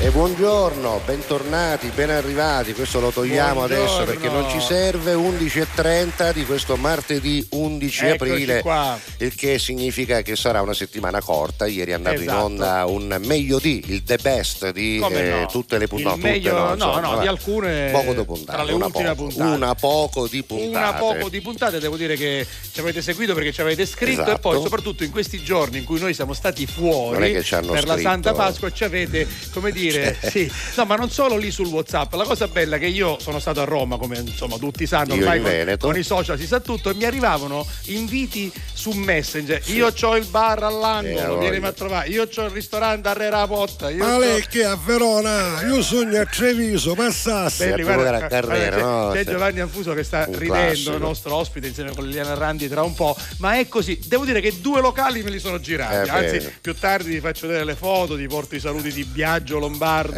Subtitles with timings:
[0.00, 2.74] E buongiorno, bentornati, ben arrivati.
[2.74, 3.84] Questo lo togliamo Buongiorno.
[3.84, 5.14] adesso perché non ci serve.
[5.14, 8.98] 11.30 di questo martedì 11 Eccoci aprile, qua.
[9.18, 11.66] il che significa che sarà una settimana corta.
[11.66, 12.36] Ieri è andato Esatto.
[12.38, 15.46] in onda un meglio di, il the best di eh, no?
[15.46, 16.18] tutte le puntate.
[16.20, 17.20] meglio- tutte, no, insomma, no, va.
[17.22, 18.52] di alcune- Poco di puntate.
[18.58, 19.50] tra le una ultime poco, puntate.
[19.54, 20.68] Una poco di puntate.
[20.76, 24.30] Una poco di puntate, devo dire che ci avete seguito perché ci avete scritto Esatto.
[24.32, 28.00] e poi soprattutto in questi giorni in cui noi siamo stati fuori per la scritto.
[28.00, 30.50] Santa Pasqua ci avete, come dire, sì.
[30.76, 33.60] No, ma non solo lì sul WhatsApp, la cosa bella è che io sono stato
[33.60, 36.94] a Roma, come insomma tutti sanno, ormai con, con i social si sa tutto e
[36.94, 39.62] mi arrivavano inviti su Messenger.
[39.66, 41.68] Io ho il bar Eh, all'angolo, a vienimi voglia.
[41.68, 42.08] a trovare.
[42.08, 43.90] Io ho il ristorante a Re Rapotta.
[43.90, 45.62] Io Ma c'ho- lei che a Verona?
[45.62, 47.68] Io sogno a Treviso, passasse.
[47.70, 49.10] Belli, guarda, della carriera, guarda, no?
[49.12, 49.30] c'è, c'è Sì.
[49.30, 50.92] Giovanni Anfuso che sta Un ridendo, classico.
[50.92, 53.98] il nostro ospite insieme con Liliana Randi tra un po', ma è così.
[54.06, 56.52] Devo dire che due locali me li sono girati, Eh, anzi bene.
[56.60, 59.73] più tardi ti faccio vedere le foto, ti porto i saluti di Biagio Lombardo.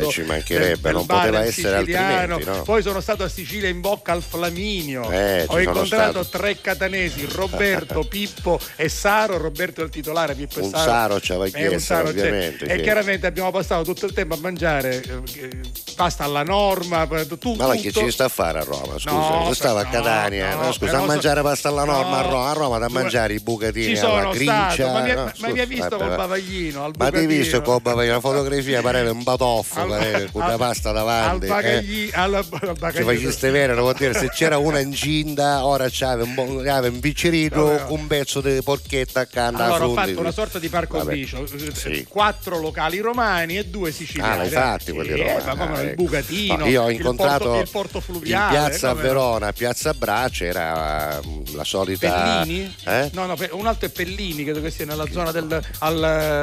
[0.07, 2.35] Eh, ci mancherebbe, non poteva essere Siciliano.
[2.35, 2.63] altrimenti, no?
[2.65, 5.11] Poi sono stato a Sicilia in bocca al Flaminio.
[5.11, 6.39] Eh, Ho incontrato stato.
[6.43, 9.37] tre catanesi, Roberto, Pippo e Saro.
[9.39, 10.91] Roberto è il titolare, Pippo e Un Saro.
[10.91, 12.83] Saro ci aveva Eh, chiesto, Saro ovviamente, E sì.
[12.83, 15.51] chiaramente abbiamo passato tutto il tempo a mangiare eh,
[15.95, 17.07] pasta alla norma,
[17.39, 18.99] tu, Ma che ci sta a fare a Roma?
[18.99, 22.23] Scusa, No, stava a Catania, no, scusa, a mangiare pasta alla norma a.
[22.23, 24.71] Roma, a Roma da mangiare i bucatini Ci alla sono grincia.
[24.73, 26.17] stato, ma mi, no, ma mi hai visto vabbè, col va.
[26.17, 27.93] bavaglino Ma ti hai visto bucatino?
[27.95, 31.45] con la fotografia pareva un batoffo, Al- pareva, con al- la pasta al davanti.
[31.45, 31.49] eh.
[31.49, 36.35] bagagli, al, al Ci faceste vedere, vuol dire, se c'era una incinta, ora c'aveva un,
[36.35, 36.43] bo-
[36.89, 37.91] un biccerito, Vabbè.
[37.93, 41.13] un pezzo di porchetta accanto Allora alla ho fatto una sorta di parco Vabbè.
[41.15, 42.07] bicio, Sì.
[42.09, 44.33] quattro locali romani e due siciliani.
[44.33, 45.45] Ah, l'hai fatti quelli Sì, romani.
[45.45, 46.03] Ma come Ah, il ecco.
[46.03, 48.57] bucatino, No, io ho il incontrato porto, il porto fluviale.
[48.57, 48.95] in piazza no?
[49.01, 52.41] Verona, piazza Brace, era mm, la solita.
[52.45, 52.75] Pellini?
[52.85, 53.11] Eh?
[53.13, 55.61] No, no, un altro è Pellini, credo che sia nella zona del.
[55.79, 55.95] Al,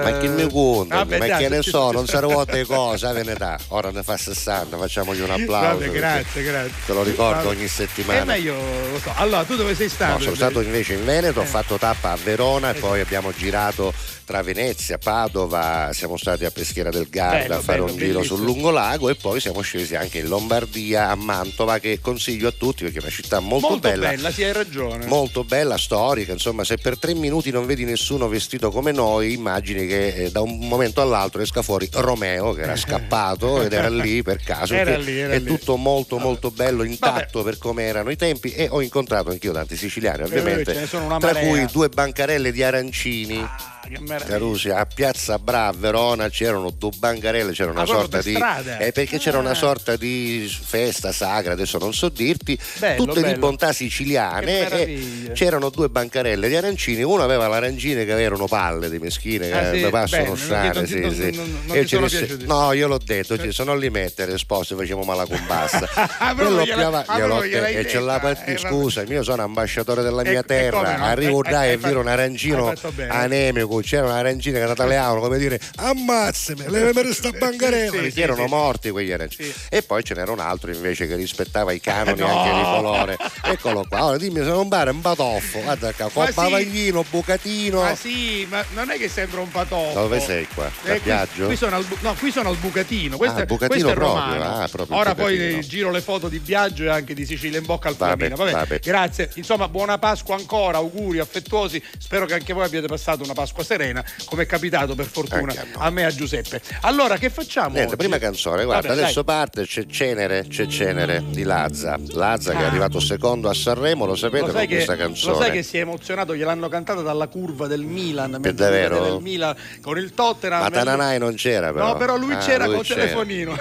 [0.04, 0.42] Ma che mi?
[0.54, 3.58] Vabbè, ma dai, che ne so, non sarà volte cose, a Venetà.
[3.70, 5.80] Ora ne fa 60, facciamogli un applauso.
[5.80, 6.72] Vabbè, grazie, grazie.
[6.86, 8.24] Te lo ricordo ogni Eh, settimana.
[8.26, 8.54] ma io
[8.92, 9.12] lo so.
[9.16, 10.14] Allora, tu dove sei stato?
[10.14, 11.48] No, sono stato invece in Veneto, ho Eh.
[11.48, 13.94] fatto tappa a Verona e poi abbiamo girato
[14.26, 18.14] tra Venezia, Padova, siamo stati a Peschiera del Garda Bello, a fare bello, un giro
[18.20, 18.36] bellissimo.
[18.38, 22.84] sul lungolago e poi siamo scesi anche in Lombardia, a Mantova, che consiglio a tutti
[22.84, 24.32] perché è una città molto, Molto bella.
[24.32, 25.06] sì, hai ragione.
[25.08, 29.86] molto bella, storica, insomma se per tre minuti non vedi nessuno vestito come noi, immagini
[29.88, 34.22] che eh, da un momento all'altro esca fuori Romeo che era scappato ed era lì
[34.22, 35.46] per caso, Era lì, era è lì.
[35.46, 39.76] tutto molto molto bello, intatto per come erano i tempi e ho incontrato anch'io tanti
[39.76, 41.48] siciliani Eh, ovviamente, una tra marea.
[41.50, 43.40] cui due bancarelle di arancini.
[43.40, 44.30] Ah, che meraviglia.
[44.30, 48.78] Carusi, a Piazza Bra, a Verona c'erano due bancarelle, c'era una Ah, sorta di strada?
[48.78, 49.42] eh, perché c'era Ah.
[49.42, 53.40] una sorta di festa sacra, adesso non so dirti, Bello, tutte di bello.
[53.40, 58.90] bontà Che siciliane e c'erano due bancarelle di arancini, uno aveva l'arancine che erano palle
[58.90, 59.84] di meschine che Ah, sì?
[59.84, 61.36] mi passano non strane, non sì, non- sì.
[61.36, 65.88] non- non no, io l'ho detto, ci sono lì mettere sposi, facciamo mala combassa.
[66.24, 68.68] Ah, Quello più avanti- ah, gliel'ho detto, e c'è la detta, parte, eh, vabbè.
[68.68, 72.08] scusa, io sono ambasciatore della mia e terra, arrivo Eh, là eh, e viro un
[72.08, 72.74] arancino
[73.10, 73.28] hai
[73.74, 78.02] anemico, c'era un arancino che era italiano, come dire, Ammazzami, levami sta bancarella.
[78.04, 78.50] Sì, sì, erano sì.
[78.50, 79.52] morti quegli arancini.
[79.70, 82.28] E poi ce n'era un altro invece che rispettava i canoni No!
[82.40, 83.18] anche di colore.
[83.44, 84.06] Eccolo qua.
[84.06, 85.60] Ora dimmi se non pare un batoffo.
[85.62, 87.82] Guarda qua, con bavaglino, bucatino.
[87.82, 90.00] Ma sì, ma non è che sembra un patotto.
[90.00, 90.70] Dove sei qua?
[90.84, 93.18] Eh, qui, qui sono al, no, qui sono al Bucatino.
[93.18, 94.62] Questo, Ah, è- Bucatino questo è proprio, romano.
[94.64, 95.60] ah, proprio Ora poi Bucatino.
[95.60, 97.96] eh, giro le foto di Biagio e anche di Sicilia in bocca al.
[97.96, 98.80] Vabbè, vabbè.
[98.80, 99.30] Grazie.
[99.36, 101.82] Insomma, buona Pasqua ancora, auguri affettuosi.
[101.98, 105.90] Spero che anche voi abbiate passato una Pasqua serena, come è capitato per fortuna a
[105.90, 106.62] me e a Giuseppe.
[106.82, 107.70] Allora, che facciamo?
[107.76, 107.96] Niente, oggi?
[108.04, 109.36] prima canzone, guarda, Vabbè, adesso dai.
[109.36, 111.98] parte, c'è Cenere, c'è Cenere di Lazza.
[112.12, 112.68] Lazza che è Ah.
[112.68, 115.38] arrivato secondo a Sanremo, lo sapete Lo con sai, che, questa lo canzone?
[115.38, 118.32] sai che si è emozionato, gliel'hanno cantata dalla curva del Milan.
[118.32, 119.02] mentre davvero?
[119.04, 120.62] Del Milan con il Tottenham.
[120.62, 121.88] Ma Tananai non c'era però.
[121.88, 123.02] No, però lui Ah, c'era lui col c'era.
[123.02, 123.56] telefonino.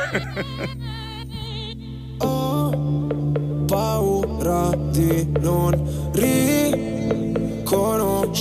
[3.67, 6.11] paura di non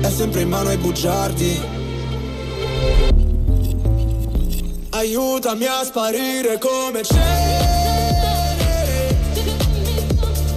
[0.00, 1.60] è sempre in mano ai bugiardi.
[4.90, 8.46] Aiutami a sparire come cenere.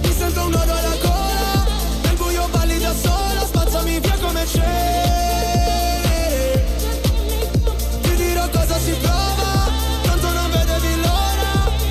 [0.02, 1.66] Mi sento un nodo alla gola,
[2.02, 4.40] nel buio balli da sola, spazzami via come.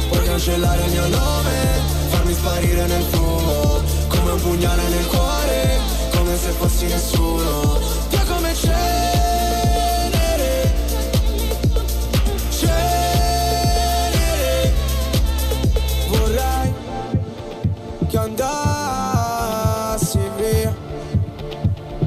[0.10, 1.52] Puoi cancellare il mio nome,
[2.10, 5.31] farmi sparire nel fumo, come un pugnale nel cuore,
[6.42, 7.80] se fossi nessuno.
[8.10, 8.74] Via come cenere,
[12.50, 13.94] cenere.
[16.08, 16.74] Vorrei
[18.10, 19.40] che andassi
[20.38, 20.76] via,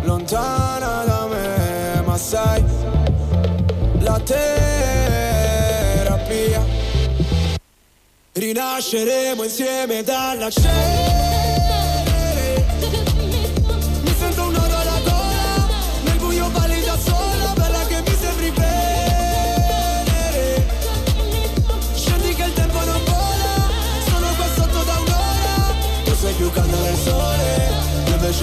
[0.03, 2.65] lontana da me, ma sai,
[4.01, 5.23] la terapia.
[8.33, 11.44] Rinasceremo insieme dalla cenere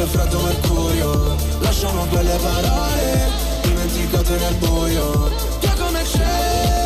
[0.01, 1.35] Invece freddo mercurio.
[1.59, 3.29] Lasciamo quelle parole
[3.61, 6.80] Dimenticate nel buio Via come cenere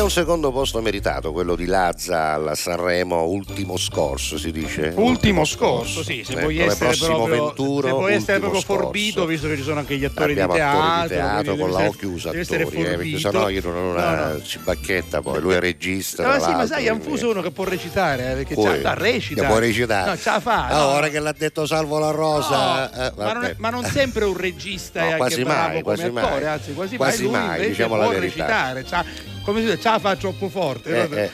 [0.00, 4.94] È un secondo posto meritato, quello di Lazza al Sanremo ultimo scorso, si dice?
[4.96, 9.46] Ultimo scorso, sì, se Eh, vuoi essere proprio, Venturo, se vuoi essere proprio forbito, visto
[9.46, 11.90] che ci sono anche gli attori Abbiamo di teatro, attori di teatro con la O
[11.92, 14.42] chiusa attori, eh, perché sennò io non ho una No, no.
[14.42, 16.26] cibacchetta poi, lui è regista.
[16.34, 18.76] No, sì, ma sai, è un fuso uno che può recitare, eh, perché Poi, c'ha,
[18.78, 19.42] da recita.
[19.42, 20.10] che può recitare.
[20.12, 20.66] No, ce la fa.
[20.68, 20.86] Ah, no.
[20.86, 24.24] ora che l'ha detto Salvo La Rosa, No, eh, ma, non è- ma non sempre
[24.24, 26.46] un regista No, è quasi bravo mai, come quasi attore, mai.
[26.46, 28.72] anzi quasi, Quasi mai, lui mai, invece diciamo la può verità.
[28.72, 30.90] recitare, c'ha- come si dice, ce la fa troppo forte.
[30.90, 31.30] Eh, eh,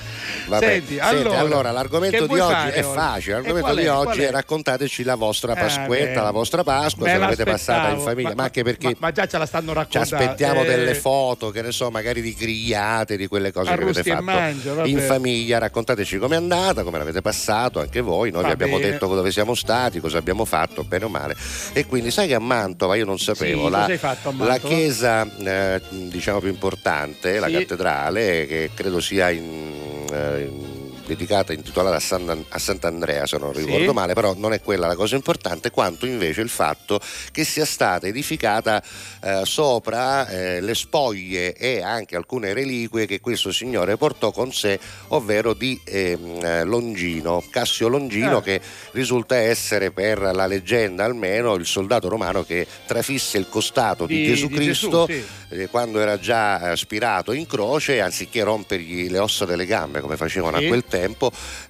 [0.47, 0.67] vabbè.
[0.67, 3.35] Senti, Senti, allora, allora, l'argomento di oggi fare è facile.
[3.35, 3.91] L'argomento di è?
[3.91, 4.31] oggi è è?
[4.31, 6.25] raccontateci la vostra Eh, Pasquetta, beh.
[6.25, 9.39] la vostra Pasqua, se l'avete passata in famiglia, ma, anche perché ma, ma già ce
[9.39, 10.17] la stanno ci raccontando.
[10.17, 14.03] aspettiamo eh, delle foto, che ne so, magari di grigliate, di quelle cose che avete
[14.03, 14.55] fatto vabbè.
[14.85, 15.59] in famiglia.
[15.59, 18.31] Raccontateci com'è andata, come l'avete passato anche voi.
[18.31, 18.91] Noi Va vi abbiamo bene.
[18.93, 21.37] detto dove siamo stati, cosa abbiamo fatto, bene o male.
[21.73, 26.41] E quindi sai che a Mantova io non sapevo, Sì, la, la chiesa eh, diciamo
[26.41, 27.53] più importante, la Sì.
[27.97, 30.76] Cattedrale, che credo sia in, eh, in-
[31.07, 33.65] dedicata, intitolata a, San- a Sant'Andrea, se non Sì.
[33.65, 37.01] ricordo male, però non è quella la cosa importante, quanto invece il fatto
[37.33, 38.83] che sia stata edificata
[39.23, 44.79] eh, sopra eh, le spoglie e anche alcune reliquie che questo signore portò con sé,
[45.09, 48.43] ovvero di ehm, eh, Longino, Cassio Longino, Ah.
[48.43, 48.61] che
[48.93, 54.27] risulta essere per la leggenda almeno il soldato romano che trafisse il costato di, Di-
[54.27, 59.45] Gesù di Cristo Gesù, eh, quando era già spirato in croce, anziché rompergli le ossa
[59.45, 60.65] delle gambe come facevano Sì.
[60.65, 60.96] a quel tempo,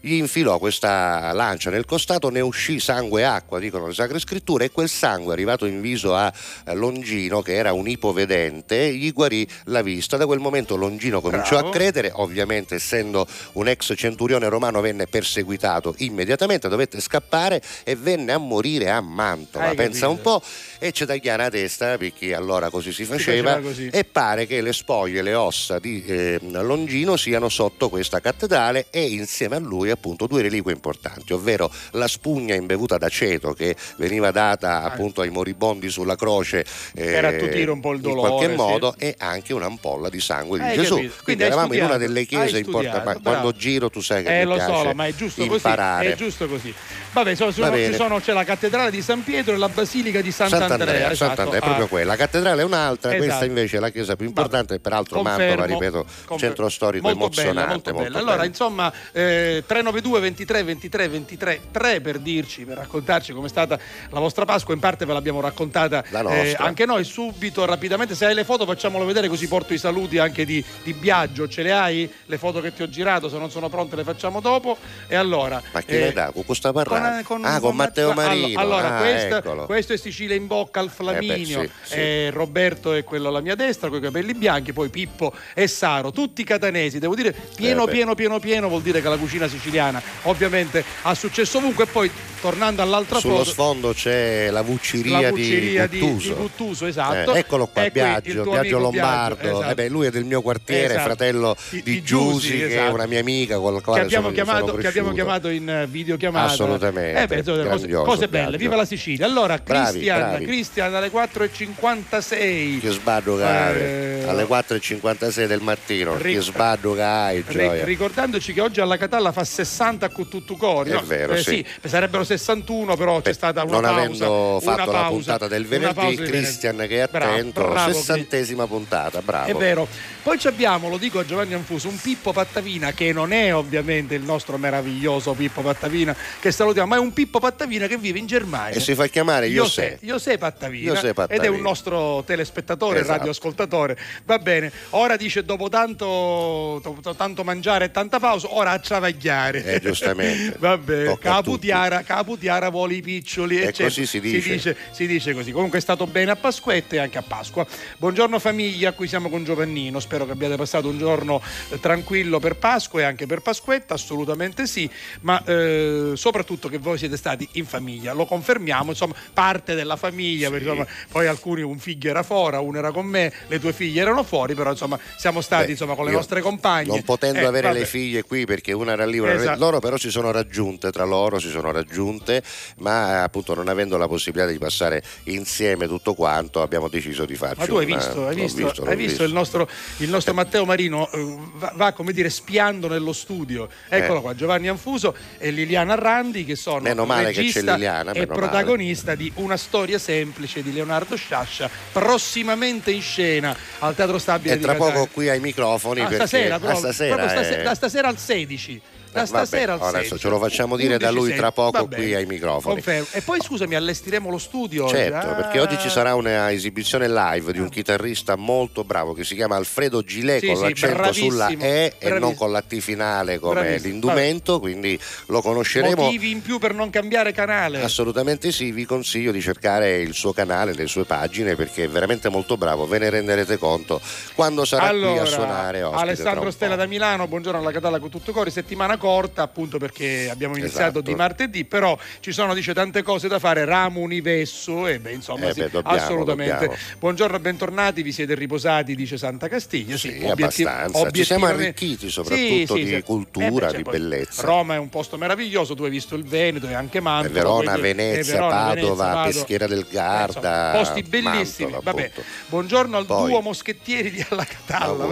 [0.00, 4.66] gli infilò questa lancia nel costato, ne uscì sangue e acqua, dicono le sacre scritture,
[4.66, 6.33] e quel sangue arrivato in viso a
[6.64, 10.16] eh, Longino, che era un ipovedente, gli guarì la vista.
[10.16, 11.68] Da quel momento Longino cominciò Bravo.
[11.68, 18.33] a credere, ovviamente essendo un ex centurione romano venne perseguitato immediatamente, dovette scappare e venne
[18.33, 19.66] a morire a Mantova.
[19.66, 20.42] Hai Pensa un po'
[20.78, 23.88] e c'è da chiara testa perché allora così si faceva faceva così.
[23.92, 29.02] e pare che le spoglie, le ossa di eh, Longino siano sotto questa cattedrale e
[29.06, 34.83] insieme a lui appunto due reliquie importanti, ovvero la spugna imbevuta d'aceto che veniva data
[34.83, 36.64] appunto ai moribondi sulla croce
[36.95, 38.56] eh, Per attutire un po' il in dolore, qualche sì.
[38.56, 40.95] modo e anche un'ampolla di sangue di Hai Gesù.
[40.97, 41.14] capito.
[41.25, 44.45] Quindi, hai eravamo in studiato, una delle chiese importanti, quando giro tu sai che Eh,
[44.45, 46.04] mi lo piace so, ma è giusto imparare.
[46.11, 46.12] così.
[46.12, 46.75] È giusto così.
[47.23, 47.50] Vabbè, sono-
[47.94, 50.68] sono- c'è la cattedrale di San Pietro e la basilica di Sant'Andrea.
[50.68, 51.16] Sant'Andrea, esatto.
[51.35, 52.06] Sant'Andrea, è proprio Ah, quella.
[52.12, 53.25] La cattedrale è un'altra, Esatto.
[53.26, 57.06] questa invece è la chiesa più importante, e peraltro Confermo, Mantova, ripeto, confer- centro storico
[57.06, 57.54] molto emozionante.
[57.61, 58.02] bella, molto bella.
[58.11, 63.78] molto Allora, insomma, eh, 392 23 23 23 3 per dirci, per raccontarci com'è stata
[64.11, 64.75] la vostra Pasqua.
[64.75, 68.14] In parte ve l'abbiamo raccontata La eh, anche noi subito, rapidamente.
[68.14, 71.49] Se hai le foto, facciamolo vedere così porto i saluti anche di, di Biagio.
[71.49, 72.11] Ce le hai?
[72.26, 74.76] Le foto che ti ho girato, se non sono pronte, le facciamo dopo.
[75.06, 75.61] E allora.
[75.73, 76.30] Ma chi eh, le dà?
[76.32, 76.68] Con questo
[77.06, 77.26] parlando?
[77.26, 78.60] con- ah, con Matteo Matt- Marino.
[78.60, 81.62] Allora, Ah, questo, questo è Sicilia in bocca al Flaminio.
[81.62, 81.98] Eh beh, sì, sì.
[81.98, 86.10] eh, Roberto è quello alla mia destra, con i capelli bianchi, poi Pippo e Saro,
[86.12, 86.98] tutti catanesi.
[86.98, 91.14] Devo dire, pieno, Eh pieno, pieno, pieno vuol dire che la cucina siciliana ovviamente ha
[91.14, 91.84] successo ovunque.
[91.84, 92.10] E poi,
[92.40, 93.50] tornando all'altra Sullo foto.
[93.50, 97.32] sfondo c'è la vucciria, la vucceria di di, di Guttuso, esatto.
[97.34, 99.34] Eh, eccolo qua, E il Biagio, Biagio Lombardo.
[99.36, 99.70] Biagio, esatto.
[99.70, 101.02] Eh beh, lui è del mio quartiere, Esatto.
[101.04, 102.94] fratello Di- di, di Giusi, Giusi, che è esatto.
[102.94, 105.68] una mia amica con la che quale abbiamo, sono, chiamato, sono che abbiamo chiamato in
[105.68, 106.48] eh, videochiamata
[106.97, 110.43] Assolutamente, Eh beh, cose, cose belle viva la Sicilia allora Cristian.
[110.43, 117.03] Cristian alle 4.56 Che sbaddo che Eh, alle 4.56 del mattino, Ric- che sbaddo che
[117.03, 117.85] hai, gioia.
[117.85, 121.03] ricordandoci che oggi alla Catalla fa 60 con tutto cori È no?
[121.05, 121.65] vero, Eh, sì.
[121.85, 125.49] sarebbero 61 però c'è Beh, stata una non pausa avendo una fatto la pausa, puntata
[125.49, 126.17] del venerdì.
[126.17, 129.47] Christian che è Bravo, attento, bravo, sessantesima puntata, bravo.
[129.49, 129.87] È vero.
[130.23, 134.15] Poi ci abbiamo, lo dico a Giovanni Anfuso, un Pippo Pattavina che non è ovviamente
[134.15, 138.26] il nostro meraviglioso Pippo Pattavina che salutiamo, ma è un Pippo Pattavina che vive in
[138.26, 138.76] Germania.
[138.76, 139.99] E si fa chiamare José.
[140.00, 141.26] José Pattavina, Pattavina.
[141.35, 143.19] ed è un nostro telespettatore, Esatto.
[143.19, 143.99] radioascoltatore.
[144.25, 144.73] Va bene.
[144.90, 146.83] Ora dice dopo tanto,
[147.16, 149.64] tanto mangiare e tanta pausa, ora a travagliare.
[149.64, 150.57] Eh, giustamente.
[150.61, 151.19] Va bene.
[151.19, 153.57] Caputiara, Caputiara vuole i piccioli.
[153.59, 153.88] E eccetera.
[153.88, 154.40] così si dice.
[154.40, 155.52] Si dice, si dice così.
[155.52, 157.66] Comunque è stato bene a Pasquetta e anche a Pasqua.
[157.99, 160.00] Buongiorno famiglia, qui siamo con Giovannino.
[160.00, 161.40] Spero che abbiate passato un giorno
[161.71, 164.88] eh, tranquillo per Pasqua e anche per Pasquetta, assolutamente sì,
[165.23, 168.12] ma eh, soprattutto che voi siete stati in famiglia.
[168.12, 172.78] Lo confermiamo, insomma, parte della famiglia, perché insomma, poi alcuni un figlio era fuori, uno
[172.78, 176.04] era con me, le tue figlie erano fuori, però insomma siamo stati Beh, insomma, con
[176.04, 176.88] le nostre compagne.
[176.88, 177.78] Non potendo Eh, avere vabbè.
[177.80, 179.58] le figlie qui perché una era lì, una era Esatto.
[179.58, 182.42] loro però si sono raggiunte, tra loro si sono raggiunte,
[182.78, 187.35] ma eh, appunto non avendo la possibilità di passare insieme tutto quanto abbiamo deciso di
[187.37, 189.68] farci Ma tu hai una- visto, hai visto, visto, hai visto il nostro,
[189.99, 193.68] il nostro Matteo Marino eh, va, va, come dire spiando nello studio.
[193.88, 194.23] Eccolo Eh.
[194.23, 198.20] qua, Giovanni Anfuso e Liliana Randi che sono Meno male che regista c'è Liliana, e
[198.20, 198.40] meno male.
[198.48, 204.56] protagonista di Una storia semplice di Leonardo Sciascia, prossimamente in scena al Teatro Stabile E
[204.56, 204.92] di tra Catania.
[204.94, 207.62] poco qui ai microfoni Ah, perché stasera, ah, proprio, stasera, proprio stase- eh.
[207.62, 208.80] da stasera al 16.
[209.16, 210.18] Da vabbè, stasera al adesso 16.
[210.18, 212.02] ce lo facciamo dire da 11, lui tra poco Va bene.
[212.02, 212.75] qui ai microfoni.
[212.75, 213.06] Confermo.
[213.12, 214.88] E poi scusami, allestiremo lo studio.
[214.88, 215.35] Certo, Ah.
[215.35, 219.56] perché oggi ci sarà una esibizione live di un chitarrista molto bravo che si chiama
[219.56, 222.18] Alfredo Gilet Sì, con sì, l'accento sulla bravissimo, E e bravissimo.
[222.18, 223.88] non con la T finale come Bravissimo.
[223.90, 226.02] l'indumento, quindi lo conosceremo.
[226.02, 227.82] Motivi in più per non cambiare canale.
[227.82, 232.28] Assolutamente sì, vi consiglio di cercare il suo canale, le sue pagine perché è veramente
[232.28, 234.00] molto bravo, ve ne renderete conto
[234.35, 238.11] quando sarà qui allora, a suonare ospite Alessandro Stella da Milano, buongiorno alla Catalla con
[238.11, 241.00] tutto cori, settimana corta appunto perché abbiamo iniziato Esatto.
[241.02, 245.46] di martedì, però ci sono dice tante cose da fare, ramo univesso e beh insomma
[245.48, 246.52] Eh sì, beh, dobbiamo, assolutamente.
[246.54, 246.75] dobbiamo.
[246.98, 251.10] Buongiorno, bentornati, vi siete riposati, dice Santa Castiglia, sì, Sì, obiettiv- abbastanza.
[251.12, 254.42] Ci siamo arricchiti soprattutto di cultura, di poi bellezza.
[254.42, 257.32] Roma è un posto meraviglioso, tu hai visto il Veneto e anche Mantova.
[257.32, 259.25] Verona, quindi- Venezia, eh, Verona, Padova, Venezia, Padova.
[259.26, 261.70] Peschiera del Eh, Garda, insomma, posti bellissimi.
[261.70, 262.10] Mantova, Vabbè.
[262.48, 265.04] Buongiorno al Poi- duo Moschettieri di Alla Catalla.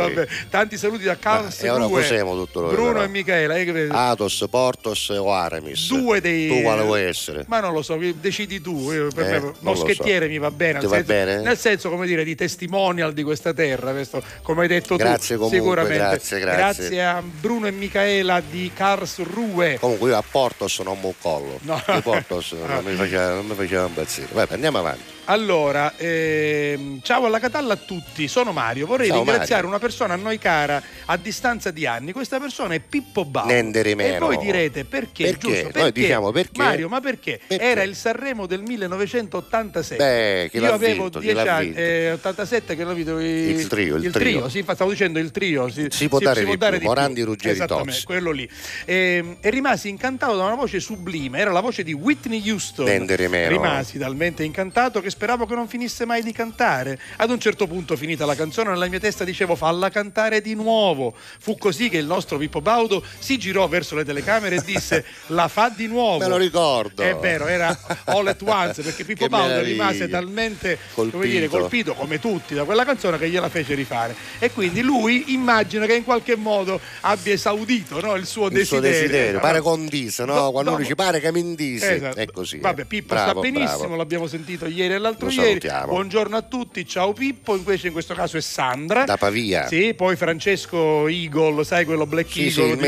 [0.51, 3.57] Tanti saluti da Carls e ora 2, cos'emo tutto noi, Bruno e Michela.
[3.57, 5.89] eh, che- Atos, Portos o Aramis?
[5.89, 6.49] Due dei.
[6.49, 7.45] Tu quale vuoi essere?
[7.49, 8.91] Ma non lo so, decidi tu.
[8.93, 10.31] Io, per Eh, me, moschettiere so.
[10.33, 10.79] mi va bene.
[10.81, 11.43] Ti nel va senso, bene?
[11.43, 13.93] Nel senso, come dire, di testimonial di questa terra.
[13.93, 15.43] questo, come hai detto Grazie tu.
[15.43, 15.97] comunque, sicuramente.
[15.99, 17.05] grazie, grazie.
[17.05, 19.79] a Bruno e Michela di Karlsruhe.
[19.79, 21.59] Comunque io a Portos non mi collo.
[21.63, 21.83] No.
[21.87, 24.29] Di Portos non mi faceva, non mi faceva impazzire.
[24.33, 25.13] Vabbè, andiamo avanti.
[25.27, 28.87] Allora, ehm, ciao alla Catalla a tutti, sono Mario.
[28.87, 29.69] Vorrei Ciao, ringraziare Mario.
[29.69, 32.13] una persona a noi cara a distanza di anni.
[32.13, 33.51] Questa persona è Pippo Baudo.
[33.65, 34.27] Nendere E meno.
[34.27, 35.25] voi direte perché?
[35.25, 35.63] Perché?
[35.63, 35.79] Giusto?
[35.79, 36.63] Noi diciamo perché.
[36.63, 37.41] Mario, ma perché?
[37.47, 37.65] Perché?
[37.65, 39.97] Era il Sanremo del 1986.
[39.97, 41.19] Beh, chi Io avevo vinto?
[41.19, 44.39] Chi 10 l'ha anni, eh, 87 che l'ho vinto Il trio, il il trio.
[44.41, 44.49] trio.
[44.49, 45.69] Sì, stavo dicendo il trio.
[45.69, 48.49] Si, Si può dare di più, Morandi, Ruggeri, Esattamente, quello lì.
[48.85, 52.85] E, e rimasi incantato da una voce sublime, era la voce di Whitney Houston.
[52.87, 53.49] Nendere meno.
[53.51, 56.99] Rimasi talmente incantato che speravo che non finisse mai di cantare.
[57.17, 61.15] Ad un certo punto, finita la canzone, nella mia testa dicevo falla cantare di nuovo.
[61.39, 65.05] Fu così che il nostro Pippo Baudo si girò girò verso le telecamere e disse
[65.29, 66.19] la fa di nuovo.
[66.19, 67.03] Me lo ricordo.
[67.03, 71.17] È vero, era all at once perché Pippo Baudo rimase talmente Colpito.
[71.19, 74.15] come, dire, colpito come tutti da quella canzone che gliela fece rifare.
[74.41, 78.81] E quindi lui immagina che in qualche modo abbia esaudito no, il suo Il suo
[78.81, 79.09] desiderio.
[79.09, 80.35] desiderio, pare condiso, no?
[80.35, 82.19] Do- Quando dopo- dice pare che mi indisi, Esatto.
[82.19, 82.59] è così.
[82.59, 82.85] Vabbè, eh.
[82.87, 83.97] Pippo Bravo, sta benissimo, bravo.
[83.97, 85.47] l'abbiamo sentito ieri e l'altro Lo ieri.
[85.47, 85.87] salutiamo.
[85.87, 89.05] Buongiorno a tutti, ciao Pippo, invece in questo caso è Sandra.
[89.05, 89.69] Da Pavia.
[89.69, 92.83] Sì, poi Francesco Eagle, sai quello Black Sì, sì, Eagle il di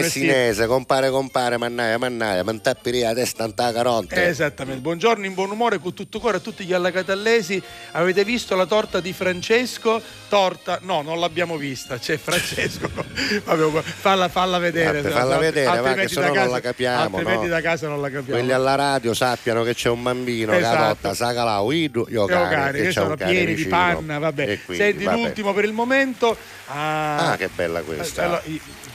[0.56, 4.26] Messinese, compare, compare, mannaia, mannaia, mantappi la testa in ta caronte.
[4.26, 7.62] Esattamente, buongiorno in buon umore con tutto cuore a tutti gli allacatallesi.
[7.92, 10.00] Avete visto la torta di Francesco?
[10.28, 10.78] Torta?
[10.82, 12.88] No, non l'abbiamo vista, c'è Francesco.
[13.44, 15.02] Vabbè, falla, falla vedere.
[15.02, 17.52] Vabbè, falla vedere, va, che altrimenti sennò da non la capiamo, Altrimenti no?
[17.52, 18.38] da casa non la capiamo.
[18.38, 20.82] Quelli alla radio sappiano che c'è un bambino Esatto.
[20.82, 23.76] adotta, sagalao, idu, io cane, cari, che sono pieni di vicino.
[23.76, 24.60] panna, vabbè.
[24.64, 25.16] Quindi, Senti vabbè.
[25.18, 26.34] l'ultimo per il momento.
[26.68, 28.22] Ah, Ah, che bella questa.
[28.22, 28.42] Eh, allora,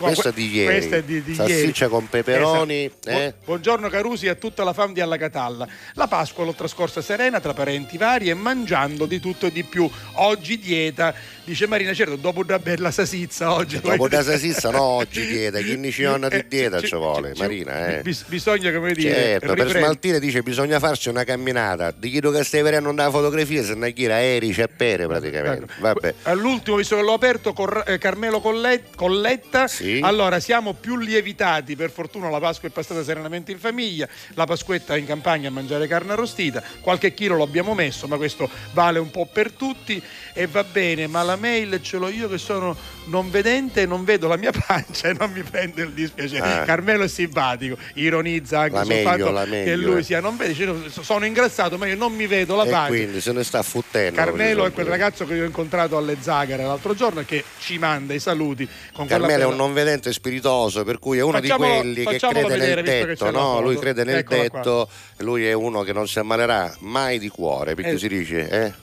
[0.01, 0.73] Questa que- è di ieri.
[0.77, 1.95] Questa è di, di Salsiccia ieri.
[1.95, 3.09] con peperoni, Esatto.
[3.09, 3.33] eh?
[3.39, 5.67] Bu- Buongiorno Carusi e a tutta la fam di Alla Catalla.
[5.93, 9.89] La Pasqua l'ho trascorsa serena tra parenti vari e mangiando di tutto e di più.
[10.13, 13.79] Oggi dieta, dice Marina, certo, dopo una bella sasizza oggi.
[13.79, 17.33] Dopo da sasissa no oggi dieta, chi ne ci onna di Eh, dieta ci- vuole,
[17.37, 18.01] Marina, eh.
[18.01, 21.91] bis- bisogna, come dire, Certo, per smaltire dice bisogna farsi una camminata.
[21.95, 25.63] Di chiedo che stai vedendo una fotografia, se ne chiede aerei c'è pere praticamente.
[25.65, 25.73] Ecco.
[25.81, 26.13] Vabbè.
[26.23, 29.67] All'ultimo, visto che l'ho aperto, Cor- eh, Carmelo Collet- Colletta.
[29.67, 29.90] Sì.
[30.01, 31.75] Allora, siamo più lievitati.
[31.75, 34.07] Per fortuna la Pasqua è passata serenamente in famiglia.
[34.35, 36.61] La Pasquetta in campagna a mangiare carne arrostita.
[36.79, 40.01] Qualche chilo lo abbiamo messo, ma questo vale un po' per tutti.
[40.33, 44.03] E va bene, ma la mail ce l'ho io che sono non vedente e non
[44.03, 46.59] vedo la mia pancia e non mi prende il dispiacere.
[46.61, 46.63] Ah.
[46.63, 50.03] Carmelo è simpatico, ironizza anche La sul meglio, fatto la che meglio, lui eh.
[50.03, 50.65] sia non vede.
[50.65, 52.87] "No, sono ingrassato, ma io non mi vedo la E pancia.
[52.87, 54.15] quindi se ne sta fottendo.
[54.15, 57.77] Carmelo è quel ragazzo che io ho incontrato alle Zagare l'altro giorno e che ci
[57.77, 61.21] manda i saluti con quella Carmelo è bella- un non vedente spiritoso, per cui è
[61.21, 63.61] uno Facciamolo- di quelli che crede vedere, nel detto, no?
[63.61, 64.59] Lui crede nel Eccola qua.
[64.59, 67.97] detto, lui è uno che non si ammalerà mai di cuore, perché Eh.
[67.97, 68.73] si dice, eh?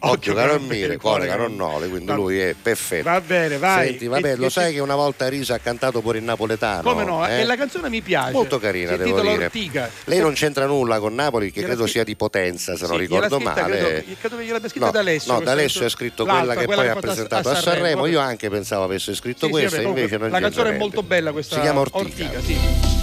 [0.00, 3.02] Occhio non che non mire, cuore non non- nole, quindi Va- lui è perfetto.
[3.10, 3.88] Va bene, vai.
[3.88, 6.82] Senti, vabbè, E- lo sai che una volta Risa ha cantato pure il napoletano?
[6.82, 7.26] Come no?
[7.26, 7.40] eh?
[7.40, 8.30] E la canzone mi piace.
[8.32, 9.44] Molto carina, Si devo dire.
[9.46, 9.90] Ortica.
[10.04, 13.38] Lei non c'entra nulla con Napoli, che credo sia di Potenza, se non Sì, ricordo
[13.38, 13.78] gliel'ha scritta, male.
[13.78, 15.32] Credo, credo che gliel'abbia scritta No, da Alessio.
[15.32, 18.06] no, questa D'Alessio ha scritto quella che poi ha presentato a Sanremo.
[18.06, 18.30] Io vabbè.
[18.30, 21.32] anche pensavo avesse scritto Sì, sì, questa, comunque, invece non La canzone è molto bella
[21.32, 21.54] questa.
[21.56, 22.40] Si chiama Ortica.
[22.40, 22.97] sì.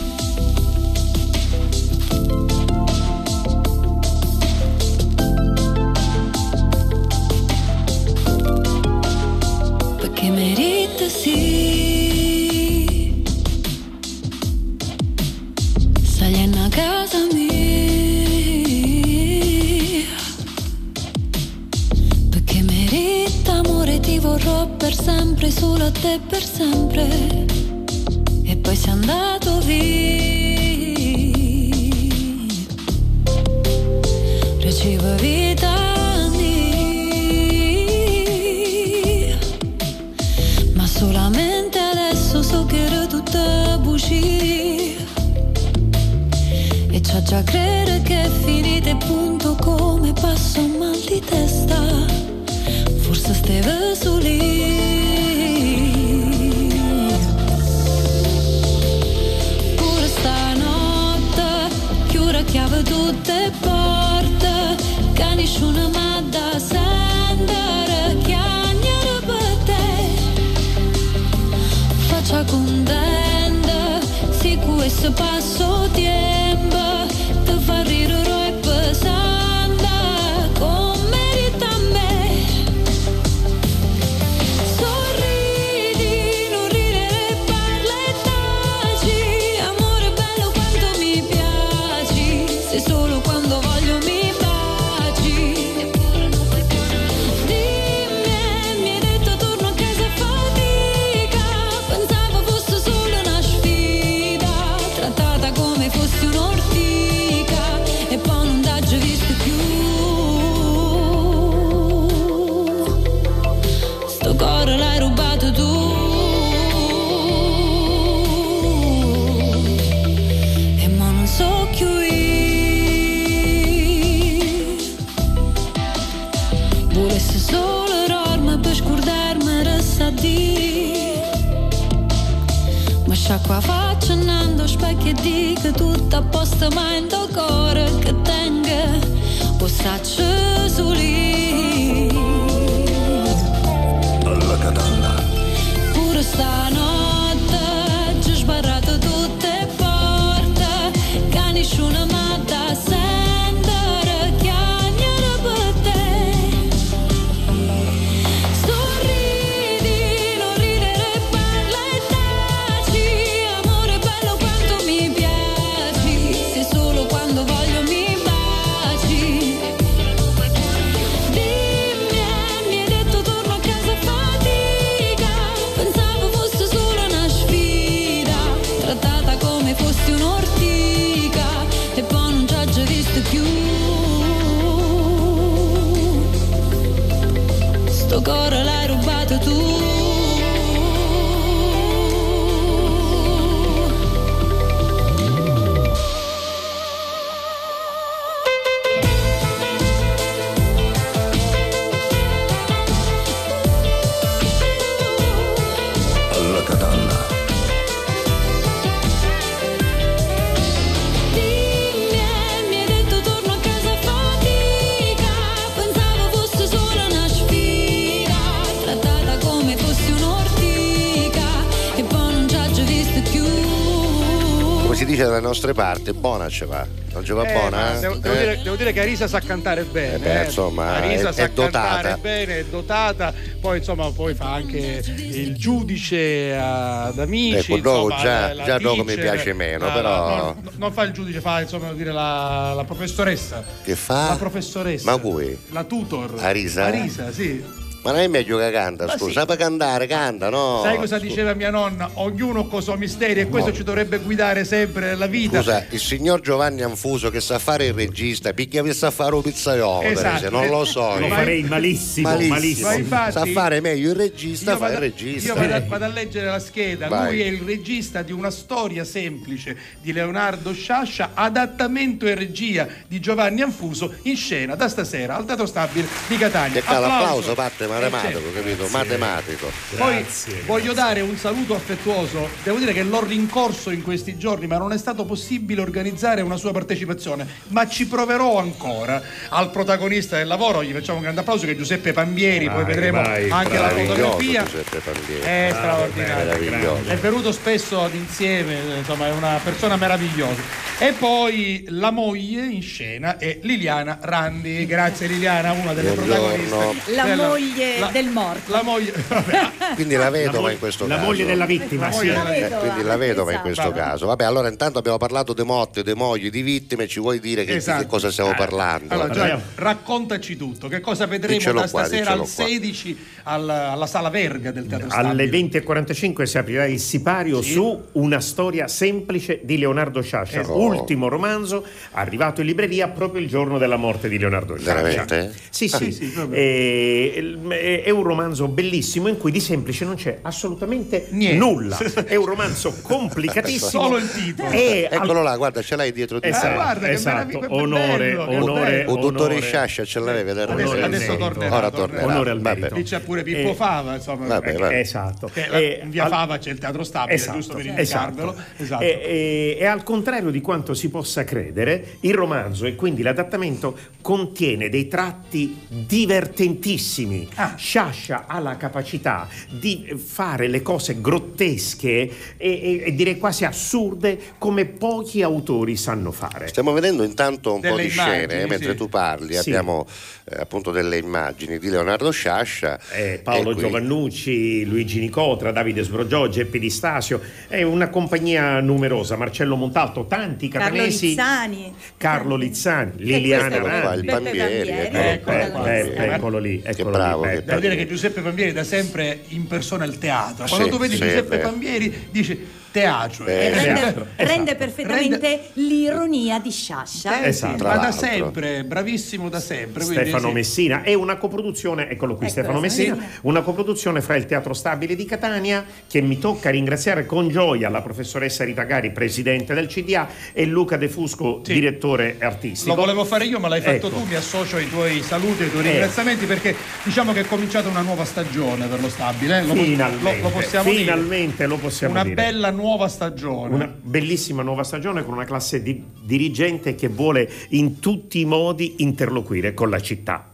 [225.56, 226.86] Nostre parti, buona ce va.
[227.14, 227.96] Non ce va Eh, buona?
[227.96, 228.00] eh?
[228.02, 228.20] devo, Eh?
[228.20, 230.16] dire, devo dire che Arisa sa cantare bene.
[230.16, 230.46] Eh beh, eh.
[230.46, 231.88] insomma, Arisa è- sa è dotata.
[232.02, 233.34] cantare bene, è dotata.
[233.62, 237.72] Poi insomma, poi fa anche il giudice ad amici.
[237.72, 240.92] Ecco, dopo insomma, già- la già dopo mi piace meno, No, però- no, no, non
[240.92, 243.64] fa il giudice, fa insomma dire la, la professoressa.
[243.82, 244.28] Che fa?
[244.30, 245.10] La professoressa.
[245.10, 245.58] Ma cui?
[245.72, 246.34] La tutor.
[246.40, 246.84] Arisa?
[246.86, 247.64] Arisa, sì.
[248.06, 249.26] Ma non è meglio che canta, scusa.
[249.26, 249.32] sì.
[249.32, 250.82] Sape cantare, canta, no?
[250.84, 251.28] Sai cosa Scusa.
[251.28, 252.08] diceva mia nonna?
[252.14, 253.76] Ognuno con i suoi misteri e questo No.
[253.76, 255.58] ci dovrebbe guidare sempre nella vita.
[255.58, 259.42] Scusa, il signor Giovanni Anfuso che sa fare il regista, picchia che sa fare un
[259.42, 260.50] pizzaiolo, Esatto.
[260.52, 261.18] non lo so.
[261.18, 262.54] Lo farei malissimo, Malissimo.
[262.54, 262.88] malissimo.
[262.90, 265.48] Ma infatti- sa fare meglio il regista, fa il regista.
[265.54, 267.08] io vado a, vado a leggere la scheda.
[267.08, 267.32] Vai.
[267.32, 273.20] Lui è il regista di una storia semplice di Leonardo Sciascia, adattamento e regia di
[273.20, 276.82] Giovanni Anfuso in scena da stasera al Teatro Stabile di Catania.
[276.86, 278.88] Applauso parte matematico, Eh, capito?
[278.92, 279.72] Matematico.
[279.98, 280.62] Poi Grazie.
[280.66, 282.50] voglio dare un saluto affettuoso.
[282.64, 286.58] Devo dire che l'ho rincorso in questi giorni, ma non è stato possibile organizzare una
[286.58, 287.46] sua partecipazione.
[287.70, 289.22] Ma ci proverò ancora.
[289.50, 292.86] Al protagonista del lavoro gli facciamo un grande applauso che è Giuseppe Pambieri, poi Vai,
[292.86, 294.64] vedremo vai, anche la fotografia.
[294.64, 295.42] Giuseppe Palmieri.
[295.42, 296.46] È straordinario.
[296.46, 297.10] Meraviglioso.
[297.10, 300.62] È venuto spesso insieme, insomma, è una persona meravigliosa.
[300.98, 304.86] E poi la moglie in scena è Liliana Randi.
[304.86, 306.46] Grazie Liliana, una delle Buongiorno.
[306.66, 307.12] protagoniste.
[307.16, 308.72] La della- moglie la- del morto.
[308.72, 309.12] La moglie.
[309.28, 311.26] vabbè, Quindi la vedova mo- in questo la caso.
[311.28, 312.18] moglie della vittima, La sì.
[312.18, 313.74] moglie della Eh, vedova, quindi la vedova in esatto.
[313.92, 314.26] questo caso.
[314.28, 317.72] Vabbè, allora intanto abbiamo parlato di motte, di mogli, di vittime, ci vuoi dire che,
[317.72, 318.02] di Esatto.
[318.02, 319.14] che cosa stiamo parlando?
[319.14, 320.88] Allora, Gianni, raccontaci tutto.
[320.88, 322.66] Che cosa vedremo Diccelo da qua, stasera al diccelo qua.
[322.66, 325.82] 16 alla, alla Sala Verga del Teatro Alle Stabile?
[325.84, 327.72] 20.45 si aprirà il sipario Sì.
[327.72, 330.78] su Una storia semplice di Leonardo Sciascia, Esatto.
[330.80, 334.94] ultimo romanzo arrivato in libreria proprio il giorno della morte di Leonardo Sciascia.
[334.94, 335.54] Veramente?
[335.70, 336.12] Sì, Ah, sì.
[336.12, 336.34] sì.
[336.52, 337.58] Eh,
[338.04, 341.58] è, un romanzo bellissimo in cui di semplice non c'è assolutamente Niente.
[341.58, 341.98] nulla.
[342.26, 343.90] È un romanzo complicatissimo.
[344.04, 344.70] Solo il titolo.
[344.70, 346.56] E al- Eccolo là, guarda, ce l'hai dietro di te.
[346.56, 347.36] Esatto, Eh, guarda esatto.
[347.46, 349.06] meraviglia, che onore, bello, onore.
[349.08, 349.62] Un dottore.
[349.62, 351.76] Sciascia ce l'avevi da Adesso, adesso tornerà.
[351.76, 351.92] Ora tornerà.
[351.92, 352.26] tornerà.
[352.26, 352.80] Onore al Vabbè.
[352.80, 352.96] merito.
[352.96, 354.48] Lì c'è pure Pippo Eh, Fava, insomma.
[354.48, 355.00] Vabbè, vabbè.
[355.00, 355.50] Esatto.
[355.54, 358.30] la- E in via al- Fava c'è il Teatro Stabile, Esatto, giusto per esatto.
[358.30, 358.56] indicarvelo.
[358.78, 359.04] Esatto.
[359.04, 363.98] E, e- e al contrario di quanto si possa credere, il romanzo e quindi l'adattamento
[364.22, 367.48] contiene dei tratti divertentissimi.
[367.56, 367.76] Ah.
[367.78, 374.38] Sciascia ha la capacità di fare le cose grottesche e, e- e direi quasi assurde
[374.58, 376.68] come pochi autori sanno fare.
[376.68, 378.98] Stiamo vedendo intanto un po' Delle di scene immagini, eh, mentre sì.
[378.98, 379.70] tu parli, Sì.
[379.70, 380.06] abbiamo
[380.48, 383.00] eh, appunto delle immagini di Leonardo Sciascia.
[383.14, 389.38] Eh, Paolo qui- Giovannucci, Luigi Nicotra, Davide Sbrogiò, Geppi Di Stasio, è una compagnia numerosa,
[389.38, 391.94] Marcello Montalto, tanti Carlo catanesi, Lizzani.
[392.18, 394.28] Carlo Lizzani, Liliana Eccolo il Randi.
[394.28, 397.66] Pambieri, eccolo Ecco, qua, il ecco, Eh, eccolo lì, Che eccolo bravo Beppe.
[397.66, 400.66] Devo dire che Giuseppe Pambieri da sempre impersona il teatro.
[400.66, 401.58] Quando Sì, tu vedi sì, Giuseppe.
[401.60, 403.46] Pambieri dici teatro.
[403.46, 404.76] Eh, E rende, Esatto, rende esatto.
[404.78, 407.44] perfettamente l'ironia di Sciascia.
[407.44, 407.84] Eh, Esatto.
[407.84, 410.04] ma da sempre, bravissimo da sempre.
[410.04, 410.54] quindi Stefano sì.
[410.54, 413.40] Messina è una coproduzione, eccolo qui Ecco, Stefano Messina, sì.
[413.42, 418.02] una coproduzione fra il Teatro Stabile di Catania che mi tocca ringraziare con gioia la
[418.02, 421.74] professoressa Rita Gari, presidente del CDA e Luca De Fusco, Sì.
[421.74, 422.96] direttore artistico.
[422.96, 424.10] Lo volevo fare io, ma l'hai fatto Ecco.
[424.10, 424.24] tu.
[424.26, 425.92] Mi associo ai tuoi saluti, ai tuoi Eh.
[425.92, 429.60] ringraziamenti perché diciamo che è cominciata una nuova stagione per lo stabile.
[429.60, 429.64] eh.
[429.66, 431.82] Lo, Finalmente, lo- lo possiamo finalmente lo dire.
[431.88, 432.36] possiamo Una dire.
[432.36, 433.74] bella nuova stagione.
[433.74, 438.96] Una bellissima nuova stagione con una classe di dirigente che vuole in tutti i modi
[439.00, 440.54] interloquire con la città.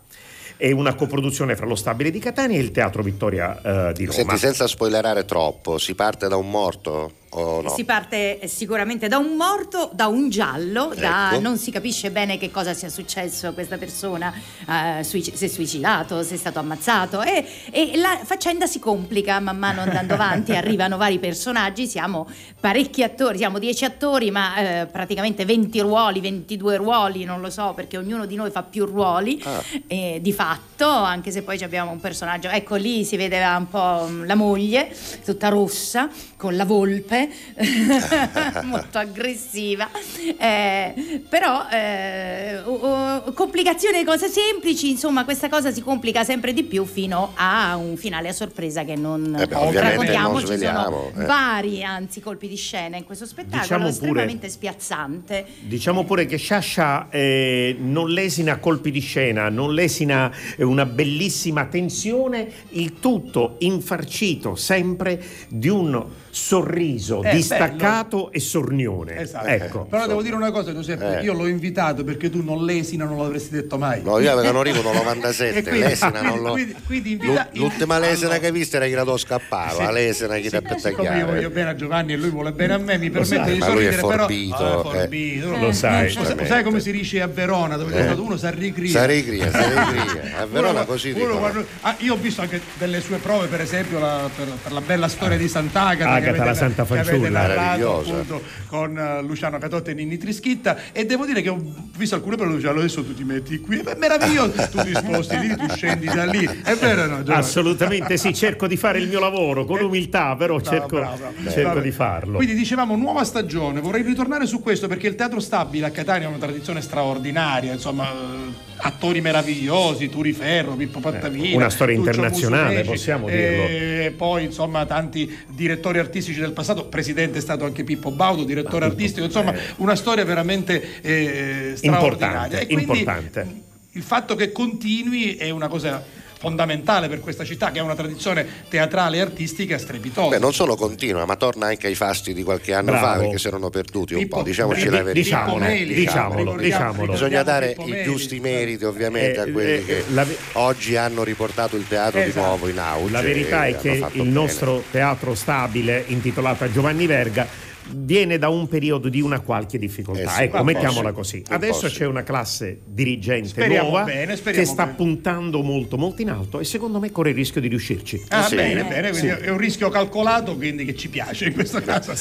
[0.58, 4.18] È una coproduzione fra lo Stabile di Catania e il Teatro Vittoria eh, di Roma.
[4.18, 7.14] Senti, senza spoilerare troppo, si parte da un morto
[7.62, 7.70] no?
[7.70, 11.40] Si parte sicuramente da un morto, da un giallo, da Ecco.
[11.42, 14.34] non si capisce bene che cosa sia successo a questa persona,
[14.68, 19.40] eh, suic- se è suicidato, se è stato ammazzato e, e la faccenda si complica
[19.40, 22.28] man mano andando avanti, arrivano vari personaggi, siamo
[22.60, 27.72] parecchi attori, siamo 10 attori ma eh, praticamente 20 ruoli, 22 ruoli, non lo so
[27.74, 29.64] perché ognuno di noi fa più ruoli Ah.
[29.88, 34.10] eh, di fatto, anche se poi abbiamo un personaggio, ecco lì si vedeva un po'
[34.26, 39.90] la moglie, tutta rossa, con la volpe, forte, molto aggressiva,
[40.38, 46.64] eh, però eh, uh, complicazione di cose semplici, insomma questa cosa si complica sempre di
[46.64, 50.58] più fino a un finale a sorpresa che non Eh beh, raccontiamo, non ci sono
[50.58, 51.26] sveliamo, eh.
[51.26, 55.46] vari anzi colpi di scena in questo spettacolo, Diciamo pure- estremamente spiazzante.
[55.60, 61.66] Diciamo pure che Sciascia eh, non lesina colpi di scena, non lesina eh, una bellissima
[61.66, 69.20] tensione, il tutto infarcito sempre di un sorriso Eh, distaccato e sornione.
[69.20, 69.48] Esatto.
[69.48, 69.86] Ecco.
[69.86, 71.24] Però devo dire una cosa, Giuseppe, Eh.
[71.24, 74.02] io l'ho invitato perché tu non lesina, non l'avresti detto mai.
[74.04, 76.52] No, io avevo arrivato 97, E quindi- l'esina non l'ho...
[76.54, 79.72] quindi- quindi invita- L'u- L'ultima lesina Allora- che hai visto era che la do scappava,
[79.72, 79.82] Sì.
[79.84, 82.74] la lesina che ti ha Siccome io voglio bene a Giovanni e lui vuole bene
[82.74, 84.82] a me, mi permette di ma lui è sorridere, però forbito, Ah, eh.
[85.00, 85.58] forbito.
[85.58, 86.14] Lo sai.
[86.14, 88.90] Lo sai, come si dice a Verona, dove c'è stato uno si arricria.
[88.92, 90.20] Sarigria, sarigria.
[90.42, 91.66] A Verona così dicono.
[91.82, 95.38] ah, io ho visto anche delle sue prove, per esempio, la- per, la bella storia
[95.38, 96.12] di Sant'Agata.
[96.12, 97.40] Agata, la santa che avete fanciulla.
[97.40, 98.12] narrato, Meravigliosa.
[98.12, 100.78] appunto con eh, Luciano Catotta e Ninni Trischitta.
[100.92, 101.62] E devo dire che ho
[101.98, 103.80] visto alcune prove dove adesso tu ti metti qui.
[103.80, 106.46] È meraviglioso, tu ti sposti lì, tu scendi da lì.
[106.64, 107.34] È vero no, Giovanni?
[107.40, 111.50] Assolutamente sì, cerco di fare il mio lavoro con umiltà, però Bravo, cerco, bravo, bravo.
[111.52, 112.36] cerco di farlo.
[112.38, 116.30] Quindi dicevamo nuova stagione, vorrei ritornare su questo perché il teatro stabile a Catania è
[116.30, 122.84] una tradizione straordinaria, insomma, eh, attori meravigliosi, Turi Ferro, Pippo Pattavina, Eh, una storia internazionale,
[122.84, 128.44] possiamo e poi insomma tanti direttori artistici del passato, presidente è stato anche Pippo Baudo,
[128.44, 132.60] direttore artistico, insomma una storia veramente eh, straordinaria.
[132.60, 133.48] Importante, E quindi importante.
[133.92, 136.04] il fatto che continui è una cosa
[136.42, 140.28] fondamentale per questa città che ha una tradizione teatrale e artistica strepitosa.
[140.30, 143.06] Beh, non solo continua, ma torna anche ai fasti di qualche anno Bravo.
[143.06, 145.22] fa perché si erano perduti un Pippo- po', diciamoci eh, la di- verità.
[145.22, 147.12] diciamolo, Meli, diciamolo, ricordiamo- diciamolo.
[147.12, 150.96] Bisogna ricordiamo dare i giusti meriti ovviamente Eh, a quelli eh, che la ve- oggi
[150.96, 152.46] hanno riportato il teatro di Esatto.
[152.48, 153.12] nuovo in auge.
[153.12, 154.30] La verità è che il bene.
[154.32, 160.22] nostro teatro stabile, intitolato a Giovanni Verga, viene da un periodo di una qualche difficoltà.
[160.24, 161.44] Eh sì, ecco, mettiamola sì, così.
[161.50, 161.96] Adesso sì.
[161.98, 164.96] c'è una classe dirigente Speriamo nuova bene, che sta bene.
[164.98, 168.26] puntando molto molto in alto e secondo me corre il rischio di riuscirci.
[168.30, 168.56] Ah, Sì.
[168.56, 172.14] bene, bene, quindi è un rischio calcolato, quindi che ci piace in questo caso.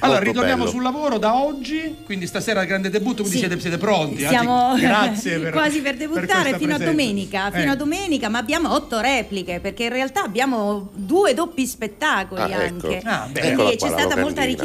[0.00, 0.70] Allora, ritorniamo bello.
[0.70, 3.46] sul lavoro da oggi, quindi stasera il grande debutto, quindi Sì.
[3.46, 4.22] siete, siete pronti.
[4.24, 6.90] Anzi, Siamo grazie per, quasi per per debuttare questa fino a presenza.
[6.90, 7.74] domenica, fino Eh.
[7.74, 12.86] a domenica, ma abbiamo otto repliche perché in realtà abbiamo due doppi spettacoli Ah, ecco.
[12.86, 13.00] anche.
[13.04, 13.54] Ah, bene.
[13.54, 14.56] Quindi c'è stata molta locandina.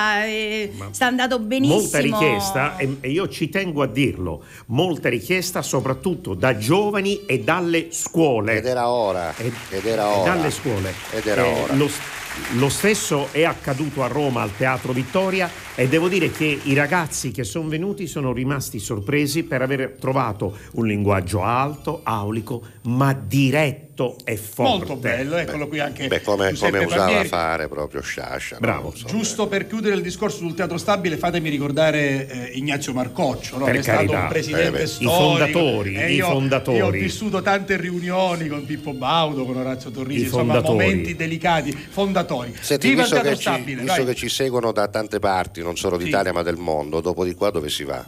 [0.00, 1.80] Richiesta, e sta andando benissimo.
[1.80, 7.40] Molta richiesta e, e io ci tengo a dirlo, molta richiesta soprattutto da giovani e
[7.40, 8.56] dalle scuole.
[8.58, 10.34] Ed era ora, Ed- ed era ora.
[10.34, 10.92] dalle scuole.
[11.12, 11.74] Ed era Eh, ora.
[11.74, 11.88] Lo,
[12.54, 17.30] lo stesso è accaduto a Roma al Teatro Vittoria e devo dire che i ragazzi
[17.30, 24.16] che sono venuti sono rimasti sorpresi per aver trovato un linguaggio alto, aulico, ma diretto
[24.24, 24.70] e forte.
[24.76, 27.28] Molto bello, eccolo qui anche Beh, come, come usava Barbieri.
[27.28, 28.54] fare proprio Sciascia.
[28.54, 28.60] no?
[28.60, 28.88] Bravo.
[28.92, 33.64] Insomma, Giusto per chiudere il discorso sul teatro stabile, fatemi ricordare eh, Ignazio Marcoccio, no?
[33.64, 34.20] Per che è stato carità.
[34.22, 34.82] un presidente Eh beh.
[34.82, 35.12] I storico.
[35.12, 36.76] fondatori, e i io, fondatori.
[36.78, 40.84] Io ho vissuto tante riunioni con Pippo Baudo, con Orazio Torrisi, I insomma, fondatori.
[40.86, 42.29] momenti delicati, fondatori.
[42.60, 46.04] Senti, Viva visto, che ci, visto che ci seguono da tante parti, non solo Sì.
[46.04, 48.04] d'Italia ma del mondo, dopo di qua dove si va?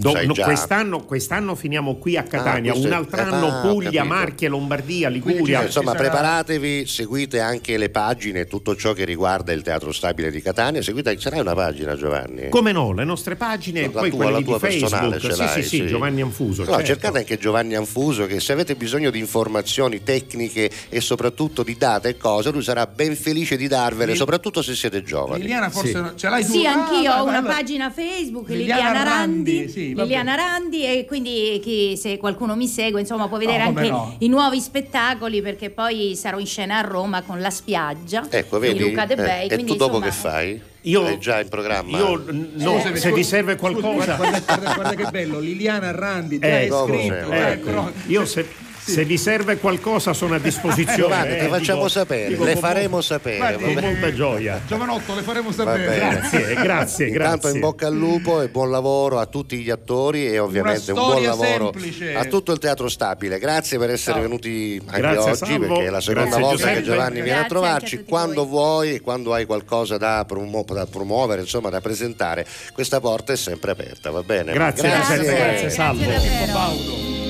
[0.00, 4.04] Do- no, quest'anno, quest'anno finiamo qui a Catania, questo un altro anno ah, Puglia.
[4.04, 5.58] Marche, Lombardia, Quindi Liguria.
[5.58, 10.30] ci- Insomma, sarà- preparatevi, seguite anche le pagine, tutto ciò che riguarda il Teatro Stabile
[10.30, 10.82] di Catania.
[10.82, 12.48] Seguite, ce l'hai una pagina, Giovanni?
[12.48, 15.20] Come no, le nostre pagine e poi tua- quelle la di tua personale Facebook.
[15.20, 16.62] ce Sì, l'hai, sì, sì, Giovanni Anfuso.
[16.62, 16.92] Allora, certo.
[16.92, 22.10] cercate anche Giovanni Anfuso che se avete bisogno di informazioni tecniche e soprattutto di date
[22.10, 25.40] e cose, lui sarà ben felice di darvele, Lil- soprattute se siete giovani.
[25.40, 25.94] Liliana forse Sì.
[26.00, 26.52] no- ce l'hai tu?
[26.52, 30.84] Sì, Ah, anch'io vai, ho una pagina Facebook, Liliana Liliana, Randi, Randi, sì, Liliana Randi
[30.84, 34.14] e quindi chi- se qualcuno mi segue insomma può vedere No, come anche no.
[34.18, 38.66] i nuovi spettacoli perché poi sarò in scena a Roma con La Spiaggia Ecco, di
[38.66, 38.78] vedi?
[38.80, 39.46] Luca De Eh, Bei.
[39.48, 40.62] e quindi, tu dopo insomma, che fai?
[40.82, 41.98] Io- Hai già in programma?
[41.98, 44.14] Io no, Scusami, se vi serve scusa, qualcosa.
[44.16, 47.30] guarda, guarda- guarda che bello, Liliana Randi, già è scritto.
[47.32, 47.92] eh, ecco.
[48.06, 48.46] Io se,
[48.88, 50.96] se vi serve qualcosa sono a disposizione.
[50.98, 53.36] Giovanni, eh, ti facciamo dico- sapere, dico le faremo sapere.
[53.36, 54.60] Guardi, Con molta gioia.
[54.66, 55.86] Giovanotto, le faremo sapere.
[55.86, 55.98] bene.
[56.20, 57.50] Grazie, grazie, Intanto grazie.
[57.52, 61.22] in bocca al lupo e buon lavoro a tutti gli attori e ovviamente un buon
[61.22, 62.14] lavoro semplice.
[62.14, 63.38] a tutto il teatro stabile.
[63.38, 64.22] Grazie per essere Ciao.
[64.22, 65.66] venuti anche Grazie, oggi Salvo.
[65.66, 66.82] perché è la seconda Grazie, volta che Giuseppe.
[66.90, 67.96] Giovanni viene a Grazie a trovarci.
[67.98, 68.46] tutti Quando voi.
[68.48, 73.36] vuoi e quando hai qualcosa da, promu- da promuovere, insomma da presentare, questa porta è
[73.36, 74.52] sempre aperta, va bene?
[74.52, 76.00] Grazie, Grazie, Giuseppe, grazie, grazie Salvo.
[76.04, 77.27] davvero.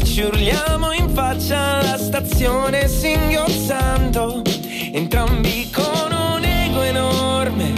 [0.00, 4.42] Noi ci urliamo in faccia alla stazione singhiozzando,
[4.92, 7.72] entrambi con un ego enorme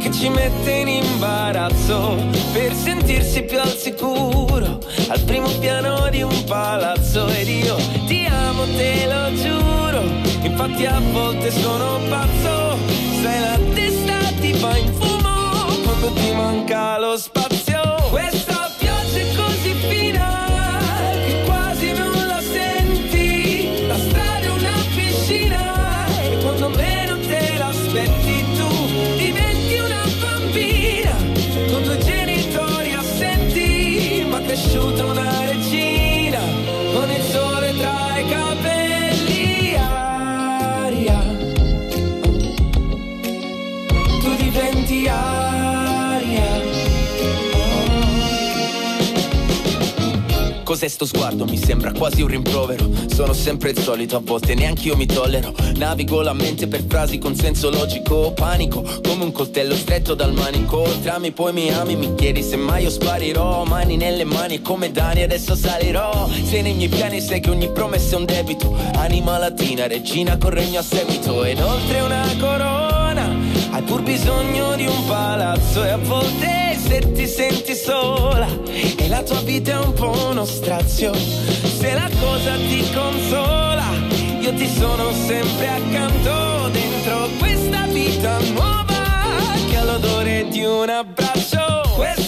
[0.00, 2.16] che ci mette in imbarazzo
[2.52, 7.28] per sentirsi più al sicuro al primo piano di un palazzo.
[7.28, 10.02] Ed io ti amo, te lo giuro,
[10.42, 12.78] infatti a volte sono pazzo,
[13.20, 17.37] se la testa ti va in fumo quando ti manca lo spazio.
[50.88, 51.44] Cos'è sto sguardo?
[51.44, 52.88] Mi sembra quasi un rimprovero.
[53.08, 55.52] Sono sempre il solito, a volte neanche io mi tollero.
[55.76, 58.32] Navigo la mente per frasi con senso logico.
[58.32, 60.88] Panico, come un coltello stretto dal manico.
[61.02, 63.64] Trami, poi mi ami, mi chiedi se mai io sparirò.
[63.64, 66.26] Mani nelle mani e come Dani adesso salirò.
[66.44, 68.74] Se nei miei piani sai che ogni promessa è un debito.
[68.94, 71.44] Anima latina, regina con regno a seguito.
[71.44, 73.36] Ed oltre una corona,
[73.72, 75.84] hai pur bisogno di un palazzo.
[75.84, 78.48] E a volte se ti senti sola
[78.96, 81.12] e la tua vita è un po' uno strazio.
[81.14, 83.90] Se la cosa ti consola,
[84.40, 88.86] io ti sono sempre accanto dentro questa vita nuova
[89.68, 91.92] che ha l'odore di un abbraccio.
[91.94, 92.27] Questa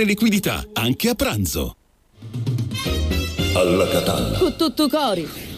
[0.00, 1.76] liquidità, anche a pranzo.
[3.54, 4.38] Alla Catalla.
[4.38, 5.51] Con tutto cori.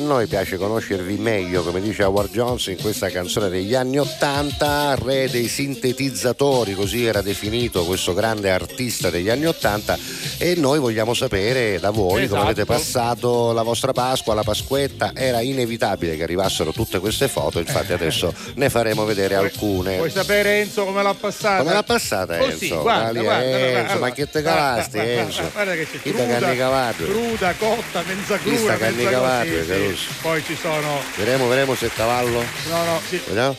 [0.00, 4.94] A noi piace conoscervi meglio, come dice Howard Jones in questa canzone degli anni Ottanta,
[4.94, 9.98] re dei sintetizzatori, così era definito questo grande artista degli anni Ottanta
[10.42, 12.78] e noi vogliamo sapere da voi come avete Esatto.
[12.78, 18.32] passato la vostra Pasqua, la Pasquetta, era inevitabile che arrivassero tutte queste foto, infatti adesso
[18.54, 19.98] ne faremo vedere alcune.
[19.98, 21.58] Vuoi sapere Enzo come l'ha passata?
[21.58, 22.80] Come l'ha passata Enzo?
[22.80, 25.40] guarda, Dali, guarda, Enzo, guarda, ma che te guarda, cavasti guarda, Enzo?
[25.40, 29.66] guarda, guarda che c'è cruda, cruda, cotta, mezza cruda, sì.
[29.66, 30.02] Caruso?
[30.22, 32.42] Poi ci sono Vedremo, vedremo se è cavallo.
[32.70, 33.20] No, no, sì.
[33.26, 33.56] Vediamo?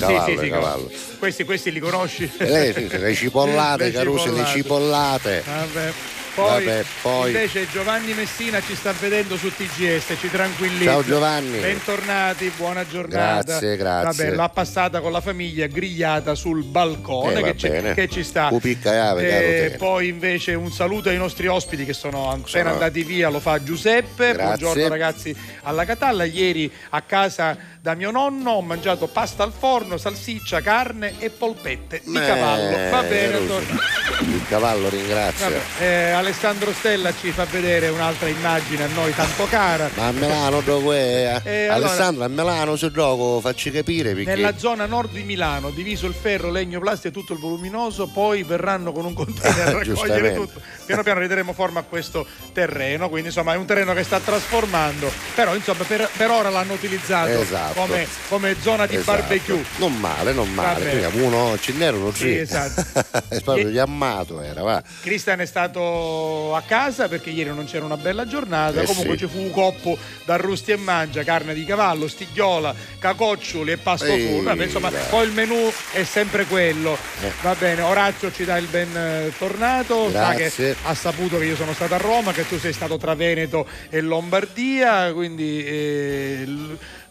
[0.00, 0.90] Cavallo, sì, sì, cavallo.
[1.18, 2.30] Questi, questi li conosci?
[2.38, 5.42] E lei, sì, le cipollate, Le Caruso, le cipollate.
[5.46, 5.92] Vabbè.
[6.36, 10.90] Poi, Vabbè, poi- invece Giovanni Messina ci sta vedendo su TGS, ci tranquillizza.
[10.90, 11.58] Ciao, Giovanni.
[11.60, 13.42] Bentornati, buona giornata.
[13.42, 14.24] Grazie, grazie.
[14.24, 18.50] Vabbè, l'ha passata con la famiglia grigliata sul balcone Eh, che, ci, che ci sta.
[18.82, 19.76] Caro Eh, te.
[19.78, 23.62] poi invece un saluto ai nostri ospiti che sono appena Sono- andati via, lo fa
[23.62, 24.32] Giuseppe.
[24.34, 24.56] Grazie.
[24.58, 26.24] Buongiorno ragazzi alla Catalla.
[26.24, 27.56] Ieri a casa
[27.86, 32.90] da mio nonno ho mangiato pasta al forno, salsiccia, carne e polpette di Eh, cavallo.
[32.90, 33.38] Va bene.
[33.38, 35.48] Il cavallo ringrazia.
[35.48, 39.88] Vabbè, eh, Alessandro Stella ci fa vedere un'altra immagine a noi tanto cara.
[39.94, 41.40] Ma a Milano dove è?
[41.44, 44.34] Eh, allora- Alessandro, a Milano se gioco, facci capire perché.
[44.34, 48.42] Nella zona nord di Milano, diviso il ferro, legno, plastica e tutto il voluminoso, poi
[48.42, 50.60] verranno con un container a raccogliere tutto.
[50.84, 55.08] Piano piano rideremo forma a questo terreno, quindi insomma è un terreno che sta trasformando,
[55.36, 57.74] però insomma per, per ora l'hanno utilizzato Esatto.
[57.76, 59.18] Come, come zona di Esatto.
[59.18, 59.64] barbecue.
[59.76, 60.88] Non male, non male.
[60.88, 62.82] Quindi uno ce n'era uno Sì, esatto.
[63.28, 64.82] è proprio chiamato era, va.
[65.02, 68.80] Cristian è stato a casa perché ieri non c'era una bella giornata.
[68.80, 69.26] Eh Comunque sì.
[69.26, 74.06] ci fu un coppo da rusti e mangia, carne di cavallo, stigliola, cacoccioli e pasto.
[74.06, 74.98] Vabbè, insomma, beh.
[75.10, 76.96] poi il menù è sempre quello.
[77.22, 77.30] Eh.
[77.42, 80.10] Va bene, Orazio ci dà il ben eh, tornato.
[80.10, 83.14] Sa che ha saputo che io sono stato a Roma, che tu sei stato tra
[83.14, 86.46] Veneto e Lombardia, quindi eh,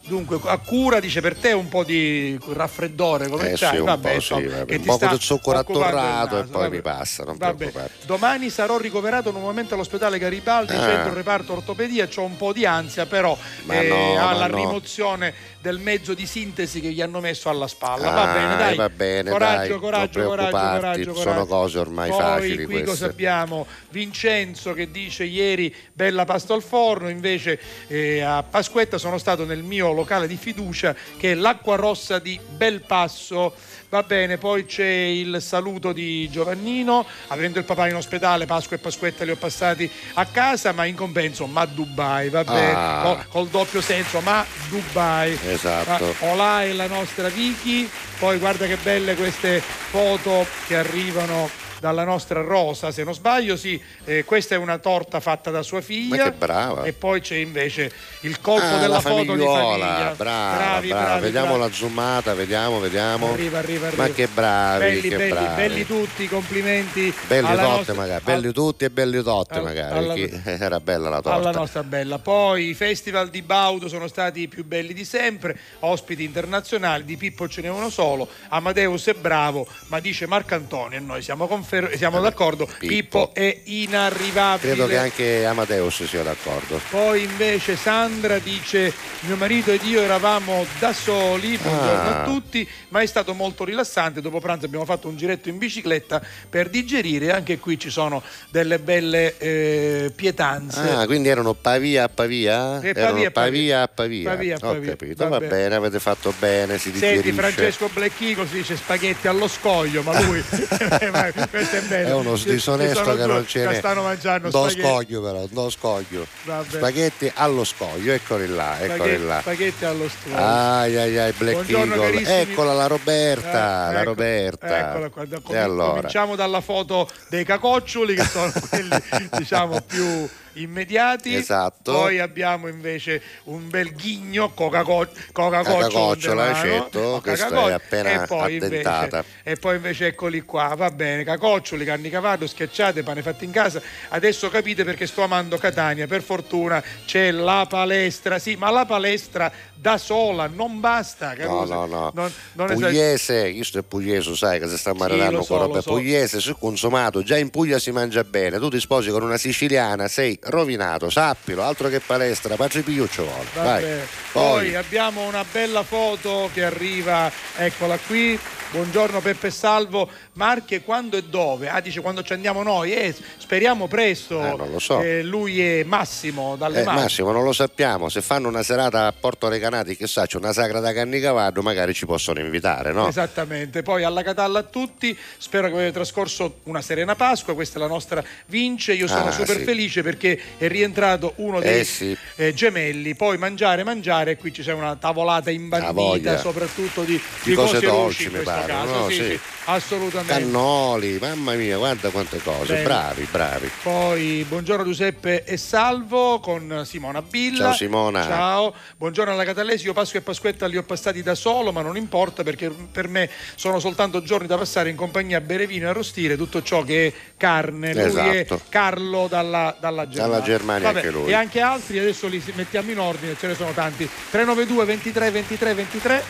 [0.08, 3.70] Dunque, a cura dice per te un po' di raffreddore, come Eh stai?
[3.72, 4.76] sì, un Vabbè, po', sì, insomma, vabbè.
[4.76, 6.76] un po' di zucchero attorrato e poi vabbè.
[6.76, 7.72] mi passa, non Vabbè.
[8.06, 10.80] Domani sarò ricoverato nuovamente all'ospedale Garibaldi, Ah.
[10.80, 13.36] centro reparto ortopedia, ho un po' di ansia, però
[13.68, 14.56] eh, no, alla no.
[14.58, 15.34] rimozione
[15.66, 18.12] del mezzo di sintesi che gli hanno messo alla spalla.
[18.12, 18.76] Ah, va bene, dai.
[18.76, 21.46] va bene, coraggio, dai, coraggio, coraggio, preoccuparti, coraggio, sono coraggio.
[21.48, 22.86] cose ormai Poi, facili qui queste.
[22.86, 23.66] cosa abbiamo?
[23.90, 29.64] Vincenzo che dice ieri bella pasta al forno, invece eh, a Pasquetta sono stato nel
[29.64, 33.54] mio locale di fiducia che è l'Acqua Rossa di Belpasso.
[33.90, 38.80] Va bene, poi c'è il saluto di Giovannino, avendo il papà in ospedale, Pasqua e
[38.80, 43.02] Pasquetta li ho passati a casa, ma in compenso, ma Dubai, va bene, Ah.
[43.04, 45.38] col, col doppio senso, ma Dubai.
[45.48, 46.14] Esatto.
[46.20, 47.88] Ma Olà è la nostra Vicky,
[48.20, 51.50] poi guarda che belle queste foto che arrivano
[51.86, 55.82] dalla nostra Rosa, se non sbaglio, sì, eh, questa è una torta fatta da sua
[55.82, 56.16] figlia.
[56.16, 56.84] Ma che brava.
[56.84, 60.14] E poi c'è invece il colpo Ah, della la foto di famiglia.
[60.16, 61.04] brava, bravi, brava.
[61.06, 61.60] bravi, vediamo bravi.
[61.70, 63.32] la zoomata, vediamo, vediamo.
[63.34, 64.08] Arriva, arriva, Ma arriva.
[64.16, 65.56] che bravi, belli, che belli, bravi.
[65.56, 67.14] belli tutti, complimenti.
[67.28, 70.16] Belli totte nostra- magari, belli tutti e belli totte al- magari, alla-
[70.58, 71.34] era bella la torta.
[71.38, 72.18] alla nostra bella.
[72.18, 77.16] Poi i festival di Baudo sono stati i più belli di sempre, ospiti internazionali, di
[77.16, 81.46] Pippo ce n'è uno solo, Amadeus è bravo, ma dice Marco Antonio e noi siamo,
[81.80, 83.32] confer- siamo d'accordo, Pippo.
[83.34, 84.74] è inarrivabile.
[84.74, 86.80] Credo che anche Amadeus sia d'accordo.
[86.90, 92.22] Poi invece Sandra dice mio marito ed io eravamo da soli, buongiorno Ah.
[92.22, 96.22] a tutti, ma è stato molto rilassante, dopo pranzo abbiamo fatto un giretto in bicicletta
[96.50, 100.80] per digerire, anche qui ci sono delle belle eh, pietanze.
[100.80, 102.80] Ah, quindi erano Pavia a Pavia?
[102.82, 104.30] Eh, erano Pavia a Pavia a Pavia.
[104.30, 104.90] Pavia Ho Pavia.
[104.92, 105.52] capito, Va va, bene.
[105.52, 107.34] bene, avete fatto bene, si Senti digerisce.
[107.34, 110.44] Francesco Black Eagle si dice spaghetti allo scoglio, ma lui
[111.12, 111.32] ma
[111.68, 112.08] questo è bello.
[112.08, 113.76] È uno disonesto che non ce n'è.
[113.76, 114.82] stanno mangiando No spaghetti.
[114.82, 116.28] scoglio però, no scoglio.
[116.44, 116.78] Vabbè.
[116.78, 119.40] Spaghetti allo scoglio, eccoli là, eccoli Spaghetti, là.
[119.42, 120.36] spaghetti allo scoglio.
[120.38, 122.42] Ai ai ai, Black Eagle.
[122.42, 124.90] Eccola la Roberta, Eh, la ecco, Roberta.
[124.90, 125.24] Eccola qua.
[125.24, 125.94] E comi- allora?
[125.96, 128.90] Cominciamo dalla foto dei cacoccioli che sono quelli
[129.38, 131.34] diciamo più immediati.
[131.34, 131.92] Esatto.
[131.92, 137.70] Poi abbiamo invece un bel ghigno Coca-Co- La Coca-Cocciola certo, questa Coca-Cola.
[137.72, 139.18] è appena e poi addentata.
[139.18, 143.52] Invece, e poi invece eccoli qua, va bene, cacoccioli, carni cavallo, schiacciate, pane fatti in
[143.52, 143.82] casa.
[144.10, 149.52] Adesso capite perché sto amando Catania, per fortuna c'è la palestra, sì, ma la palestra
[149.76, 151.74] da sola non basta, No, Caruso.
[151.74, 152.12] no, no.
[152.14, 155.82] Non, non è Pugliese, questo è pugliese, sai che si sta marinando so, con roba.
[155.82, 155.92] so.
[155.92, 158.58] Pugliese, sul consumato, già in Puglia si mangia bene.
[158.58, 163.46] Tu ti sposi con una siciliana, sei rovinato, sappilo, altro che palestra, ci vuole.
[163.54, 163.84] Vai.
[163.84, 168.40] Poi, Poi abbiamo una bella foto che arriva, eccola qui.
[168.72, 171.70] Buongiorno Peppe Salvo, Marche quando e dove?
[171.70, 174.44] Ah dice quando ci andiamo noi, eh, speriamo presto.
[174.44, 175.00] Eh, non lo so.
[175.00, 177.02] Eh, lui è Massimo dalle eh, Marche.
[177.02, 178.10] Massimo, non lo sappiamo.
[178.10, 182.06] Se fanno una serata a Porto Recanati, chissà, c'è una sagra da Cannicavallo, magari ci
[182.06, 183.08] possono invitare, no?
[183.08, 187.82] Esattamente, poi alla Catalla a tutti, spero che avete trascorso una serena Pasqua, questa è
[187.82, 189.64] la nostra Vince, io sono Ah, super sì.
[189.64, 192.18] felice perché è rientrato uno dei Eh, sì.
[192.36, 197.54] eh, gemelli, poi mangiare, mangiare, e qui ci c'è una tavolata imbandita soprattutto di, Di
[197.54, 199.10] cose dolci dolci, in questo pare, caso, no?
[199.10, 199.24] sì, Sì.
[199.30, 200.34] sì, assolutamente.
[200.34, 202.74] Cannoli, mamma mia, guarda quante cose.
[202.74, 202.84] Bene.
[202.84, 203.70] Bravi, bravi.
[203.84, 207.66] Poi buongiorno Giuseppe e Salvo con Simona Billa.
[207.66, 208.24] Ciao, Simona.
[208.24, 208.74] Ciao.
[208.98, 209.86] Buongiorno alla Catalesi.
[209.86, 213.30] Io Pasqua e Pasquetta li ho passati da solo, ma non importa perché per me
[213.56, 217.08] sono soltanto giorni da passare in compagnia a bere vino e arrostire tutto ciò che
[217.08, 217.94] è carne.
[217.94, 218.56] Lui Esatto.
[218.56, 220.25] è Carlo dalla, dalla Germania.
[220.26, 221.30] Dalla Germania Vabbè, anche lui.
[221.30, 224.10] E anche altri, adesso li mettiamo in ordine, ce ne sono tanti.
[224.32, 226.24] 392 23 23 23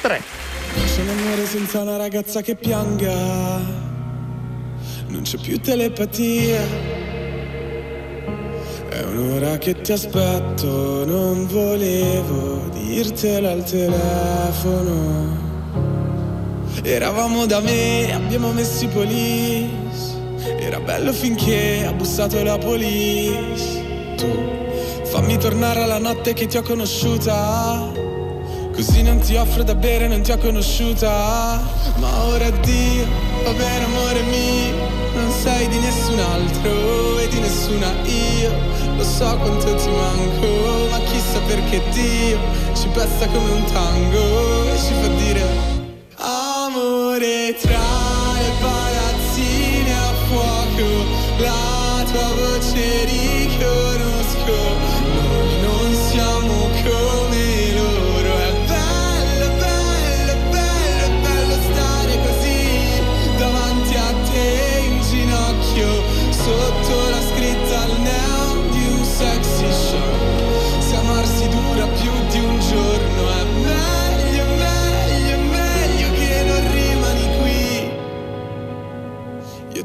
[0.00, 0.22] 3.
[0.74, 3.12] C'è un amore senza una ragazza che pianga,
[5.08, 6.60] non c'è più telepatia.
[8.88, 15.38] È un'ora che ti aspetto, non volevo dirtelo al telefono.
[16.82, 20.19] Eravamo da me, abbiamo messo i police.
[20.58, 24.14] Era bello finché ha bussato la police.
[24.16, 24.28] Tu
[25.04, 27.90] fammi tornare alla notte che ti ho conosciuta.
[28.72, 31.62] Così non ti offro da bere, non ti ho conosciuta.
[31.96, 33.06] Ma ora addio,
[33.44, 34.88] va bene amore mio.
[35.14, 38.50] Non sei di nessun altro e di nessuna io.
[38.96, 42.38] Lo so quanto ti manco, ma chissà perché Dio
[42.74, 45.42] ci pesta come un tango e ci fa dire
[46.16, 48.09] Amore tra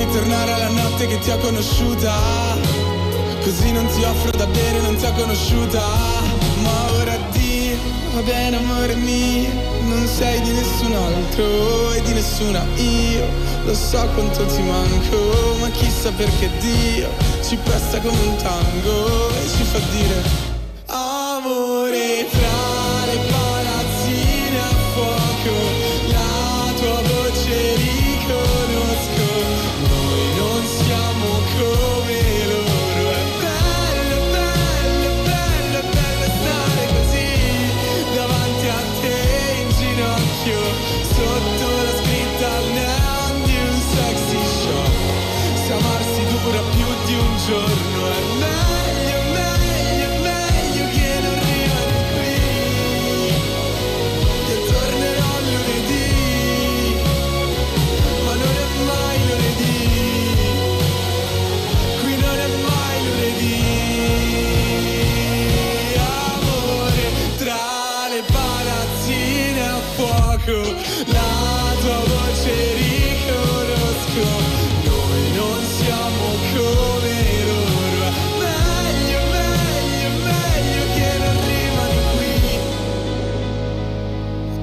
[0.00, 2.14] Fammi tornare alla notte che ti ho conosciuta.
[3.42, 5.82] Così non ti offro da bere, non ti ho conosciuta.
[6.62, 7.76] Ma ora Dio,
[8.14, 9.50] va bene amore mio,
[9.82, 13.26] non sei di nessun altro e di nessuna io.
[13.64, 17.10] Lo so quanto ti manco, ma chissà perché Dio
[17.46, 20.22] ci presta come un tango e ci fa dire
[20.86, 22.89] Amore fra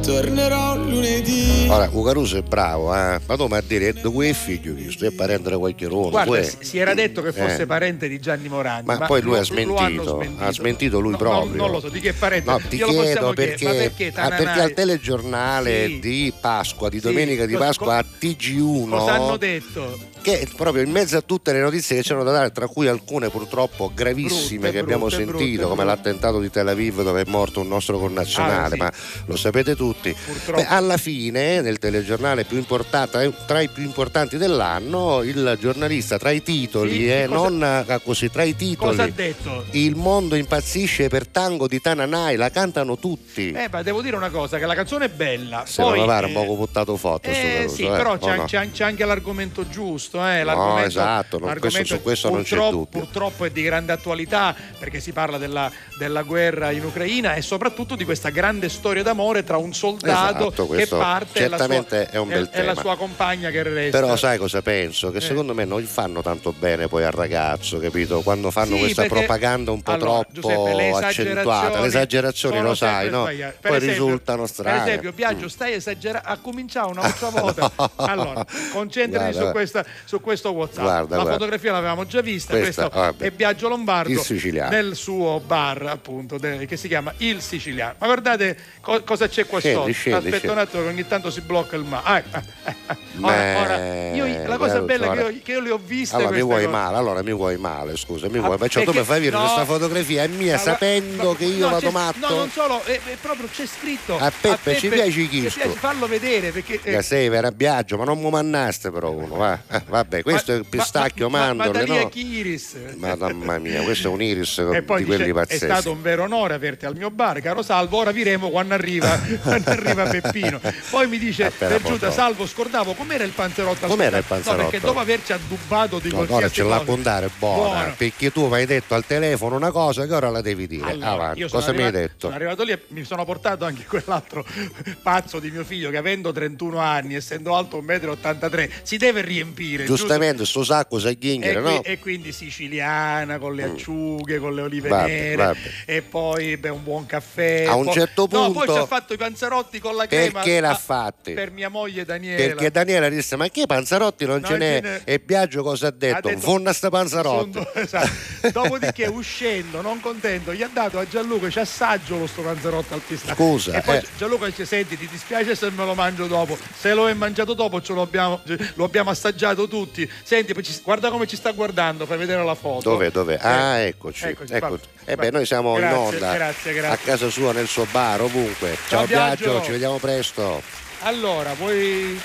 [0.07, 1.67] Tornerò lunedì.
[1.69, 3.19] Ora, Ucaruso è bravo, eh?
[3.27, 5.05] ma tu mi a dire, dove è figlio questo?
[5.05, 6.11] È parente di qualche rono?
[6.11, 7.65] Guarda, si si era detto che fosse Eh.
[7.65, 8.85] parente di Gianni Morandi.
[8.85, 11.51] Ma, poi lui lo- ha hanno smentito, ha smentito lui No, proprio.
[11.57, 12.49] no, non lo so, di che parente?
[12.49, 15.99] No, ti possiamo chiedo perché, ma perché ah, perché al telegiornale Sì.
[15.99, 19.99] di Pasqua, di Sì, domenica di Pasqua a TG1, Cosa hanno detto?
[20.27, 23.29] Che proprio in mezzo a tutte le notizie che c'erano da dare, tra cui alcune
[23.29, 27.29] purtroppo gravissime Brutte, che abbiamo brutte, sentito, brutte, come l'attentato di Tel Aviv dove è
[27.29, 28.77] morto un nostro connazionale, Ah, sì.
[28.77, 28.91] ma
[29.27, 30.13] lo sapete tutti.
[30.53, 36.31] Beh, alla fine, nel telegiornale più importante, tra i più importanti dell'anno, il giornalista tra
[36.31, 38.89] i titoli, Sì, eh, cosa- non eh, così, tra i titoli.
[38.89, 39.63] Cosa ha detto?
[39.71, 43.51] Il mondo impazzisce per tango di Tananai, la cantano tutti.
[43.51, 45.63] Eh, ma devo dire una cosa, che la canzone è bella.
[45.65, 48.45] Se poi, non eh, un poco buttato foto Eh sì, eh, però c'è, no?
[48.45, 50.16] c'è anche l'argomento giusto.
[50.25, 52.99] Eh, l'argomento, esatto, non- questo- su questo non c'è purtroppo- dubbio.
[52.99, 57.95] Purtroppo è di grande attualità perché si parla della, della guerra in Ucraina e soprattutto
[57.95, 61.65] di questa grande storia d'amore tra un soldato Esatto, che questo parte e la, sua,
[61.67, 63.99] certamente è un bel e la sua compagna che resta.
[63.99, 65.11] Però sai cosa penso?
[65.11, 65.21] Che Eh.
[65.21, 68.21] secondo me non gli fanno tanto bene poi al ragazzo, capito?
[68.21, 71.87] Quando fanno Sì, questa perché- propaganda un po' Allora, troppo Giuseppe, le accentuata, esagerazioni le
[71.87, 73.23] esagerazioni lo sai, no?
[73.25, 74.81] Per Poi esempio- risultano Per strane.
[74.87, 76.27] esempio, Biagio, stai esagerando.
[76.29, 77.71] Ha cominciato un'altra volta.
[77.75, 77.91] No.
[78.07, 80.83] Allora, concentrati Guarda, su, questa- su questo WhatsApp.
[80.83, 81.31] Guarda, la guarda.
[81.33, 82.55] fotografia l'avevamo già vista.
[82.57, 84.69] Questa, questo è Biagio Lombardo Il siciliano.
[84.71, 87.95] nel suo bar, appunto, de- che si chiama Il Siciliano.
[87.97, 89.91] Ma guardate co- cosa c'è qua Scendi, sotto.
[89.91, 90.55] scendi, Aspetta scendi.
[90.55, 92.01] un attimo, che ogni tanto si blocca il ma.
[92.03, 92.97] Ah, ah, ah, ah.
[93.19, 95.79] Ora, ora, io, la cosa Caruso, bella è che ora- io, che io le ho
[95.83, 96.15] viste.
[96.15, 96.67] Allora mi vuoi cose.
[96.67, 98.57] male, allora mi vuoi male, scusa, mi vuoi.
[98.57, 99.41] Perciò tu perché- mi fai vedere no.
[99.43, 102.27] questa fotografia è mia gua- sapendo che io no, vado matto.
[102.29, 104.17] No, non solo, è, è proprio c'è scritto.
[104.17, 106.79] A Peppe ci piace chi Fallo vedere perché.
[106.81, 109.59] eh, Che sei vera Biagio, ma non mi mannaste però uno, va.
[109.87, 112.09] Vabbè, questo è il pistacchio ma, ma, mandorle, Madalia no?
[112.09, 112.75] Chiris.
[112.97, 115.65] Mamma mia, questo è un iris E poi di dice, quelli è pazzeschi.
[115.65, 117.97] stato un vero onore averti al mio bar, caro Salvo.
[117.97, 120.59] Ora viremo quando arriva, quando arriva Peppino.
[120.89, 122.11] Poi mi dice Appena per giunta, potrò.
[122.11, 123.87] Salvo, scordavo com'era il panzerotto.
[123.87, 124.69] Com'era il No, panzerotto?
[124.69, 127.93] perché dopo averci addubbato di No, ora qualsiasi ce la cosa- può andare buona, Buono.
[127.97, 130.89] perché tu mi hai detto al telefono una cosa che ora la devi dire.
[130.91, 132.19] Allora, Avanti, cosa mi hai arrivato- detto?
[132.19, 134.45] Sono arrivato lì e mi sono portato anche quell'altro
[135.01, 139.76] pazzo di mio figlio che avendo 31 anni, essendo alto 1,83 m, si deve riempire.
[139.85, 139.95] Giusto?
[140.07, 141.77] Giustamente, sto sacco sa ghinghire, qui- no?
[141.79, 141.81] Mm.
[141.83, 145.57] e quindi siciliana con le acciughe, con le olive Vabbè, nere vabbè.
[145.85, 147.65] e poi beh, un buon caffè.
[147.65, 150.41] A un poi- certo No, poi punto- ci ha fatto i panzerotti con la crema.
[150.41, 151.33] Perché l'ha fatti?
[151.33, 152.37] Per mia moglie Daniela.
[152.37, 154.81] Perché Daniela disse: Ma che Panzarotti non, Non ce n'è?
[154.81, 155.01] n'è.
[155.03, 156.27] E Biagio cosa ha detto?
[156.29, 157.51] detto, Fonna sta Panzarotti.
[157.53, 158.49] Sono- esatto.
[158.51, 163.01] Dopodiché uscendo, non contento, gli ha dato a Gianluca, ci assaggio lo sto panzerotto al
[163.05, 163.35] pistacchio.
[163.35, 164.03] Scusa, E poi eh.
[164.17, 166.57] Gianluca dice, senti, ti dispiace se me lo mangio dopo?
[166.77, 168.41] Se lo hai mangiato dopo ce lo abbiamo,
[168.75, 170.09] lo abbiamo assaggiato tutti.
[170.23, 170.53] Senti,
[170.83, 172.89] guarda come ci sta guardando, fai vedere la foto.
[172.89, 173.35] Dove, dove?
[173.35, 174.25] Eh, Ah, eccoci.
[174.25, 174.83] eccoci, eccoci.
[175.05, 176.93] va- E beh, noi siamo Grazie, in onda grazie, grazie.
[176.93, 178.75] a casa sua, nel suo bar, ovunque.
[178.87, 179.63] Ciao, Ciao, Biagio, Biagio.
[179.65, 180.61] ci vediamo presto.
[181.01, 182.19] Allora, vuoi...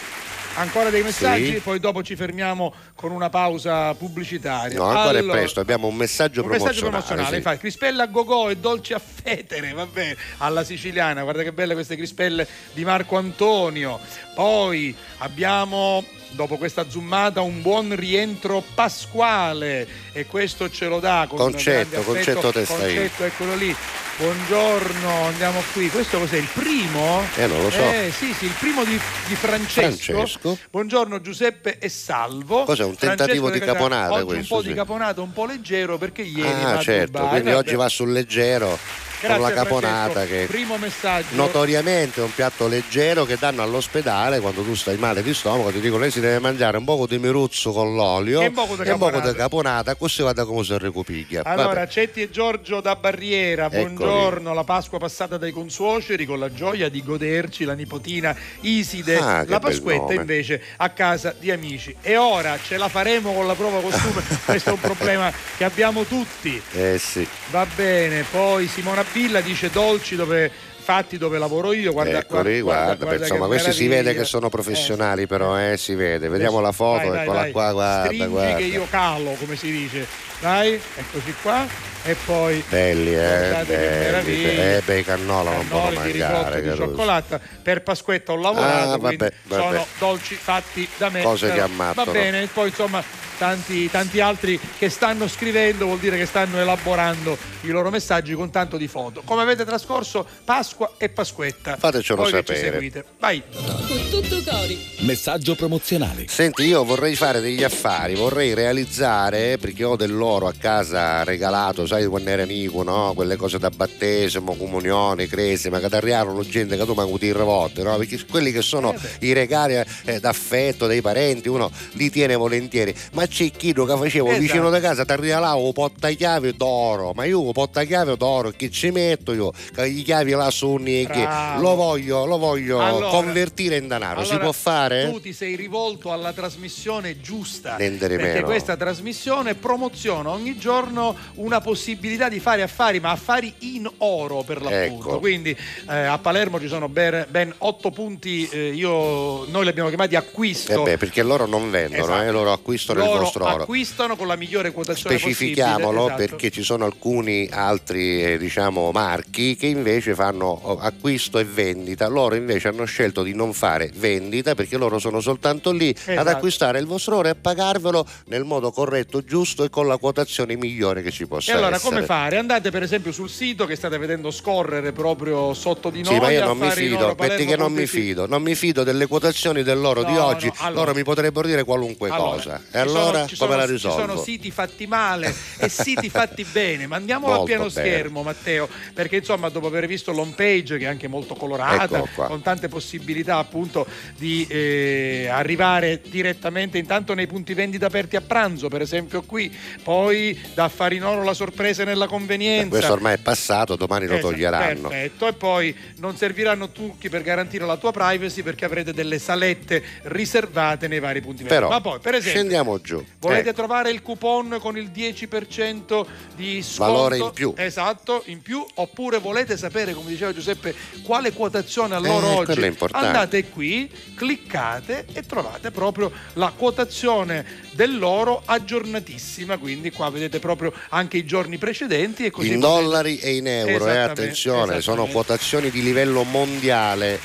[0.55, 1.61] Ancora dei messaggi, Sì.
[1.61, 4.77] poi dopo ci fermiamo con una pausa pubblicitaria.
[4.77, 6.91] No, ancora Allora, è presto, abbiamo un messaggio un messaggio promozionale.
[6.91, 7.37] promozionale, sì.
[7.37, 11.97] infatti, crispelle a gogò e dolci a fetere, vabbè, alla siciliana, guarda che belle queste
[11.97, 13.99] crispelle di Marco Antonio.
[14.35, 21.39] Poi abbiamo dopo questa zoomata un buon rientro pasquale e questo ce lo dà con
[21.39, 22.13] Concetto, affetto.
[22.13, 22.95] Concetto Testaini.
[22.95, 23.75] Concetto, eccolo lì.
[24.19, 25.89] Buongiorno, andiamo qui.
[25.89, 26.37] Questo cos'è?
[26.37, 27.23] Il primo?
[27.37, 27.81] Eh, non lo so.
[27.81, 30.13] Eh, sì, sì, il primo di, di Francesco.
[30.13, 30.59] Francesco.
[30.71, 32.65] Buongiorno Giuseppe e Salvo.
[32.65, 34.69] Cos'è, un tentativo Francesco di caponata questo, un po' sì.
[34.69, 37.29] di caponata, un po' leggero perché ieri Ah, certo, Dubai.
[37.41, 38.79] quindi oggi va sul leggero
[39.23, 40.37] Grazie, con la caponata Francesco.
[40.41, 41.35] che Primo messaggio.
[41.37, 45.81] notoriamente è un piatto leggero che danno all'ospedale quando tu stai male di stomaco ti
[45.81, 48.83] dicono lei si deve mangiare un poco di miruzzo con l'olio E un poco di
[48.85, 49.35] caponata.
[49.35, 51.89] caponata così vada come si recupiglia Allora, Vabbè.
[51.89, 53.83] Cetti e Giorgio da Barriera, Eccoli.
[53.95, 54.55] buongiorno.
[54.55, 59.17] La Pasqua passata dai consuoceri con la gioia di goderci la nipotina Iside.
[59.19, 61.95] Ah, la Pasquetta invece a casa di amici.
[62.03, 64.23] E ora ce la faremo con la prova costume.
[64.45, 66.61] Questo è un problema che abbiamo tutti.
[66.73, 70.51] eh sì Va bene, poi Simona Billa dice dolci dove
[70.83, 71.93] fatti dove lavoro io.
[71.93, 74.11] Guarda, Eccoli, guarda, guarda insomma, che questi si meraviglia.
[74.11, 76.29] vede che sono professionali, però, eh, si vede.
[76.29, 77.51] Vediamo la Vai, foto, vai, eccola vai.
[77.53, 78.57] qua, guarda, Stringi guarda.
[78.57, 80.07] che io calo, come si dice.
[80.41, 81.91] Dai, eccoci qua.
[82.05, 84.45] E poi Belli, eh, belli.
[84.45, 86.63] Eh, beh, cannolo non ricotto mangiare.
[86.63, 89.63] di cioccolata per Pasquetta ho lavorato Ah, vabbè, vabbè.
[89.63, 92.07] sono dolci fatti da me Cose che ammattano.
[92.11, 93.01] va bene poi insomma
[93.43, 98.51] tanti, tanti altri che stanno scrivendo vuol dire che stanno elaborando i loro messaggi con
[98.51, 102.71] tanto di foto come avete trascorso Pasqua e Pasquetta Fatecelo Voi che ci sapere.
[102.71, 104.33] seguite vai Con tutto
[104.63, 104.79] cori.
[105.01, 106.27] Messaggio promozionale.
[106.29, 112.07] Senti, io vorrei fare degli affari, vorrei realizzare, perché ho dell'oro a casa regalato, sai,
[112.07, 113.13] quando eri amico, no?
[113.15, 117.83] Quelle cose da battesimo, comunione, cresima, che ti arrivano gente che tu manco ti revolte,
[117.83, 117.97] no?
[117.97, 119.75] Perché quelli che sono i regali
[120.05, 122.95] eh, d'affetto dei parenti, uno li tiene volentieri.
[123.13, 124.41] Ma c'è chi che facevo Esatto.
[124.41, 128.91] vicino da casa, ti regalavo un portachiavi d'oro, ma io un portachiavi d'oro che ci
[128.91, 131.27] metto io, che i chiavi là sono che
[131.59, 135.11] lo voglio, lo voglio Allora, convertire in denaro, si Allora, può fare?
[135.11, 137.77] Tu ti sei rivolto alla trasmissione giusta.
[137.77, 138.45] Di perché meno.
[138.45, 144.61] questa trasmissione promoziona ogni giorno una possibilità di fare affari, ma affari in oro per
[144.61, 145.09] l'appunto.
[145.09, 145.19] Ecco.
[145.19, 145.57] Quindi
[145.89, 150.17] eh, a Palermo ci sono ben, ben otto punti, eh, io, noi li abbiamo chiamati
[150.17, 150.81] acquisto.
[150.81, 152.23] Eh beh, perché loro non vendono, Esatto.
[152.23, 153.63] eh, loro acquistano Loro il vostro oro.
[153.63, 156.17] acquistano con la migliore quotazione Specifichiamolo esatto.
[156.17, 162.09] perché ci sono alcuni altri eh, diciamo, marchi che invece fanno oh, acquisto e vendita.
[162.09, 166.29] Loro invece hanno scelto di non fare vendita perché loro sono soltanto lì ad Esatto.
[166.29, 170.57] acquistare il vostro oro e a pagarvelo nel modo corretto, giusto e con la quotazione
[170.57, 171.91] migliore che ci possa E allora essere.
[171.95, 172.37] come fare?
[172.39, 176.15] Andate per esempio sul sito che state vedendo scorrere proprio sotto di noi.
[176.15, 179.07] Sì, ma io non mi fido, metti che non mi fido, non mi fido delle
[179.07, 182.61] quotazioni dell'oro di No, oggi, no, allora- loro mi potrebbero dire qualunque Allora, cosa.
[182.71, 186.97] E allora sono- ci sono, Ci sono siti fatti male e siti fatti bene, ma
[186.97, 187.71] andiamolo a pieno bene.
[187.71, 192.27] schermo Matteo, perché insomma dopo aver visto l'home page che è anche molto colorata, qua.
[192.27, 193.87] con tante possibilità appunto
[194.17, 200.39] di eh, arrivare direttamente intanto nei punti vendita aperti a pranzo, per esempio qui, poi
[200.55, 202.69] da Affari in Oro la sorpresa nella convenienza.
[202.69, 204.89] Questo ormai è passato, domani lo Esatto, toglieranno.
[204.89, 209.83] Perfetto, e poi non serviranno trucchi per garantire la tua privacy perché avrete delle salette
[210.03, 211.55] riservate nei vari punti vendita.
[211.61, 212.92] Però Ma poi, per esempio, scendiamo giù.
[213.19, 216.05] Volete Eh, trovare il coupon con il 10%
[216.37, 216.93] di sconto?
[216.93, 217.55] Valore in più.
[217.57, 218.65] Esatto, in più.
[218.75, 222.45] Oppure volete sapere, come diceva Giuseppe, quale quotazione all'oro Eh, oggi?
[222.47, 223.07] quello è importante.
[223.07, 229.59] Andate qui, cliccate e trovate proprio la quotazione dell'oro aggiornatissima.
[229.59, 233.89] Quindi qua vedete proprio anche i giorni precedenti e così in dollari e in euro,
[233.89, 237.19] eh, attenzione, sono quotazioni di livello mondiale.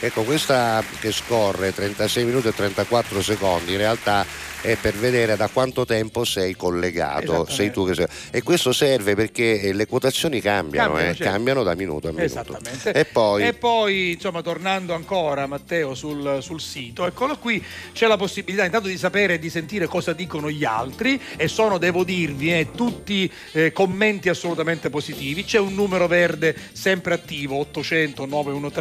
[0.00, 4.26] Ecco, questa che scorre 36 minuti e 34 secondi, in realtà
[4.64, 8.06] è per vedere da quanto tempo sei collegato, sei tu che sei.
[8.30, 11.30] E questo serve perché eh, le quotazioni cambiano, Cambiano, eh, certo.
[11.32, 12.24] cambiano da minuto a minuto.
[12.24, 12.92] Esattamente.
[12.92, 17.62] E poi E poi, insomma, tornando ancora, Matteo, sul, sul sito, eccolo qui,
[17.92, 21.76] c'è la possibilità intanto di sapere e di sentire cosa dicono gli altri e sono,
[21.76, 25.44] devo dirvi, eh, tutti eh, commenti assolutamente positivi.
[25.44, 28.72] C'è un numero verde sempre attivo, 800 913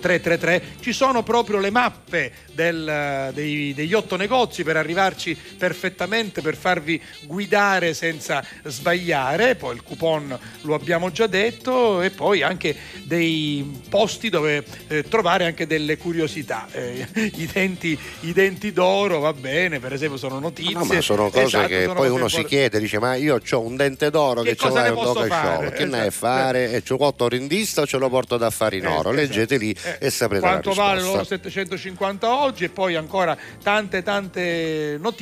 [0.00, 0.62] 333.
[0.80, 6.56] Ci sono proprio le mappe del- dei- degli otto negozi per arrivarci conosci perfettamente per
[6.56, 12.74] farvi guidare senza sbagliare, poi il coupon lo abbiamo già detto e poi anche
[13.04, 16.66] dei posti dove eh, trovare anche delle curiosità.
[16.72, 17.06] Eh,
[17.36, 20.74] i, denti, I denti d'oro, va bene, per esempio sono notizie.
[20.74, 23.60] No, ma sono cose Esatto, che sono poi uno si chiede, dice ma io ho
[23.60, 25.28] un dente d'oro Che che, ce l'hai un fare?
[25.28, 26.10] show, che ne è Esatto.
[26.10, 26.72] fare?
[26.72, 29.10] E ce l'ho in vista o ce lo porto da fare in oro?
[29.10, 34.96] Eh, Leggete lì e saprete quanto vale l'oro 750 oggi e poi ancora tante tante
[34.98, 35.21] notizie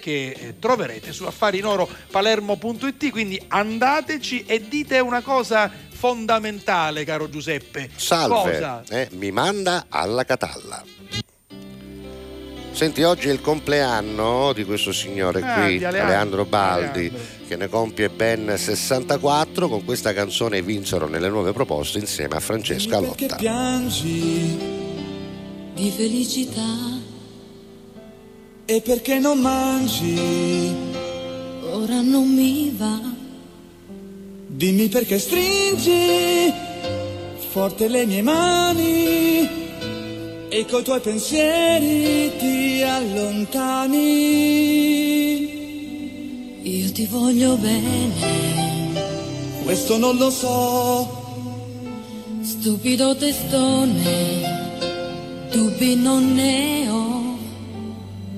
[0.00, 8.52] che eh, troverete su affarinoro.palermo.it quindi andateci e dite una cosa fondamentale caro Giuseppe Salve,
[8.52, 8.82] cosa?
[8.88, 10.82] eh, mi manda alla Catalla.
[12.72, 16.02] Senti, oggi è il compleanno di questo signore Ah, qui, Aleandro.
[16.02, 17.20] Aleandro Baldi, Aleandro.
[17.48, 19.68] che ne compie ben 64.
[19.68, 23.36] Con questa canzone vinsero nelle nuove proposte insieme a Francesca Perché Lotta.
[23.36, 24.56] piangi
[25.74, 26.99] di felicità.
[28.72, 30.16] E perché non mangi?
[31.72, 33.00] Ora non mi va.
[34.46, 36.52] Dimmi perché stringi
[37.50, 39.48] forte le mie mani
[40.48, 43.98] e coi tuoi pensieri ti allontani.
[46.62, 48.94] Io ti voglio bene,
[49.64, 51.08] Questo non lo so,
[52.40, 53.98] stupido testone,
[55.50, 57.09] dubbi non ne ho,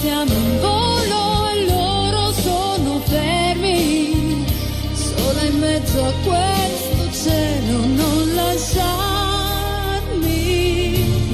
[0.03, 4.47] Alziamo in volo e loro sono fermi,
[4.95, 9.75] solo in mezzo a questo cielo non lasciarmi.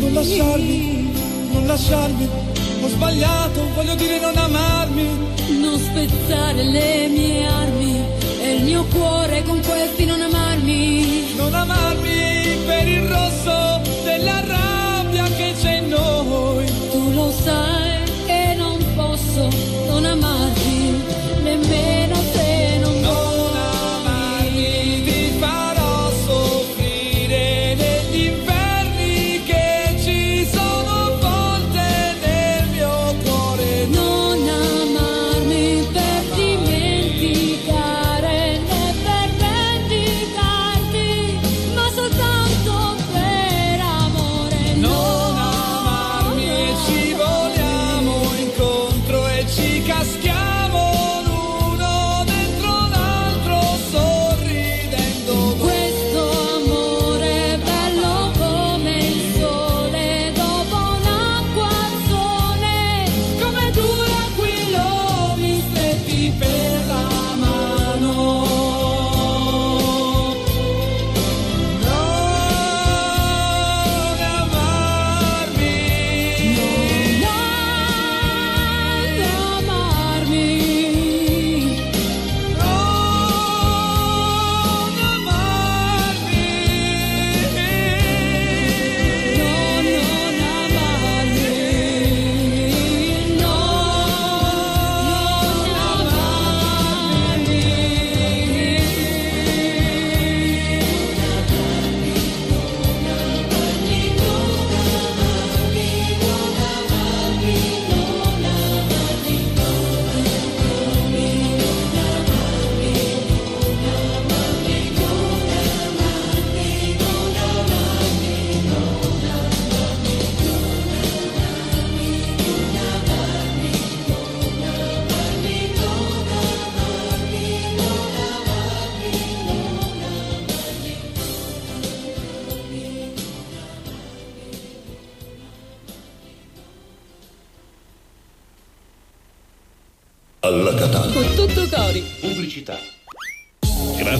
[0.01, 1.13] Non lasciarmi,
[1.53, 2.29] non lasciarmi,
[2.83, 5.11] ho sbagliato, voglio dire non amarmi.
[5.61, 8.05] Non spezzare le mie armi
[8.41, 11.37] e il mio cuore con questi non amarmi.
[11.37, 12.36] Non amarmi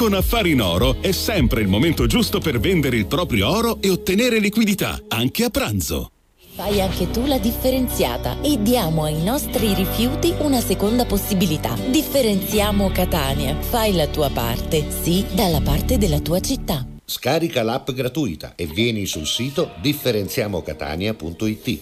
[0.00, 3.90] Con Affari in Oro è sempre il momento giusto per vendere il proprio oro e
[3.90, 6.12] ottenere liquidità, anche a pranzo.
[6.54, 11.76] Fai anche tu la differenziata e diamo ai nostri rifiuti una seconda possibilità.
[11.90, 13.54] Differenziamo Catania.
[13.60, 16.86] Fai la tua parte, sì, dalla parte della tua città.
[17.04, 21.80] Scarica l'app gratuita e vieni sul sito differenziamocatania.it.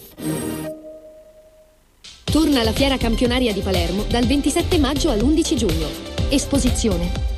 [2.25, 5.87] Torna la fiera campionaria di Palermo dal 27 maggio all'11 giugno.
[6.31, 7.38] Esposizione,